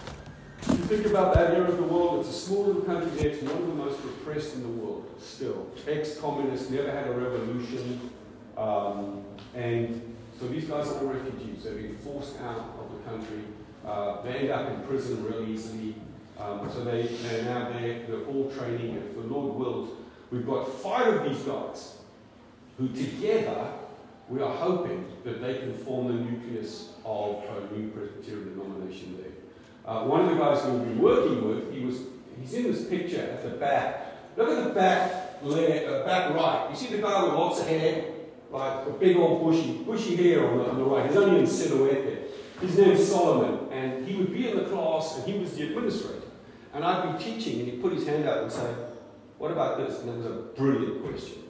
If 0.62 0.69
you 0.69 0.85
think 0.85 1.07
about 1.07 1.35
that 1.35 1.51
area 1.51 1.69
of 1.69 1.77
the 1.77 1.83
world, 1.83 2.21
it's 2.21 2.29
a 2.29 2.33
small 2.33 2.64
little 2.64 2.83
country 2.83 3.11
there. 3.11 3.31
It's 3.31 3.43
one 3.43 3.62
of 3.62 3.66
the 3.66 3.75
most 3.75 3.99
repressed 4.05 4.55
in 4.55 4.62
the 4.62 4.69
world 4.69 5.11
still. 5.19 5.66
Ex-communist, 5.88 6.71
never 6.71 6.93
had 6.93 7.09
a 7.09 7.12
revolution. 7.12 8.09
Um, 8.57 9.25
and 9.57 10.16
so 10.38 10.47
these 10.47 10.66
guys 10.66 10.87
are 10.90 11.01
all 11.01 11.07
refugees. 11.07 11.64
They've 11.64 11.75
been 11.75 11.99
forced 11.99 12.40
out 12.40 12.79
of 12.79 12.93
the 12.93 13.11
country. 13.11 13.43
Uh, 13.85 14.23
they 14.23 14.31
end 14.31 14.51
up 14.51 14.71
in 14.71 14.81
prison 14.83 15.25
real 15.25 15.49
easily. 15.49 15.97
Um, 16.40 16.70
so 16.72 16.85
they, 16.85 17.03
they're 17.03 17.44
now 17.44 17.70
there, 17.70 18.07
they're 18.07 18.24
all 18.26 18.50
training. 18.50 18.96
If 18.96 19.14
the 19.14 19.20
Lord 19.22 19.57
wills, 19.57 19.90
we've 20.31 20.46
got 20.46 20.72
five 20.81 21.14
of 21.14 21.24
these 21.24 21.42
guys 21.42 21.98
who 22.79 22.88
together 22.88 23.72
we 24.29 24.40
are 24.40 24.57
hoping 24.57 25.05
that 25.24 25.42
they 25.42 25.59
can 25.59 25.74
form 25.74 26.07
the 26.07 26.14
nucleus 26.14 26.92
of 27.05 27.42
a 27.44 27.76
new 27.76 27.88
Presbyterian 27.90 28.57
denomination 28.57 29.18
there. 29.20 29.33
Uh, 29.85 30.05
one 30.05 30.24
of 30.24 30.31
the 30.31 30.37
guys 30.37 30.62
who 30.62 30.72
we've 30.74 30.88
been 30.88 31.00
working 31.00 31.48
with, 31.48 31.74
he 31.74 31.85
was, 31.85 31.98
he's 32.40 32.55
in 32.55 32.62
this 32.64 32.87
picture 32.87 33.20
at 33.20 33.42
the 33.42 33.50
back. 33.50 34.07
Look 34.37 34.48
at 34.50 34.64
the 34.64 34.70
back, 34.70 35.35
uh, 35.44 36.05
back 36.05 36.33
right. 36.35 36.68
You 36.70 36.76
see 36.76 36.94
the 36.94 37.03
guy 37.03 37.24
with 37.24 37.33
lots 37.33 37.61
of 37.61 37.66
hair? 37.66 38.05
Like 38.53 38.87
a 38.87 38.90
big 38.90 39.16
old 39.16 39.44
bushy, 39.44 39.79
bushy 39.85 40.16
hair 40.16 40.48
on 40.48 40.59
the, 40.59 40.64
on 40.70 40.79
the 40.79 40.85
right. 40.85 41.07
He's 41.07 41.16
only 41.16 41.40
in 41.40 41.46
silhouette 41.46 42.05
there. 42.05 42.18
His 42.61 42.79
name's 42.79 43.07
Solomon, 43.07 43.68
and 43.72 44.07
he 44.07 44.16
would 44.16 44.33
be 44.33 44.48
in 44.48 44.59
the 44.59 44.64
class, 44.64 45.16
and 45.16 45.33
he 45.33 45.38
was 45.38 45.53
the 45.55 45.68
administrator. 45.68 46.19
And 46.72 46.85
I'd 46.85 47.18
be 47.18 47.24
teaching, 47.24 47.61
and 47.61 47.70
he'd 47.70 47.83
put 47.83 47.92
his 47.92 48.06
hand 48.06 48.26
up 48.26 48.42
and 48.42 48.52
say, 48.52 48.74
What 49.38 49.50
about 49.50 49.78
this? 49.78 50.00
And 50.00 50.11
it 50.11 50.16
was 50.16 50.26
a 50.26 50.30
brilliant 50.56 51.04
question. 51.04 51.42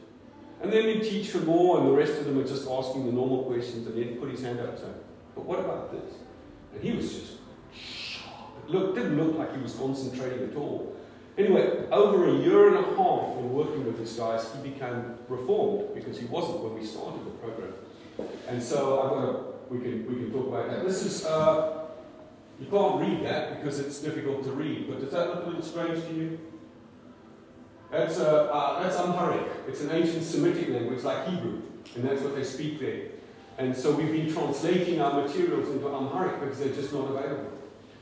And 0.62 0.72
then 0.72 0.86
we'd 0.86 1.02
teach 1.02 1.30
for 1.30 1.38
more, 1.38 1.78
and 1.78 1.88
the 1.88 1.92
rest 1.92 2.12
of 2.18 2.24
them 2.26 2.36
were 2.36 2.44
just 2.44 2.68
asking 2.68 3.06
the 3.06 3.12
normal 3.12 3.44
questions, 3.44 3.86
and 3.86 3.96
he'd 3.96 4.20
put 4.20 4.30
his 4.30 4.42
hand 4.42 4.60
up 4.60 4.70
and 4.70 4.78
say, 4.78 4.92
But 5.34 5.44
what 5.44 5.58
about 5.58 5.92
this? 5.92 6.14
And 6.74 6.82
he 6.82 6.92
was 6.92 7.12
just 7.12 7.32
shocked. 7.74 8.64
It 8.64 8.70
looked, 8.70 8.96
didn't 8.96 9.16
look 9.16 9.38
like 9.38 9.54
he 9.54 9.62
was 9.62 9.74
concentrating 9.74 10.50
at 10.50 10.56
all. 10.56 10.96
Anyway, 11.38 11.86
over 11.90 12.28
a 12.28 12.34
year 12.34 12.68
and 12.68 12.76
a 12.76 12.96
half 12.96 13.38
in 13.38 13.52
working 13.52 13.86
with 13.86 13.98
these 13.98 14.12
guys, 14.12 14.46
he 14.54 14.68
became 14.70 15.14
reformed 15.28 15.94
because 15.94 16.18
he 16.18 16.26
wasn't 16.26 16.60
when 16.60 16.74
we 16.74 16.84
started 16.84 17.24
the 17.24 17.30
program. 17.30 17.72
And 18.48 18.62
so 18.62 19.00
I've 19.00 19.10
got 19.10 19.24
a, 19.24 19.72
we 19.72 19.80
can 19.80 20.06
we 20.06 20.14
can 20.16 20.32
talk 20.32 20.48
about 20.48 20.70
that. 20.70 20.84
This 20.84 21.02
is 21.02 21.24
uh, 21.24 21.79
you 22.60 22.66
can't 22.66 23.00
read 23.00 23.24
that 23.24 23.56
because 23.56 23.80
it's 23.80 24.00
difficult 24.00 24.44
to 24.44 24.52
read. 24.52 24.88
But 24.88 25.00
does 25.00 25.12
that 25.12 25.34
look 25.34 25.46
a 25.46 25.48
little 25.48 25.62
strange 25.62 26.04
to 26.04 26.14
you? 26.14 26.38
That's 27.90 28.18
uh, 28.18 28.48
uh, 28.52 28.82
that's 28.82 28.96
Amharic. 28.96 29.48
It's 29.66 29.80
an 29.80 29.90
ancient 29.90 30.22
Semitic 30.22 30.68
language 30.68 31.02
like 31.02 31.26
Hebrew, 31.26 31.62
and 31.96 32.04
that's 32.04 32.22
what 32.22 32.36
they 32.36 32.44
speak 32.44 32.78
there. 32.78 33.06
And 33.58 33.76
so 33.76 33.92
we've 33.92 34.12
been 34.12 34.32
translating 34.32 35.00
our 35.00 35.22
materials 35.22 35.68
into 35.70 35.88
Amharic 35.88 36.40
because 36.40 36.58
they're 36.58 36.74
just 36.74 36.92
not 36.92 37.10
available. 37.10 37.50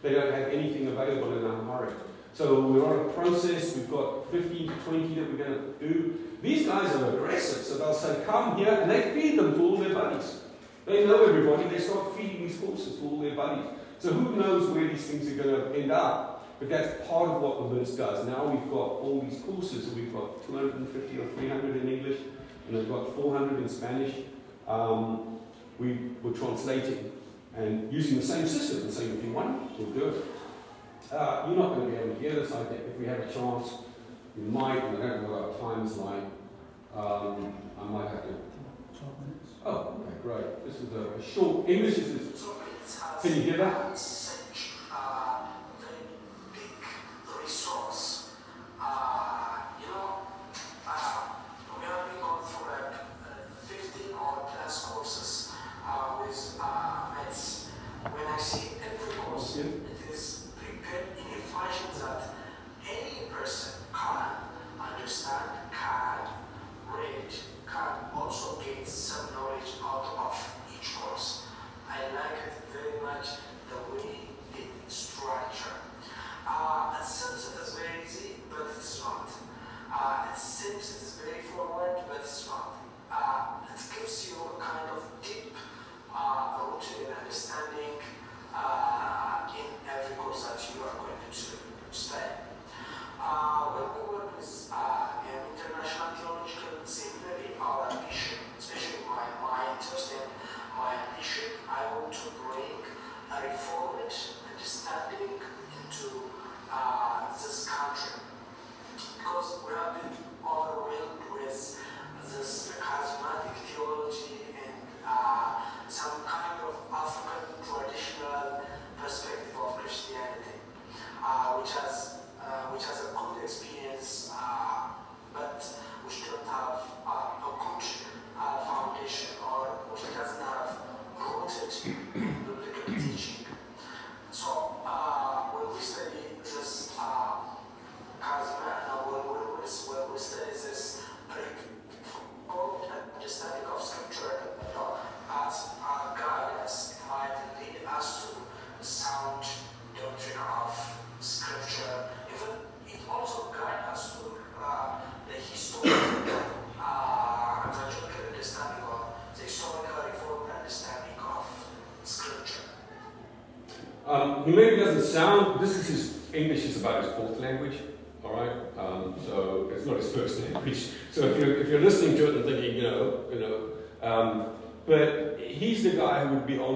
They 0.03 0.13
don't 0.13 0.33
have 0.33 0.49
anything 0.49 0.89
available 0.89 1.39
in 1.39 1.45
Amharic. 1.45 1.95
So 2.35 2.61
we're 2.61 2.85
on 2.85 3.09
a 3.09 3.13
process. 3.13 3.77
We've 3.77 3.91
got 3.91 4.31
15 4.31 4.69
to 4.69 4.75
20 4.75 5.15
that 5.15 5.33
we're 5.33 5.45
going 5.45 5.55
to 5.55 5.89
do. 5.89 6.19
These 6.43 6.67
guys 6.67 6.95
are 6.95 7.17
aggressive, 7.17 7.65
so 7.65 7.79
they'll 7.79 7.95
say, 7.95 8.23
come 8.27 8.57
here, 8.57 8.79
and 8.81 8.91
they 8.91 9.13
feed 9.13 9.39
them 9.39 9.55
to 9.55 9.61
all 9.61 9.77
their 9.77 9.95
buddies. 9.95 10.43
They 10.87 11.05
know 11.05 11.25
everybody. 11.25 11.69
They 11.69 11.81
start 11.81 12.17
feeding 12.17 12.47
these 12.47 12.61
horses 12.61 12.97
to 12.97 13.05
all 13.05 13.19
their 13.19 13.35
buddies. 13.35 13.67
So 13.99 14.13
who 14.13 14.37
knows 14.37 14.71
where 14.71 14.87
these 14.89 15.07
things 15.07 15.31
are 15.33 15.43
going 15.43 15.73
to 15.73 15.79
end 15.79 15.91
up? 15.91 16.47
But 16.61 16.71
that's 16.71 17.09
part 17.09 17.29
of 17.31 17.43
what 17.43 17.59
the 17.59 17.77
list 17.77 17.99
does. 17.99 18.27
Now 18.27 18.47
we've 18.47 18.71
got 18.71 19.01
all 19.03 19.27
these 19.29 19.41
courses. 19.41 19.93
We've 19.95 20.13
got 20.13 20.45
250 20.47 21.19
or 21.19 21.27
300 21.27 21.77
in 21.77 21.89
English, 21.89 22.19
and 22.69 22.77
we've 22.77 22.89
got 22.89 23.15
400 23.15 23.59
in 23.63 23.69
Spanish. 23.69 24.15
Um, 24.67 25.39
we 25.79 25.99
were 26.23 26.33
translating 26.33 27.13
and 27.57 27.93
using 27.93 28.17
the 28.19 28.25
same 28.25 28.47
system 28.47 28.83
and 28.83 28.93
saying, 28.93 29.19
if 29.19 29.25
you 29.25 29.33
want, 29.33 29.79
we'll 29.79 29.91
do 29.91 30.09
it. 30.09 30.25
Uh, 31.13 31.45
you're 31.47 31.57
not 31.57 31.75
going 31.75 31.87
to 31.87 31.97
be 31.97 31.97
able 31.97 32.15
to 32.15 32.21
hear 32.21 32.35
this, 32.35 32.53
I 32.53 32.65
think. 32.65 32.83
If 32.89 32.99
we 32.99 33.07
have 33.07 33.21
a 33.21 33.33
chance, 33.33 33.73
we 34.37 34.43
might, 34.45 34.79
I 34.79 34.91
don't 34.91 35.23
know 35.23 35.29
what 35.31 35.65
our 35.65 35.75
time's 35.75 35.97
like. 35.97 36.25
Um, 36.95 37.55
I 37.81 37.85
might 37.85 38.11
have 38.11 38.23
to. 38.23 38.35
12 38.99 39.21
minutes. 39.21 39.53
Oh, 39.65 40.03
okay, 40.03 40.17
great. 40.23 40.67
This 40.67 40.77
is 40.77 40.93
a, 40.93 41.15
a 41.19 41.23
short 41.23 41.69
English. 41.69 41.99
Is, 41.99 42.45
can 43.23 43.35
you 43.35 43.43
hear 43.43 43.57
that? 43.59 43.99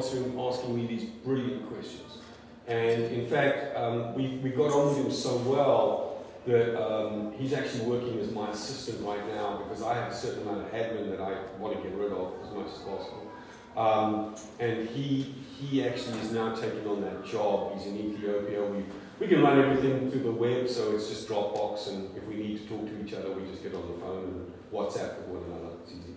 Answering, 0.02 0.38
asking 0.38 0.76
me 0.76 0.86
these 0.86 1.04
brilliant 1.24 1.68
questions. 1.68 2.18
And 2.66 3.04
in 3.04 3.26
fact, 3.26 3.76
um, 3.76 4.14
we, 4.14 4.38
we 4.38 4.50
got 4.50 4.72
on 4.72 4.88
with 4.88 4.98
him 4.98 5.12
so 5.12 5.36
well 5.38 6.24
that 6.46 6.80
um, 6.80 7.32
he's 7.38 7.52
actually 7.52 7.84
working 7.84 8.18
as 8.18 8.30
my 8.32 8.50
assistant 8.50 9.04
right 9.06 9.24
now 9.28 9.62
because 9.62 9.82
I 9.82 9.94
have 9.94 10.10
a 10.10 10.14
certain 10.14 10.42
amount 10.42 10.66
of 10.66 10.72
admin 10.72 11.10
that 11.10 11.20
I 11.20 11.36
want 11.58 11.76
to 11.76 11.82
get 11.82 11.96
rid 11.96 12.12
of 12.12 12.32
as 12.44 12.52
much 12.52 12.66
as 12.66 12.78
possible. 12.78 13.30
Um, 13.76 14.34
and 14.58 14.88
he, 14.88 15.34
he 15.58 15.86
actually 15.86 16.18
is 16.20 16.32
now 16.32 16.54
taking 16.54 16.86
on 16.86 17.00
that 17.02 17.24
job. 17.24 17.76
He's 17.76 17.86
in 17.86 17.96
Ethiopia. 17.96 18.64
We, 18.64 18.84
we 19.20 19.28
can 19.28 19.40
run 19.42 19.58
everything 19.58 20.10
through 20.10 20.24
the 20.24 20.32
web, 20.32 20.68
so 20.68 20.94
it's 20.94 21.08
just 21.08 21.28
Dropbox, 21.28 21.88
and 21.88 22.14
if 22.16 22.24
we 22.26 22.34
need 22.34 22.58
to 22.58 22.68
talk 22.68 22.86
to 22.86 23.04
each 23.04 23.14
other, 23.14 23.32
we 23.32 23.48
just 23.48 23.62
get 23.62 23.74
on 23.74 23.86
the 23.92 23.98
phone 24.00 24.24
and 24.24 24.52
WhatsApp 24.72 25.18
with 25.18 25.28
one 25.28 25.44
another. 25.44 25.76
It's 25.84 25.92
easy. 25.92 26.14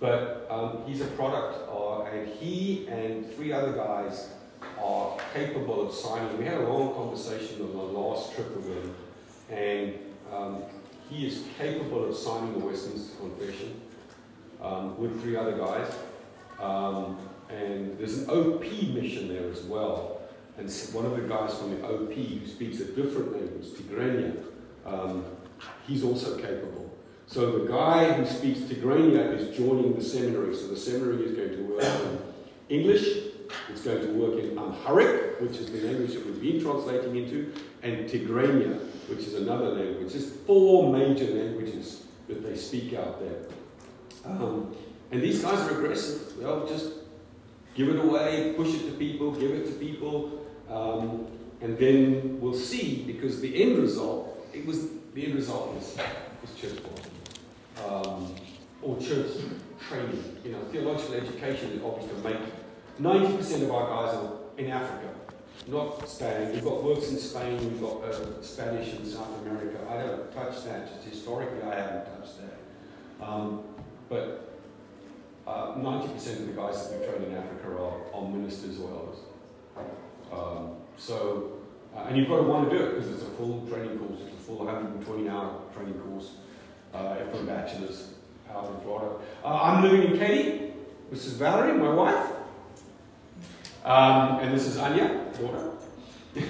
But 0.00 0.46
um, 0.50 0.84
he's 0.86 1.00
a 1.00 1.06
product, 1.06 1.68
uh, 1.68 2.04
and 2.04 2.28
he 2.28 2.86
and 2.88 3.30
three 3.34 3.52
other 3.52 3.72
guys 3.72 4.28
are 4.80 5.16
capable 5.34 5.88
of 5.88 5.94
signing. 5.94 6.38
We 6.38 6.44
had 6.44 6.58
a 6.58 6.68
long 6.68 6.94
conversation 6.94 7.62
on 7.62 7.72
the 7.72 7.82
last 7.98 8.34
trip 8.34 8.54
with 8.54 8.66
him, 8.66 8.94
and 9.50 9.94
um, 10.32 10.62
he 11.10 11.26
is 11.26 11.44
capable 11.58 12.08
of 12.08 12.16
signing 12.16 12.52
the 12.52 12.64
Westminster 12.64 13.16
Confession 13.16 13.80
um, 14.62 14.96
with 14.98 15.20
three 15.22 15.36
other 15.36 15.56
guys. 15.56 15.92
Um, 16.60 17.18
and 17.48 17.98
there's 17.98 18.18
an 18.18 18.30
OP 18.30 18.62
mission 18.62 19.28
there 19.28 19.50
as 19.50 19.62
well. 19.62 20.20
And 20.58 20.70
one 20.92 21.06
of 21.06 21.16
the 21.16 21.22
guys 21.22 21.56
from 21.56 21.70
the 21.70 21.86
OP 21.86 22.12
who 22.12 22.46
speaks 22.46 22.80
a 22.80 22.84
different 22.84 23.32
language, 23.32 23.66
Tigrinya, 23.68 24.42
um, 24.84 25.24
he's 25.86 26.02
also 26.02 26.36
capable. 26.36 26.87
So 27.28 27.58
the 27.58 27.68
guy 27.68 28.14
who 28.14 28.24
speaks 28.24 28.60
Tigrinya 28.60 29.34
is 29.36 29.54
joining 29.54 29.94
the 29.94 30.02
seminary. 30.02 30.56
So 30.56 30.68
the 30.68 30.76
seminary 30.76 31.24
is 31.24 31.36
going 31.36 31.50
to 31.50 31.74
work 31.74 31.84
in 31.84 32.18
English, 32.70 33.06
it's 33.68 33.82
going 33.82 34.00
to 34.00 34.12
work 34.14 34.42
in 34.42 34.58
Amharic, 34.58 35.38
which 35.40 35.58
is 35.58 35.70
the 35.70 35.82
language 35.82 36.14
that 36.14 36.24
we've 36.24 36.40
been 36.40 36.62
translating 36.62 37.16
into, 37.16 37.52
and 37.82 38.08
Tigrinya, 38.08 38.80
which 39.10 39.20
is 39.20 39.34
another 39.34 39.68
language. 39.68 40.12
There's 40.12 40.30
four 40.46 40.90
major 40.90 41.26
languages 41.26 42.04
that 42.28 42.42
they 42.42 42.56
speak 42.56 42.94
out 42.94 43.20
there. 43.20 43.40
Um, 44.24 44.74
and 45.10 45.22
these 45.22 45.42
guys 45.42 45.58
are 45.68 45.78
aggressive. 45.78 46.34
They'll 46.38 46.66
just 46.66 46.92
give 47.74 47.90
it 47.90 47.98
away, 47.98 48.54
push 48.56 48.74
it 48.74 48.90
to 48.90 48.92
people, 48.92 49.32
give 49.32 49.50
it 49.50 49.66
to 49.66 49.72
people, 49.72 50.46
um, 50.70 51.26
and 51.60 51.76
then 51.78 52.40
we'll 52.40 52.54
see 52.54 53.04
because 53.06 53.40
the 53.42 53.62
end 53.62 53.78
result, 53.78 54.46
it 54.54 54.64
was 54.64 54.88
the 55.14 55.26
end 55.26 55.34
result 55.34 55.74
was, 55.74 55.96
was 56.42 56.54
church 56.60 56.78
um, 57.86 58.34
or 58.82 58.98
church 58.98 59.32
training. 59.88 60.36
You 60.44 60.52
know, 60.52 60.60
theological 60.72 61.14
education 61.14 61.72
is 61.72 61.82
obviously 61.82 62.22
make 62.22 62.40
90% 63.00 63.62
of 63.62 63.70
our 63.70 63.88
guys 63.88 64.14
are 64.16 64.32
in 64.56 64.70
Africa, 64.70 65.14
not 65.66 66.08
Spain. 66.08 66.52
We've 66.52 66.64
got 66.64 66.82
works 66.82 67.10
in 67.10 67.18
Spain, 67.18 67.58
we've 67.58 67.80
got 67.80 68.02
uh, 68.02 68.42
Spanish 68.42 68.94
in 68.94 69.04
South 69.04 69.40
America. 69.42 69.78
I 69.88 69.98
don't 69.98 70.32
touch 70.32 70.64
that, 70.64 70.88
just 70.92 71.08
historically 71.08 71.62
I 71.62 71.74
haven't 71.74 72.04
touched 72.06 72.34
that. 72.40 73.24
Um, 73.24 73.62
but 74.08 74.60
uh, 75.46 75.74
90% 75.76 76.40
of 76.40 76.46
the 76.46 76.52
guys 76.52 76.88
that 76.88 77.00
we 77.00 77.06
train 77.06 77.22
in 77.30 77.36
Africa 77.36 77.68
are, 77.68 78.14
are 78.14 78.28
ministers 78.28 78.80
or 78.80 78.90
elders. 78.90 79.18
Um, 80.32 80.76
so, 80.96 81.52
uh, 81.96 82.00
and 82.08 82.16
you've 82.16 82.28
got 82.28 82.38
to 82.38 82.42
want 82.42 82.70
to 82.70 82.76
do 82.76 82.84
it 82.84 82.94
because 82.96 83.10
it's 83.10 83.22
a 83.22 83.30
full 83.30 83.66
training 83.66 83.98
course, 83.98 84.20
it's 84.26 84.34
a 84.34 84.44
full 84.44 84.58
120 84.58 85.28
hour 85.28 85.62
training 85.74 85.94
course 86.00 86.32
uh, 86.94 87.16
for 87.32 87.42
bachelors 87.42 88.14
out 88.54 88.70
in 88.70 88.80
Florida. 88.80 89.16
Uh, 89.44 89.60
I'm 89.62 89.82
living 89.82 90.12
in 90.12 90.18
Katy. 90.18 90.72
This 91.10 91.26
is 91.26 91.34
Valerie, 91.34 91.76
my 91.76 91.90
wife. 91.90 92.30
Um, 93.84 94.40
and 94.40 94.54
this 94.54 94.66
is 94.66 94.76
Anya, 94.76 95.24
daughter. 95.38 95.70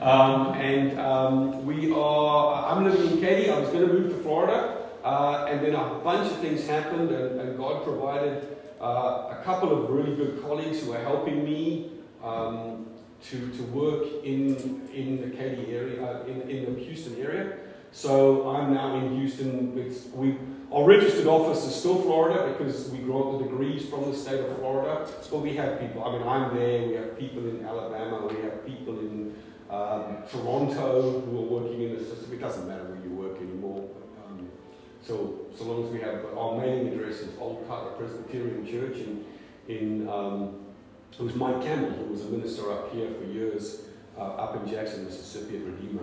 um, 0.00 0.52
and 0.54 0.98
um, 1.00 1.64
we 1.64 1.92
are, 1.92 2.70
I'm 2.70 2.84
living 2.84 3.12
in 3.12 3.20
Katy. 3.20 3.50
I 3.50 3.58
was 3.58 3.70
going 3.70 3.86
to 3.86 3.92
move 3.92 4.10
to 4.12 4.22
Florida. 4.22 4.76
Uh, 5.04 5.46
and 5.48 5.64
then 5.64 5.74
a 5.74 5.94
bunch 6.02 6.30
of 6.32 6.38
things 6.38 6.66
happened, 6.66 7.10
and, 7.10 7.40
and 7.40 7.56
God 7.56 7.84
provided 7.84 8.56
uh, 8.80 9.36
a 9.38 9.40
couple 9.44 9.72
of 9.72 9.90
really 9.90 10.16
good 10.16 10.42
colleagues 10.42 10.82
who 10.82 10.92
are 10.92 11.02
helping 11.02 11.44
me 11.44 11.92
um, 12.24 12.86
to, 13.22 13.50
to 13.52 13.62
work 13.64 14.04
in, 14.24 14.88
in 14.92 15.20
the 15.20 15.36
Katy 15.36 15.72
area, 15.72 16.04
uh, 16.04 16.24
in, 16.24 16.42
in 16.50 16.74
the 16.74 16.80
Houston 16.80 17.16
area. 17.22 17.56
So 17.96 18.50
I'm 18.50 18.74
now 18.74 18.94
in 18.96 19.16
Houston. 19.16 19.74
We, 20.14 20.36
our 20.70 20.84
registered 20.84 21.26
office 21.26 21.64
is 21.64 21.74
still 21.74 22.02
Florida 22.02 22.52
because 22.52 22.90
we 22.90 22.98
up 23.10 23.38
the 23.38 23.44
degrees 23.44 23.88
from 23.88 24.10
the 24.10 24.14
state 24.14 24.38
of 24.38 24.54
Florida. 24.58 25.08
But 25.30 25.40
we 25.40 25.56
have 25.56 25.80
people, 25.80 26.04
I 26.04 26.12
mean, 26.12 26.28
I'm 26.28 26.54
there, 26.54 26.88
we 26.88 26.94
have 26.96 27.18
people 27.18 27.48
in 27.48 27.64
Alabama, 27.64 28.26
we 28.26 28.42
have 28.42 28.66
people 28.66 28.98
in 28.98 29.34
um, 29.70 30.18
Toronto 30.30 31.22
who 31.22 31.38
are 31.38 31.60
working 31.60 31.80
in 31.84 31.94
the 31.96 32.04
system. 32.04 32.34
It 32.34 32.38
doesn't 32.38 32.68
matter 32.68 32.84
where 32.84 33.02
you 33.02 33.14
work 33.14 33.38
anymore. 33.38 33.88
Um, 34.26 34.46
so, 35.02 35.46
so 35.56 35.64
long 35.64 35.86
as 35.86 35.90
we 35.90 36.00
have 36.00 36.22
our 36.36 36.58
mailing 36.58 36.88
address 36.88 37.20
is 37.20 37.30
Old 37.38 37.66
Cutler 37.66 37.92
Presbyterian 37.92 38.66
Church 38.66 38.98
in, 38.98 39.24
in 39.68 40.06
um, 40.10 40.66
it 41.18 41.22
was 41.22 41.34
Mike 41.34 41.62
Campbell, 41.62 41.92
who 41.92 42.12
was 42.12 42.26
a 42.26 42.28
minister 42.28 42.70
up 42.70 42.92
here 42.92 43.08
for 43.18 43.24
years, 43.24 43.84
uh, 44.18 44.20
up 44.20 44.62
in 44.62 44.70
Jackson, 44.70 45.06
Mississippi 45.06 45.56
at 45.56 45.64
Redeemer. 45.64 46.02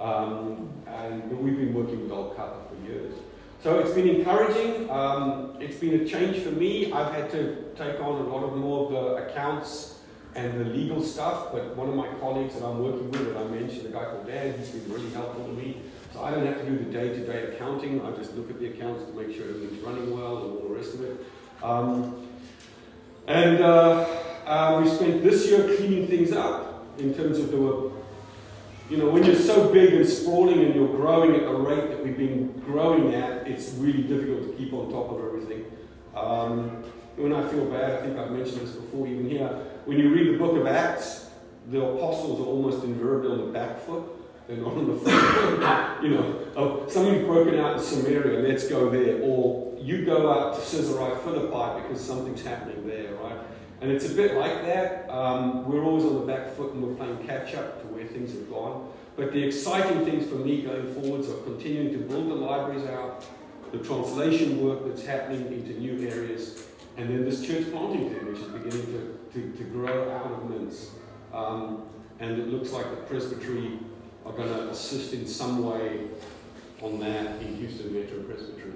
Um, 0.00 0.70
and 0.86 1.30
we've 1.38 1.56
been 1.56 1.74
working 1.74 2.02
with 2.02 2.10
Old 2.10 2.36
Cutler 2.36 2.62
for 2.68 2.90
years. 2.90 3.14
So 3.62 3.78
it's 3.78 3.92
been 3.92 4.08
encouraging. 4.08 4.88
Um, 4.88 5.56
it's 5.60 5.76
been 5.76 6.00
a 6.00 6.04
change 6.06 6.38
for 6.38 6.50
me. 6.50 6.90
I've 6.90 7.12
had 7.12 7.30
to 7.32 7.74
take 7.76 8.00
on 8.00 8.22
a 8.22 8.28
lot 8.28 8.42
of 8.42 8.56
more 8.56 8.86
of 8.86 8.92
the 8.92 9.26
accounts 9.26 9.98
and 10.34 10.58
the 10.60 10.64
legal 10.64 11.02
stuff, 11.02 11.48
but 11.52 11.76
one 11.76 11.88
of 11.88 11.94
my 11.94 12.08
colleagues 12.20 12.54
that 12.54 12.64
I'm 12.64 12.82
working 12.82 13.10
with, 13.10 13.34
that 13.34 13.36
I 13.36 13.44
mentioned, 13.48 13.86
a 13.86 13.90
guy 13.90 14.04
called 14.04 14.26
Dan, 14.26 14.56
he's 14.58 14.70
been 14.70 14.90
really 14.92 15.10
helpful 15.10 15.44
to 15.44 15.52
me. 15.52 15.82
So 16.14 16.22
I 16.22 16.30
don't 16.30 16.46
have 16.46 16.58
to 16.60 16.70
do 16.70 16.78
the 16.78 16.90
day-to-day 16.90 17.54
accounting. 17.54 18.00
I 18.06 18.12
just 18.12 18.34
look 18.36 18.48
at 18.48 18.58
the 18.58 18.68
accounts 18.68 19.04
to 19.04 19.12
make 19.12 19.36
sure 19.36 19.48
everything's 19.48 19.82
running 19.82 20.16
well 20.16 20.38
and 20.38 20.52
all 20.52 20.68
the 20.68 20.74
rest 20.74 20.94
of 20.94 21.02
it. 21.02 21.26
Um, 21.62 22.26
and 23.26 23.60
uh, 23.60 24.06
uh, 24.46 24.80
we 24.82 24.88
spent 24.88 25.22
this 25.22 25.46
year 25.46 25.76
cleaning 25.76 26.06
things 26.06 26.32
up 26.32 26.86
in 26.98 27.14
terms 27.14 27.38
of 27.38 27.50
the 27.50 27.92
you 28.90 28.96
know, 28.96 29.08
when 29.08 29.22
you're 29.22 29.36
so 29.36 29.72
big 29.72 29.94
and 29.94 30.06
sprawling 30.06 30.64
and 30.64 30.74
you're 30.74 30.88
growing 30.88 31.36
at 31.36 31.42
the 31.42 31.52
rate 31.52 31.90
that 31.90 32.04
we've 32.04 32.16
been 32.16 32.50
growing 32.66 33.14
at, 33.14 33.46
it's 33.46 33.70
really 33.74 34.02
difficult 34.02 34.50
to 34.50 34.52
keep 34.58 34.72
on 34.72 34.90
top 34.90 35.12
of 35.12 35.24
everything. 35.24 35.64
Um, 36.14 36.82
when 37.16 37.32
I 37.32 37.46
feel 37.48 37.66
bad, 37.66 37.92
I 37.92 38.02
think 38.02 38.18
I've 38.18 38.32
mentioned 38.32 38.62
this 38.62 38.72
before, 38.72 39.06
even 39.06 39.30
here, 39.30 39.46
when 39.84 39.98
you 39.98 40.12
read 40.12 40.34
the 40.34 40.38
book 40.38 40.56
of 40.56 40.66
Acts, 40.66 41.30
the 41.68 41.80
apostles 41.80 42.40
are 42.40 42.46
almost 42.46 42.82
invariably 42.82 43.30
on 43.30 43.38
the 43.38 43.52
back 43.52 43.78
foot. 43.80 44.02
They're 44.48 44.56
not 44.56 44.72
on 44.72 44.88
the 44.88 44.96
front 44.98 45.36
foot. 45.36 46.02
You 46.02 46.08
know, 46.08 46.46
oh, 46.56 46.88
somebody's 46.88 47.24
broken 47.24 47.60
out 47.60 47.76
in 47.76 47.82
Samaria, 47.82 48.40
let's 48.40 48.66
go 48.66 48.90
there. 48.90 49.22
Or 49.22 49.72
you 49.78 50.04
go 50.04 50.32
out 50.32 50.54
to 50.54 50.60
Caesarea 50.60 51.14
Philippi 51.18 51.82
because 51.82 52.04
something's 52.04 52.42
happening 52.42 52.88
there, 52.88 53.14
right? 53.14 53.38
And 53.82 53.92
it's 53.92 54.10
a 54.10 54.14
bit 54.14 54.36
like 54.36 54.64
that. 54.64 55.08
Um, 55.08 55.70
we're 55.70 55.84
always 55.84 56.04
on 56.04 56.14
the 56.14 56.26
back 56.26 56.56
foot 56.56 56.72
and 56.72 56.82
we're 56.82 56.94
playing 56.94 57.24
catch 57.24 57.54
up 57.54 57.79
where 58.00 58.08
things 58.08 58.32
have 58.32 58.50
gone. 58.50 58.90
But 59.16 59.32
the 59.32 59.42
exciting 59.42 60.04
things 60.04 60.26
for 60.28 60.36
me 60.36 60.62
going 60.62 60.92
forwards 60.94 61.28
are 61.28 61.36
continuing 61.38 61.92
to 61.92 61.98
build 61.98 62.30
the 62.30 62.34
libraries 62.34 62.86
out, 62.88 63.24
the 63.72 63.78
translation 63.78 64.64
work 64.64 64.86
that's 64.86 65.04
happening 65.04 65.46
into 65.52 65.78
new 65.78 66.08
areas, 66.08 66.66
and 66.96 67.10
then 67.10 67.24
this 67.24 67.46
church 67.46 67.70
planting 67.70 68.10
thing, 68.10 68.26
which 68.26 68.38
is 68.40 68.48
beginning 68.48 68.86
to, 68.86 69.18
to, 69.34 69.52
to 69.56 69.64
grow 69.64 70.10
out 70.10 70.32
of 70.32 70.50
MINTS. 70.50 70.90
Um, 71.32 71.86
and 72.18 72.38
it 72.38 72.48
looks 72.48 72.72
like 72.72 72.88
the 72.90 72.96
presbytery 72.96 73.78
are 74.24 74.32
going 74.32 74.48
to 74.48 74.68
assist 74.70 75.12
in 75.12 75.26
some 75.26 75.64
way 75.64 76.08
on 76.82 76.98
that 77.00 77.40
in 77.42 77.56
Houston 77.56 77.94
Metro 77.94 78.22
Presbytery. 78.22 78.72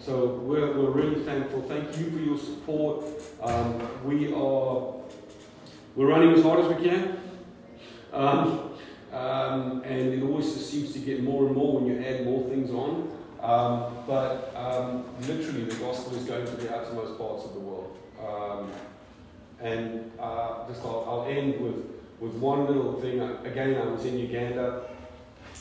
So 0.00 0.26
we're, 0.26 0.72
we're 0.78 0.90
really 0.90 1.24
thankful. 1.24 1.62
Thank 1.62 1.98
you 1.98 2.10
for 2.10 2.18
your 2.18 2.38
support. 2.38 3.04
Um, 3.42 4.04
we 4.04 4.32
are 4.32 4.94
we're 5.96 6.06
running 6.06 6.32
as 6.32 6.42
hard 6.44 6.60
as 6.60 6.68
we 6.68 6.88
can. 6.88 7.18
Um, 8.18 8.70
um, 9.12 9.82
and 9.84 10.12
it 10.12 10.22
always 10.22 10.54
seems 10.66 10.92
to 10.92 10.98
get 10.98 11.22
more 11.22 11.46
and 11.46 11.56
more 11.56 11.80
when 11.80 11.86
you 11.86 12.04
add 12.04 12.24
more 12.24 12.46
things 12.48 12.70
on. 12.70 13.10
Um, 13.40 13.94
but 14.06 14.52
um, 14.54 15.04
literally, 15.22 15.64
the 15.64 15.76
gospel 15.76 16.14
is 16.16 16.24
going 16.24 16.44
to 16.44 16.52
the 16.56 16.76
outermost 16.76 17.16
parts 17.16 17.44
of 17.44 17.54
the 17.54 17.60
world. 17.60 17.96
Um, 18.20 18.70
and 19.60 20.10
uh, 20.18 20.68
just 20.68 20.82
I'll, 20.82 21.06
I'll, 21.08 21.26
end 21.26 21.60
with, 21.60 21.84
with 22.20 22.32
one 22.34 22.66
little 22.66 23.00
thing. 23.00 23.20
Again, 23.46 23.80
I 23.80 23.86
was 23.86 24.04
in 24.04 24.18
Uganda. 24.18 24.88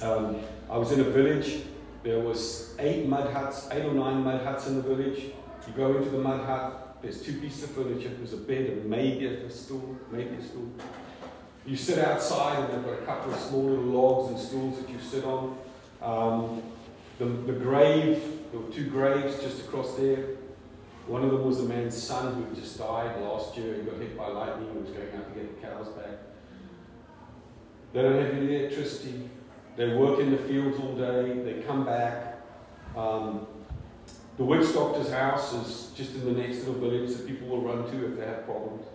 I 0.01 0.78
was 0.78 0.91
in 0.91 0.99
a 0.99 1.03
village 1.05 1.62
there 2.08 2.20
was 2.20 2.74
eight 2.80 3.05
mud 3.05 3.34
huts, 3.34 3.68
eight 3.72 3.84
or 3.84 3.93
nine 3.93 4.24
mud 4.24 4.41
huts 4.41 4.68
in 4.68 4.76
the 4.76 4.82
village. 4.82 5.26
You 5.68 5.74
go 5.76 5.97
into 5.97 6.10
the 6.10 6.20
mud 6.20 6.45
hut, 6.45 6.97
there's 7.01 7.22
two 7.22 7.34
pieces 7.41 7.64
of 7.64 7.72
furniture, 7.72 8.10
there's 8.18 8.32
a 8.32 8.38
bed 8.38 8.68
and 8.68 8.86
maybe 8.86 9.26
a 9.26 9.49
stool, 9.51 9.97
maybe 10.10 10.36
a 10.36 10.41
stool. 10.41 10.72
You 11.68 11.76
sit 11.76 11.99
outside 11.99 12.63
and 12.63 12.74
they've 12.74 12.86
got 12.86 13.03
a 13.03 13.05
couple 13.05 13.34
of 13.34 13.39
small 13.41 13.63
little 13.63 13.84
logs 13.84 14.32
and 14.32 14.39
stools 14.39 14.80
that 14.80 14.89
you 14.89 14.97
sit 15.01 15.26
on. 15.26 15.57
Um, 16.01 16.63
the, 17.20 17.26
the 17.26 17.59
grave, 17.59 18.24
there 18.51 18.61
were 18.61 18.72
two 18.72 18.89
graves 18.89 19.41
just 19.41 19.59
across 19.65 19.95
there. 19.95 20.38
One 21.07 21.26
of 21.26 21.32
them 21.32 21.45
was 21.45 21.59
a 21.59 21.63
man's 21.63 22.01
son 22.01 22.36
who 22.36 22.55
just 22.55 22.78
died 22.78 23.22
last 23.22 23.57
year. 23.57 23.76
He 23.76 23.82
got 23.82 23.95
hit 23.95 24.18
by 24.18 24.28
lightning 24.28 24.70
and 24.70 24.86
was 24.86 24.91
going 24.91 25.13
out 25.13 25.34
to 25.34 25.39
get 25.39 25.61
the 25.61 25.68
cows 25.68 25.88
back. 25.89 26.20
They 27.91 28.01
don't 28.01 28.24
have 28.24 28.34
any 28.34 28.55
electricity. 28.55 29.30
They 29.76 29.93
work 29.93 30.20
in 30.20 30.32
the 30.32 30.38
fields 30.38 30.80
all 30.80 30.95
day, 30.95 31.41
they 31.43 31.61
come 31.63 31.86
back. 31.86 32.39
Um, 32.95 33.45
the 34.38 34.43
witch 34.43 34.74
doctor's 34.74 35.11
house 35.11 35.53
is 35.53 35.91
just 35.95 36.15
in 36.15 36.26
the 36.26 36.41
next 36.41 36.59
little 36.59 36.76
village 36.76 37.09
that 37.15 37.28
people 37.28 37.49
will 37.49 37.61
run 37.61 37.89
to 37.91 38.05
if 38.05 38.18
they 38.18 38.26
have 38.26 38.45
problems. 38.45 38.86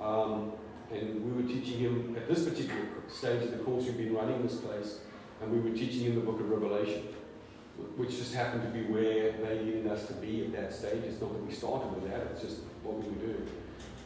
Um, 0.00 0.52
and 0.92 1.24
we 1.24 1.42
were 1.42 1.48
teaching 1.48 1.78
him 1.78 2.14
at 2.16 2.28
this 2.28 2.44
particular 2.44 2.82
stage 3.08 3.42
of 3.42 3.50
the 3.52 3.58
course 3.58 3.84
we've 3.84 3.96
been 3.96 4.14
running 4.14 4.42
this 4.42 4.56
place, 4.56 5.00
and 5.40 5.50
we 5.50 5.58
were 5.58 5.76
teaching 5.76 6.00
him 6.00 6.14
the 6.14 6.20
book 6.20 6.40
of 6.40 6.50
Revelation, 6.50 7.08
which 7.96 8.10
just 8.10 8.34
happened 8.34 8.62
to 8.62 8.68
be 8.68 8.84
where 8.84 9.32
they 9.32 9.64
needed 9.64 9.86
us 9.86 10.06
to 10.06 10.12
be 10.14 10.44
at 10.44 10.52
that 10.52 10.72
stage. 10.72 11.02
It's 11.04 11.20
not 11.20 11.32
that 11.32 11.44
we 11.44 11.52
started 11.52 11.92
with 11.94 12.10
that, 12.10 12.28
it's 12.32 12.42
just 12.42 12.58
what 12.82 12.98
we 12.98 13.08
were 13.08 13.26
doing. 13.26 13.48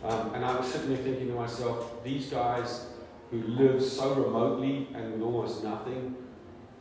Um, 0.04 0.34
and 0.34 0.44
I 0.44 0.56
was 0.58 0.70
sitting 0.70 0.90
there 0.90 1.02
thinking 1.02 1.28
to 1.28 1.34
myself, 1.34 2.04
these 2.04 2.26
guys 2.26 2.86
who 3.30 3.42
live 3.42 3.82
so 3.82 4.14
remotely 4.14 4.88
and 4.94 5.14
with 5.14 5.22
almost 5.22 5.64
nothing 5.64 6.14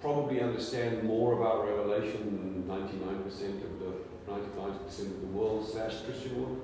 probably 0.02 0.42
understand 0.42 1.04
more 1.04 1.34
about 1.34 1.66
Revelation 1.66 2.64
than 2.68 2.78
99% 2.78 3.64
of 3.64 3.80
the 3.80 4.32
99% 4.32 5.00
of 5.00 5.22
the 5.22 5.28
world 5.28 5.68
slash 5.68 6.02
Christian 6.02 6.42
world. 6.42 6.62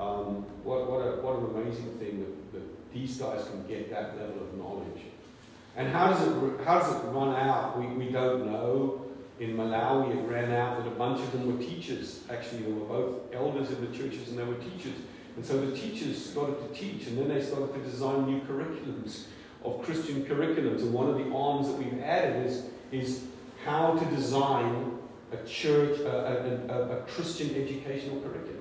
Um, 0.00 0.46
what, 0.64 0.90
what, 0.90 1.00
a, 1.00 1.20
what 1.20 1.36
an 1.36 1.62
amazing 1.62 1.92
thing 1.98 2.20
that, 2.20 2.52
that 2.54 2.92
these 2.92 3.18
guys 3.18 3.44
can 3.44 3.66
get 3.68 3.90
that 3.90 4.16
level 4.16 4.48
of 4.48 4.54
knowledge. 4.56 5.02
And 5.76 5.92
how 5.92 6.08
does 6.08 6.26
it, 6.26 6.64
how 6.64 6.78
does 6.78 6.94
it 6.94 7.04
run 7.08 7.36
out? 7.36 7.78
We, 7.78 7.86
we 7.88 8.10
don't 8.10 8.50
know. 8.50 9.04
In 9.38 9.56
Malawi, 9.56 10.16
it 10.16 10.26
ran 10.26 10.52
out 10.52 10.78
that 10.78 10.86
a 10.86 10.94
bunch 10.94 11.20
of 11.20 11.32
them 11.32 11.46
were 11.46 11.62
teachers. 11.62 12.24
Actually, 12.30 12.62
they 12.62 12.72
were 12.72 12.86
both 12.86 13.34
elders 13.34 13.70
in 13.70 13.80
the 13.80 13.96
churches 13.96 14.30
and 14.30 14.38
they 14.38 14.44
were 14.44 14.54
teachers. 14.54 14.94
And 15.36 15.44
so 15.44 15.64
the 15.64 15.76
teachers 15.76 16.22
started 16.22 16.56
to 16.60 16.78
teach, 16.78 17.06
and 17.06 17.16
then 17.16 17.28
they 17.28 17.42
started 17.42 17.72
to 17.74 17.80
design 17.80 18.26
new 18.26 18.40
curriculums 18.40 19.26
of 19.64 19.82
Christian 19.82 20.24
curriculums. 20.24 20.80
And 20.80 20.94
one 20.94 21.08
of 21.08 21.16
the 21.16 21.30
arms 21.34 21.68
that 21.68 21.76
we've 21.76 22.00
added 22.00 22.46
is, 22.46 22.64
is 22.90 23.24
how 23.64 23.94
to 23.94 24.04
design 24.06 24.98
a 25.32 25.46
church, 25.46 26.00
a, 26.00 26.66
a, 26.68 26.74
a, 26.74 26.98
a 26.98 27.00
Christian 27.02 27.50
educational 27.54 28.20
curriculum. 28.20 28.60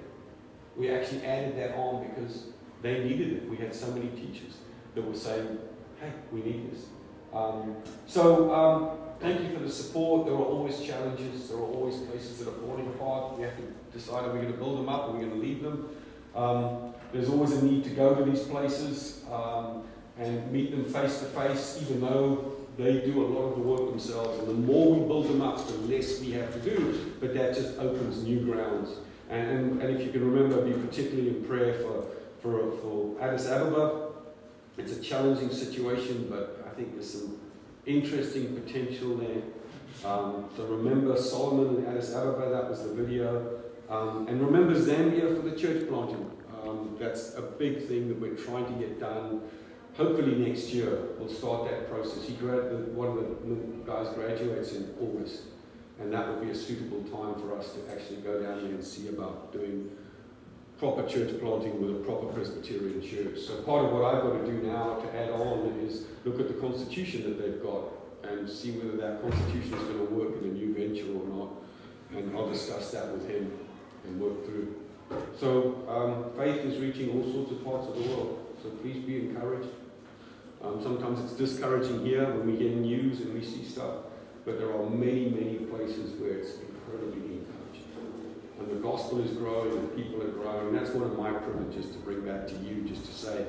We 0.79 0.89
actually 0.89 1.25
added 1.25 1.57
that 1.57 1.75
on 1.75 2.07
because 2.07 2.45
they 2.81 3.03
needed 3.03 3.33
it. 3.33 3.49
We 3.49 3.57
had 3.57 3.75
so 3.75 3.91
many 3.91 4.07
teachers 4.11 4.55
that 4.95 5.05
were 5.05 5.13
saying, 5.13 5.59
hey, 5.99 6.13
we 6.31 6.41
need 6.41 6.71
this. 6.71 6.85
Um, 7.33 7.75
so 8.07 8.53
um, 8.53 8.97
thank 9.19 9.41
you 9.41 9.57
for 9.57 9.61
the 9.61 9.69
support. 9.69 10.25
There 10.25 10.35
are 10.35 10.37
always 10.37 10.81
challenges. 10.81 11.49
There 11.49 11.57
are 11.57 11.63
always 11.63 11.97
places 11.97 12.39
that 12.39 12.47
are 12.47 12.57
falling 12.65 12.87
apart. 12.87 13.37
We 13.37 13.43
have 13.43 13.57
to 13.57 13.63
decide 13.91 14.23
are 14.23 14.31
we 14.31 14.39
going 14.39 14.53
to 14.53 14.57
build 14.57 14.79
them 14.79 14.87
up 14.87 15.09
or 15.09 15.09
are 15.09 15.13
we 15.17 15.25
going 15.25 15.39
to 15.39 15.45
leave 15.45 15.61
them. 15.61 15.89
Um, 16.33 16.93
there's 17.11 17.27
always 17.27 17.51
a 17.51 17.65
need 17.65 17.83
to 17.83 17.89
go 17.89 18.15
to 18.15 18.23
these 18.23 18.43
places 18.43 19.23
um, 19.29 19.83
and 20.17 20.49
meet 20.49 20.71
them 20.71 20.85
face 20.85 21.19
to 21.19 21.25
face, 21.25 21.79
even 21.81 21.99
though 21.99 22.55
they 22.77 23.01
do 23.01 23.25
a 23.25 23.27
lot 23.27 23.49
of 23.49 23.55
the 23.57 23.63
work 23.63 23.89
themselves. 23.89 24.39
And 24.39 24.47
the 24.47 24.53
more 24.53 24.93
we 24.95 25.05
build 25.05 25.27
them 25.27 25.41
up, 25.41 25.67
the 25.67 25.73
less 25.73 26.21
we 26.21 26.31
have 26.31 26.53
to 26.53 26.59
do. 26.59 27.15
But 27.19 27.33
that 27.33 27.55
just 27.55 27.77
opens 27.79 28.23
new 28.23 28.39
grounds. 28.45 28.91
And, 29.29 29.47
and, 29.47 29.81
and 29.81 29.95
if 29.95 30.05
you 30.05 30.11
can 30.11 30.29
remember, 30.31 30.61
be 30.65 30.73
particularly 30.73 31.29
in 31.29 31.43
prayer 31.43 31.75
for, 31.75 32.07
for, 32.41 32.71
for 32.77 33.21
Addis 33.21 33.47
Ababa. 33.47 34.07
It's 34.77 34.93
a 34.93 35.01
challenging 35.01 35.51
situation, 35.51 36.27
but 36.29 36.65
I 36.65 36.73
think 36.75 36.93
there's 36.93 37.11
some 37.11 37.39
interesting 37.85 38.55
potential 38.59 39.17
there. 39.17 39.41
Um, 40.09 40.49
so 40.55 40.65
remember 40.65 41.17
Solomon 41.17 41.77
and 41.77 41.87
Addis 41.87 42.13
Ababa, 42.15 42.49
that 42.49 42.69
was 42.69 42.83
the 42.83 42.93
video. 42.93 43.59
Um, 43.89 44.27
and 44.27 44.41
remember 44.41 44.73
Zambia 44.79 45.35
for 45.35 45.47
the 45.47 45.55
church 45.55 45.87
planting. 45.89 46.31
Um, 46.63 46.95
that's 46.99 47.35
a 47.35 47.41
big 47.41 47.87
thing 47.87 48.07
that 48.09 48.19
we're 48.19 48.35
trying 48.35 48.65
to 48.65 48.73
get 48.73 48.99
done. 48.99 49.41
Hopefully 49.97 50.35
next 50.35 50.69
year 50.69 51.07
we'll 51.17 51.29
start 51.29 51.69
that 51.69 51.89
process. 51.89 52.23
He 52.23 52.33
grad- 52.35 52.95
one 52.95 53.09
of 53.09 53.15
the 53.15 53.55
guys 53.85 54.07
graduates 54.13 54.73
in 54.73 54.93
August, 55.01 55.43
and 55.99 56.13
that 56.13 56.27
will 56.27 56.43
be 56.43 56.51
a 56.51 56.55
suitable 56.55 57.01
time 57.03 57.39
for 57.41 57.57
us 57.57 57.73
to 57.73 57.91
actually 57.91 58.17
go 58.17 58.41
down 58.41 58.63
there 58.63 58.71
and 58.71 58.83
see 58.83 59.09
about 59.09 59.51
doing 59.51 59.89
proper 60.77 61.05
church 61.07 61.37
planting 61.41 61.81
with 61.81 62.01
a 62.01 62.05
proper 62.05 62.27
Presbyterian 62.27 63.01
church. 63.01 63.39
So 63.39 63.61
part 63.63 63.85
of 63.85 63.91
what 63.91 64.05
I've 64.05 64.23
got 64.23 64.33
to 64.39 64.45
do 64.45 64.65
now 64.65 64.95
to 64.95 65.17
add 65.17 65.29
on 65.29 65.77
is 65.85 66.05
look 66.23 66.39
at 66.39 66.47
the 66.47 66.53
constitution 66.53 67.23
that 67.23 67.41
they've 67.41 67.61
got 67.61 67.83
and 68.23 68.49
see 68.49 68.71
whether 68.71 68.95
that 68.97 69.21
constitution 69.21 69.73
is 69.73 69.83
going 69.83 70.07
to 70.07 70.13
work 70.13 70.41
in 70.41 70.49
a 70.49 70.53
new 70.53 70.73
venture 70.73 71.11
or 71.11 71.27
not. 71.27 71.49
And 72.17 72.35
I'll 72.35 72.49
discuss 72.49 72.91
that 72.91 73.11
with 73.11 73.29
him 73.29 73.51
and 74.05 74.21
work 74.21 74.45
through. 74.45 74.75
So 75.37 75.85
um, 75.89 76.37
faith 76.37 76.63
is 76.63 76.79
reaching 76.79 77.09
all 77.11 77.31
sorts 77.31 77.51
of 77.51 77.63
parts 77.63 77.87
of 77.87 77.95
the 77.95 78.09
world. 78.09 78.55
So 78.63 78.69
please 78.69 79.03
be 79.03 79.17
encouraged. 79.17 79.69
Um, 80.61 80.81
sometimes 80.81 81.19
it's 81.19 81.33
discouraging 81.33 82.05
here 82.05 82.25
when 82.25 82.45
we 82.45 82.57
hear 82.57 82.71
news 82.71 83.21
and 83.21 83.33
we 83.33 83.43
see 83.43 83.63
stuff, 83.63 83.95
but 84.49 84.57
there 84.57 84.73
are 84.73 84.89
many, 84.89 85.29
many 85.29 85.57
places 85.69 86.19
where 86.19 86.31
it's 86.31 86.57
incredibly 86.57 87.37
encouraging. 87.37 87.85
And 88.59 88.71
the 88.71 88.81
gospel 88.81 89.21
is 89.21 89.29
growing 89.37 89.77
and 89.77 89.95
people 89.95 90.23
are 90.23 90.31
growing. 90.31 90.73
That's 90.73 90.89
one 90.89 91.03
of 91.03 91.15
my 91.15 91.31
privileges 91.31 91.91
to 91.91 91.99
bring 91.99 92.21
back 92.21 92.47
to 92.47 92.55
you, 92.55 92.81
just 92.81 93.05
to 93.05 93.13
say, 93.13 93.45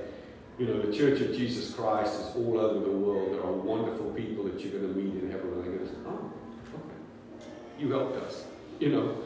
you 0.59 0.67
know, 0.67 0.83
the 0.83 0.95
Church 0.95 1.23
of 1.23 1.35
Jesus 1.35 1.73
Christ 1.75 2.21
is 2.21 2.37
all 2.37 2.61
over 2.61 2.81
the 2.81 2.93
world. 2.93 3.33
There 3.33 3.41
are 3.41 3.53
wonderful 3.53 4.11
people 4.11 4.45
that 4.45 4.61
you're 4.61 4.79
going 4.79 4.93
to 4.93 5.01
meet 5.01 5.23
in 5.23 5.31
heaven 5.31 5.49
and 5.55 5.65
they're 5.65 5.73
going 5.73 5.89
to 5.89 5.95
say, 5.95 6.01
oh, 6.07 6.33
okay, 6.75 7.49
you 7.79 7.91
helped 7.91 8.17
us, 8.23 8.45
you 8.79 8.91
know. 8.91 9.17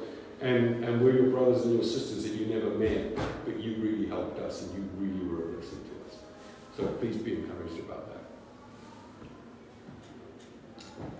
And, 0.41 0.85
and 0.85 1.03
we're 1.03 1.17
your 1.17 1.31
brothers 1.31 1.65
and 1.65 1.75
your 1.75 1.83
sisters 1.83 2.23
that 2.23 2.35
you 2.35 2.47
never 2.55 2.71
met, 2.71 3.17
but 3.45 3.59
you 3.61 3.83
really 3.83 4.07
helped 4.07 4.39
us 4.39 4.63
and 4.63 4.75
you 4.75 4.89
really 4.97 5.27
were 5.27 5.43
a 5.43 5.53
blessing 5.55 5.81
to 5.83 6.09
us. 6.09 6.21
So 6.77 6.87
please 6.99 7.17
be 7.17 7.35
encouraged 7.35 7.81
about 7.81 8.13
that. 8.13 8.24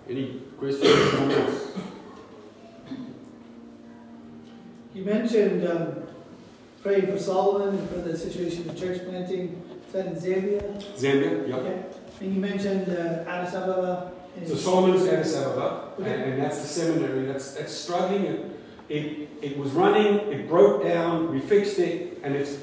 Any 0.09 0.41
questions 0.59 0.89
or 0.91 1.17
comments? 1.17 1.67
You 4.95 5.05
mentioned 5.05 5.67
um, 5.67 6.05
praying 6.83 7.07
for 7.07 7.19
Solomon 7.19 7.77
and 7.79 7.89
for 7.91 7.97
the 7.97 8.17
situation 8.17 8.69
of 8.69 8.79
church 8.79 9.03
planting. 9.09 9.61
Is 9.87 9.93
that 9.93 10.07
in 10.07 10.15
Zambia? 10.15 10.83
Zambia, 10.97 11.49
yeah. 11.49 11.57
Okay. 11.57 11.83
And 12.21 12.35
you 12.35 12.41
mentioned 12.41 12.89
uh, 12.91 13.25
Addis 13.29 13.55
Ababa. 13.55 14.13
So 14.47 14.55
Solomon's 14.55 15.07
Addis 15.07 15.37
Ababa, 15.37 15.93
and, 15.99 16.07
Okay. 16.07 16.31
and 16.33 16.43
that's 16.43 16.61
the 16.61 16.67
seminary 16.69 17.25
that's, 17.27 17.55
that's 17.55 17.73
struggling. 17.73 18.25
It, 18.25 18.51
it, 18.89 19.29
it 19.43 19.57
was 19.59 19.71
running, 19.73 20.17
it 20.33 20.49
broke 20.49 20.83
down, 20.85 21.31
we 21.33 21.41
fixed 21.41 21.79
it, 21.79 22.21
and 22.23 22.35
it's, 22.35 22.57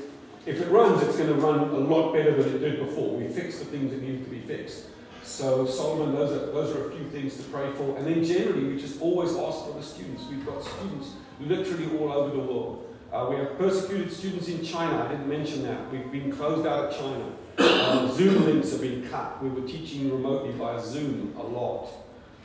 if 0.46 0.60
it 0.62 0.70
runs, 0.70 1.02
it's 1.04 1.18
going 1.18 1.30
to 1.30 1.36
run 1.36 1.60
a 1.70 1.78
lot 1.80 2.14
better 2.14 2.42
than 2.42 2.56
it 2.56 2.60
did 2.60 2.80
before. 2.86 3.16
We 3.16 3.28
fixed 3.28 3.60
the 3.60 3.66
things 3.66 3.92
that 3.92 4.02
needed 4.02 4.24
to 4.26 4.30
be 4.30 4.40
fixed. 4.40 4.86
So 5.24 5.66
Solomon, 5.66 6.16
those 6.16 6.32
are, 6.32 6.52
those 6.52 6.76
are 6.76 6.90
a 6.90 6.92
few 6.92 7.08
things 7.10 7.38
to 7.38 7.44
pray 7.44 7.72
for. 7.74 7.98
And 7.98 8.08
then 8.08 8.24
generally, 8.24 8.66
we 8.66 8.82
just 8.82 9.02
always 9.02 9.36
ask 9.36 9.66
for 9.66 9.74
the 9.74 9.84
students. 9.84 10.24
We've 10.30 10.46
got 10.46 10.64
students 10.64 11.12
literally 11.40 11.98
all 11.98 12.12
over 12.12 12.36
the 12.36 12.42
world. 12.42 12.88
Uh, 13.12 13.28
we 13.30 13.36
have 13.36 13.58
persecuted 13.58 14.12
students 14.12 14.48
in 14.48 14.64
China. 14.64 15.04
I 15.04 15.12
didn't 15.12 15.28
mention 15.28 15.64
that. 15.64 15.92
We've 15.92 16.12
been 16.12 16.32
closed 16.32 16.66
out 16.66 16.86
of 16.86 16.98
China. 16.98 17.26
Uh, 17.58 18.10
Zoom 18.12 18.46
links 18.46 18.72
have 18.72 18.82
been 18.82 19.08
cut. 19.10 19.44
We 19.44 19.50
were 19.50 19.68
teaching 19.68 20.12
remotely 20.12 20.54
via 20.54 20.82
Zoom 20.82 21.36
a 21.38 21.44
lot. 21.44 21.90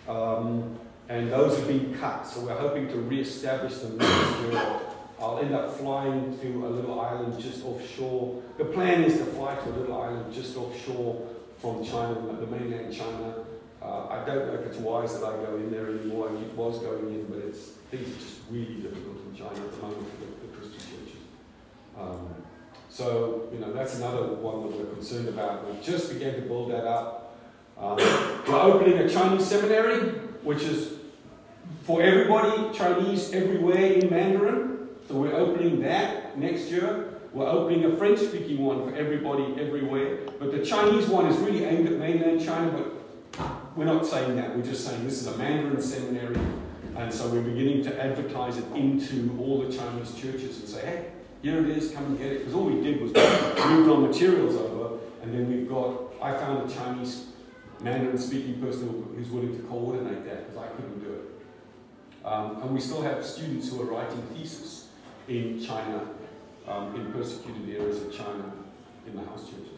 Um, 0.09 0.79
and 1.09 1.31
those 1.31 1.57
have 1.59 1.69
been 1.69 1.97
cut. 1.99 2.27
So 2.27 2.41
we're 2.41 2.59
hoping 2.59 2.89
to 2.89 2.97
re-establish 2.97 3.77
them 3.77 3.97
next 3.97 4.41
year. 4.41 4.81
I'll 5.21 5.39
end 5.39 5.55
up 5.55 5.77
flying 5.79 6.39
to 6.41 6.67
a 6.67 6.69
little 6.69 7.01
island 7.01 7.41
just 7.41 7.65
offshore. 7.65 8.43
The 8.59 8.67
plan 8.67 9.05
is 9.05 9.19
to 9.19 9.25
fly 9.25 9.55
to 9.55 9.71
a 9.71 9.75
little 9.77 10.03
island 10.03 10.35
just 10.35 10.57
offshore 10.57 11.27
from 11.59 11.85
China, 11.85 12.15
the 12.41 12.47
mainland 12.47 12.95
China. 12.95 13.35
Uh, 13.83 14.07
I 14.09 14.25
don't 14.25 14.47
know 14.47 14.55
if 14.55 14.67
it's 14.67 14.79
wise 14.79 15.19
that 15.19 15.25
I 15.25 15.37
go 15.37 15.57
in 15.57 15.71
there 15.71 15.87
anymore. 15.87 16.29
I 16.29 16.55
was 16.55 16.79
going 16.79 17.15
in, 17.15 17.27
but 17.27 17.39
it's 17.39 17.71
things 17.91 18.09
are 18.09 18.21
just 18.21 18.41
really 18.51 18.77
difficult 18.77 19.19
in 19.27 19.37
China 19.37 19.51
at 19.51 19.73
the 19.73 19.83
moment 19.83 20.09
for 20.11 20.25
the, 20.25 20.47
the 20.47 20.57
Christian 20.57 20.81
churches. 20.81 21.21
Um, 21.99 22.35
so, 22.91 23.49
you 23.53 23.59
know, 23.59 23.73
that's 23.73 23.97
another 23.97 24.35
one 24.35 24.63
that 24.63 24.77
we're 24.77 24.95
concerned 24.95 25.29
about. 25.29 25.71
We've 25.71 25.83
just 25.83 26.13
began 26.13 26.35
to 26.35 26.43
build 26.43 26.71
that 26.71 26.85
up. 26.85 27.37
Um, 27.79 27.97
we're 27.97 28.61
opening 28.61 28.99
a 28.99 29.09
Chinese 29.09 29.47
seminary, 29.47 30.11
which 30.43 30.63
is 30.63 30.95
for 31.83 32.03
everybody, 32.03 32.77
Chinese 32.77 33.33
everywhere 33.33 33.93
in 33.93 34.11
Mandarin. 34.11 34.89
So 35.09 35.15
we're 35.15 35.35
opening 35.35 35.83
that 35.83 36.39
next 36.39 36.71
year. 36.71 37.16
We're 37.37 37.51
opening 37.51 37.85
a 37.85 37.95
French 37.95 38.19
speaking 38.21 38.65
one 38.65 38.89
for 38.89 38.97
everybody 38.97 39.61
everywhere. 39.61 40.21
But 40.39 40.53
the 40.53 40.65
Chinese 40.65 41.07
one 41.07 41.27
is 41.27 41.37
really 41.37 41.65
aimed 41.65 41.87
at 41.87 41.99
mainland 41.99 42.43
China, 42.43 42.73
but 42.73 43.77
we're 43.77 43.85
not 43.85 44.07
saying 44.07 44.37
that. 44.37 44.57
We're 44.57 44.65
just 44.65 44.87
saying 44.87 45.05
this 45.05 45.21
is 45.21 45.27
a 45.27 45.37
Mandarin 45.37 45.83
seminary. 45.83 46.39
And 46.97 47.13
so 47.13 47.29
we're 47.29 47.43
beginning 47.43 47.85
to 47.85 48.03
advertise 48.03 48.57
it 48.57 48.65
into 48.75 49.37
all 49.39 49.61
the 49.61 49.71
Chinese 49.71 50.15
churches 50.15 50.61
and 50.61 50.67
say, 50.67 50.81
hey, 50.87 51.07
here 51.43 51.59
it 51.59 51.69
is, 51.77 51.91
come 51.91 52.07
and 52.07 52.19
get 52.19 52.33
it. 52.33 52.39
Because 52.39 52.55
all 52.55 52.65
we 52.65 52.83
did 52.83 53.03
was 53.03 53.13
moved 53.13 53.91
our 53.91 53.99
materials 53.99 54.57
over, 54.57 54.99
and 55.21 55.35
then 55.35 55.47
we've 55.51 55.69
got, 55.69 56.15
I 56.23 56.33
found 56.39 56.71
a 56.71 56.75
Chinese 56.75 57.27
Mandarin 57.83 58.17
speaking 58.17 58.63
person 58.63 59.13
who's 59.15 59.29
willing 59.29 59.55
to 59.55 59.63
coordinate 59.65 60.25
that 60.25 60.49
because 60.49 60.65
I 60.65 60.69
couldn't 60.69 61.05
do 61.05 61.13
it. 61.13 62.25
Um, 62.25 62.63
and 62.63 62.71
we 62.71 62.81
still 62.81 63.03
have 63.03 63.27
students 63.27 63.69
who 63.69 63.83
are 63.83 63.85
writing 63.85 64.23
thesis 64.35 64.89
in 65.29 65.63
China, 65.63 66.09
um, 66.69 66.95
in 66.97 67.13
persecuted 67.13 67.69
areas 67.69 68.03
of 68.03 68.13
China, 68.13 68.53
in 69.07 69.15
the 69.15 69.23
house 69.23 69.49
churches. 69.49 69.77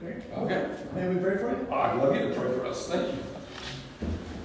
Great. 0.00 0.16
Okay. 0.36 0.68
May 0.94 1.08
we 1.08 1.20
pray 1.20 1.38
for 1.38 1.50
you? 1.50 1.66
Oh, 1.70 1.74
I'd 1.74 2.02
love 2.02 2.16
you 2.16 2.28
to 2.28 2.34
pray 2.34 2.52
for 2.52 2.66
us. 2.66 2.88
Thank 2.88 3.14
you. 3.14 3.18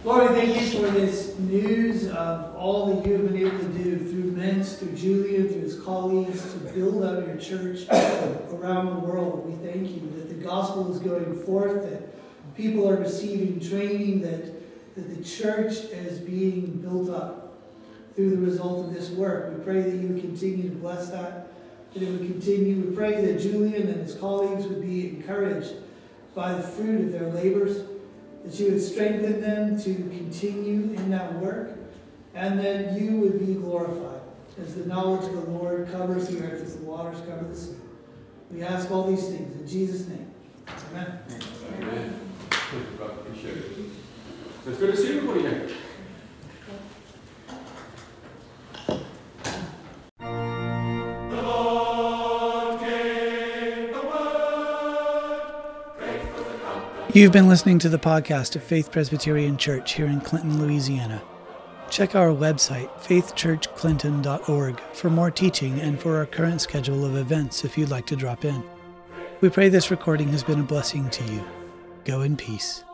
Lord, 0.03 0.29
we 0.29 0.37
thank 0.37 0.61
you 0.61 0.79
for 0.79 0.91
this 0.91 1.37
news 1.39 2.07
of 2.09 2.55
all 2.55 2.93
that 2.93 3.05
you 3.05 3.13
have 3.13 3.27
been 3.27 3.37
able 3.37 3.57
to 3.57 3.69
do 3.69 3.97
through 3.97 4.31
MINTS, 4.31 4.77
through 4.77 4.95
Julian, 4.95 5.49
through 5.49 5.61
his 5.61 5.79
colleagues 5.81 6.53
to 6.53 6.59
build 6.59 7.03
out 7.03 7.25
your 7.25 7.37
church 7.37 7.87
around 8.51 8.85
the 8.85 8.99
world. 8.99 9.47
We 9.47 9.67
thank 9.67 9.89
you 9.89 10.01
that 10.15 10.29
the 10.29 10.35
gospel 10.35 10.93
is 10.93 10.99
going 10.99 11.43
forth, 11.43 11.89
that 11.89 12.16
people 12.57 12.89
are 12.89 12.97
receiving 12.97 13.59
training, 13.59 14.21
that, 14.21 14.45
that 14.95 15.15
the 15.15 15.23
church 15.23 15.73
is 15.91 16.19
being 16.19 16.81
built 16.81 17.09
up 17.09 17.53
through 18.15 18.31
the 18.31 18.37
result 18.37 18.85
of 18.85 18.93
this 18.93 19.09
work. 19.11 19.55
We 19.55 19.63
pray 19.63 19.81
that 19.81 19.95
you 19.95 20.07
would 20.07 20.21
continue 20.21 20.69
to 20.69 20.75
bless 20.75 21.09
that, 21.11 21.47
that 21.93 22.01
it 22.01 22.09
would 22.09 22.19
continue. 22.19 22.89
We 22.89 22.95
pray 22.95 23.23
that 23.23 23.39
Julian 23.39 23.87
and 23.87 24.01
his 24.01 24.15
colleagues 24.15 24.65
would 24.65 24.81
be 24.81 25.09
encouraged 25.09 25.73
by 26.33 26.53
the 26.53 26.63
fruit 26.63 27.01
of 27.01 27.11
their 27.11 27.29
labors 27.29 27.83
that 28.43 28.59
you 28.59 28.71
would 28.71 28.81
strengthen 28.81 29.41
them 29.41 29.79
to 29.81 29.93
continue 29.93 30.93
in 30.93 31.09
that 31.11 31.33
work, 31.35 31.77
and 32.33 32.59
that 32.59 32.93
you 32.93 33.17
would 33.17 33.39
be 33.39 33.55
glorified 33.55 34.21
as 34.59 34.75
the 34.75 34.85
knowledge 34.85 35.25
of 35.25 35.33
the 35.33 35.51
Lord 35.51 35.91
covers 35.91 36.27
the 36.27 36.43
earth 36.43 36.61
as 36.63 36.77
the 36.77 36.83
waters 36.83 37.19
cover 37.27 37.43
the 37.43 37.55
sea. 37.55 37.75
We 38.51 38.63
ask 38.63 38.89
all 38.89 39.07
these 39.07 39.27
things 39.27 39.59
in 39.59 39.67
Jesus' 39.67 40.07
name. 40.07 40.31
Amen. 40.91 41.19
Amen. 41.81 42.26
It's 44.65 44.77
good 44.77 44.91
to 44.91 44.97
see 44.97 45.17
everybody 45.17 45.45
again. 45.45 45.71
You've 57.13 57.31
been 57.31 57.47
listening 57.47 57.79
to 57.79 57.89
the 57.89 57.97
podcast 57.97 58.57
of 58.57 58.63
Faith 58.63 58.91
Presbyterian 58.91 59.55
Church 59.57 59.93
here 59.93 60.07
in 60.07 60.19
Clinton, 60.19 60.61
Louisiana. 60.61 61.23
Check 61.89 62.15
our 62.15 62.29
website, 62.29 62.89
faithchurchclinton.org, 62.99 64.79
for 64.93 65.09
more 65.09 65.31
teaching 65.31 65.79
and 65.79 65.97
for 65.97 66.17
our 66.17 66.25
current 66.25 66.59
schedule 66.59 67.05
of 67.05 67.15
events 67.15 67.63
if 67.63 67.77
you'd 67.77 67.89
like 67.89 68.05
to 68.07 68.17
drop 68.17 68.43
in. 68.43 68.61
We 69.39 69.49
pray 69.49 69.69
this 69.69 69.89
recording 69.89 70.27
has 70.29 70.43
been 70.43 70.59
a 70.59 70.63
blessing 70.63 71.09
to 71.11 71.23
you. 71.31 71.56
Go 72.07 72.21
in 72.21 72.37
peace. 72.37 72.86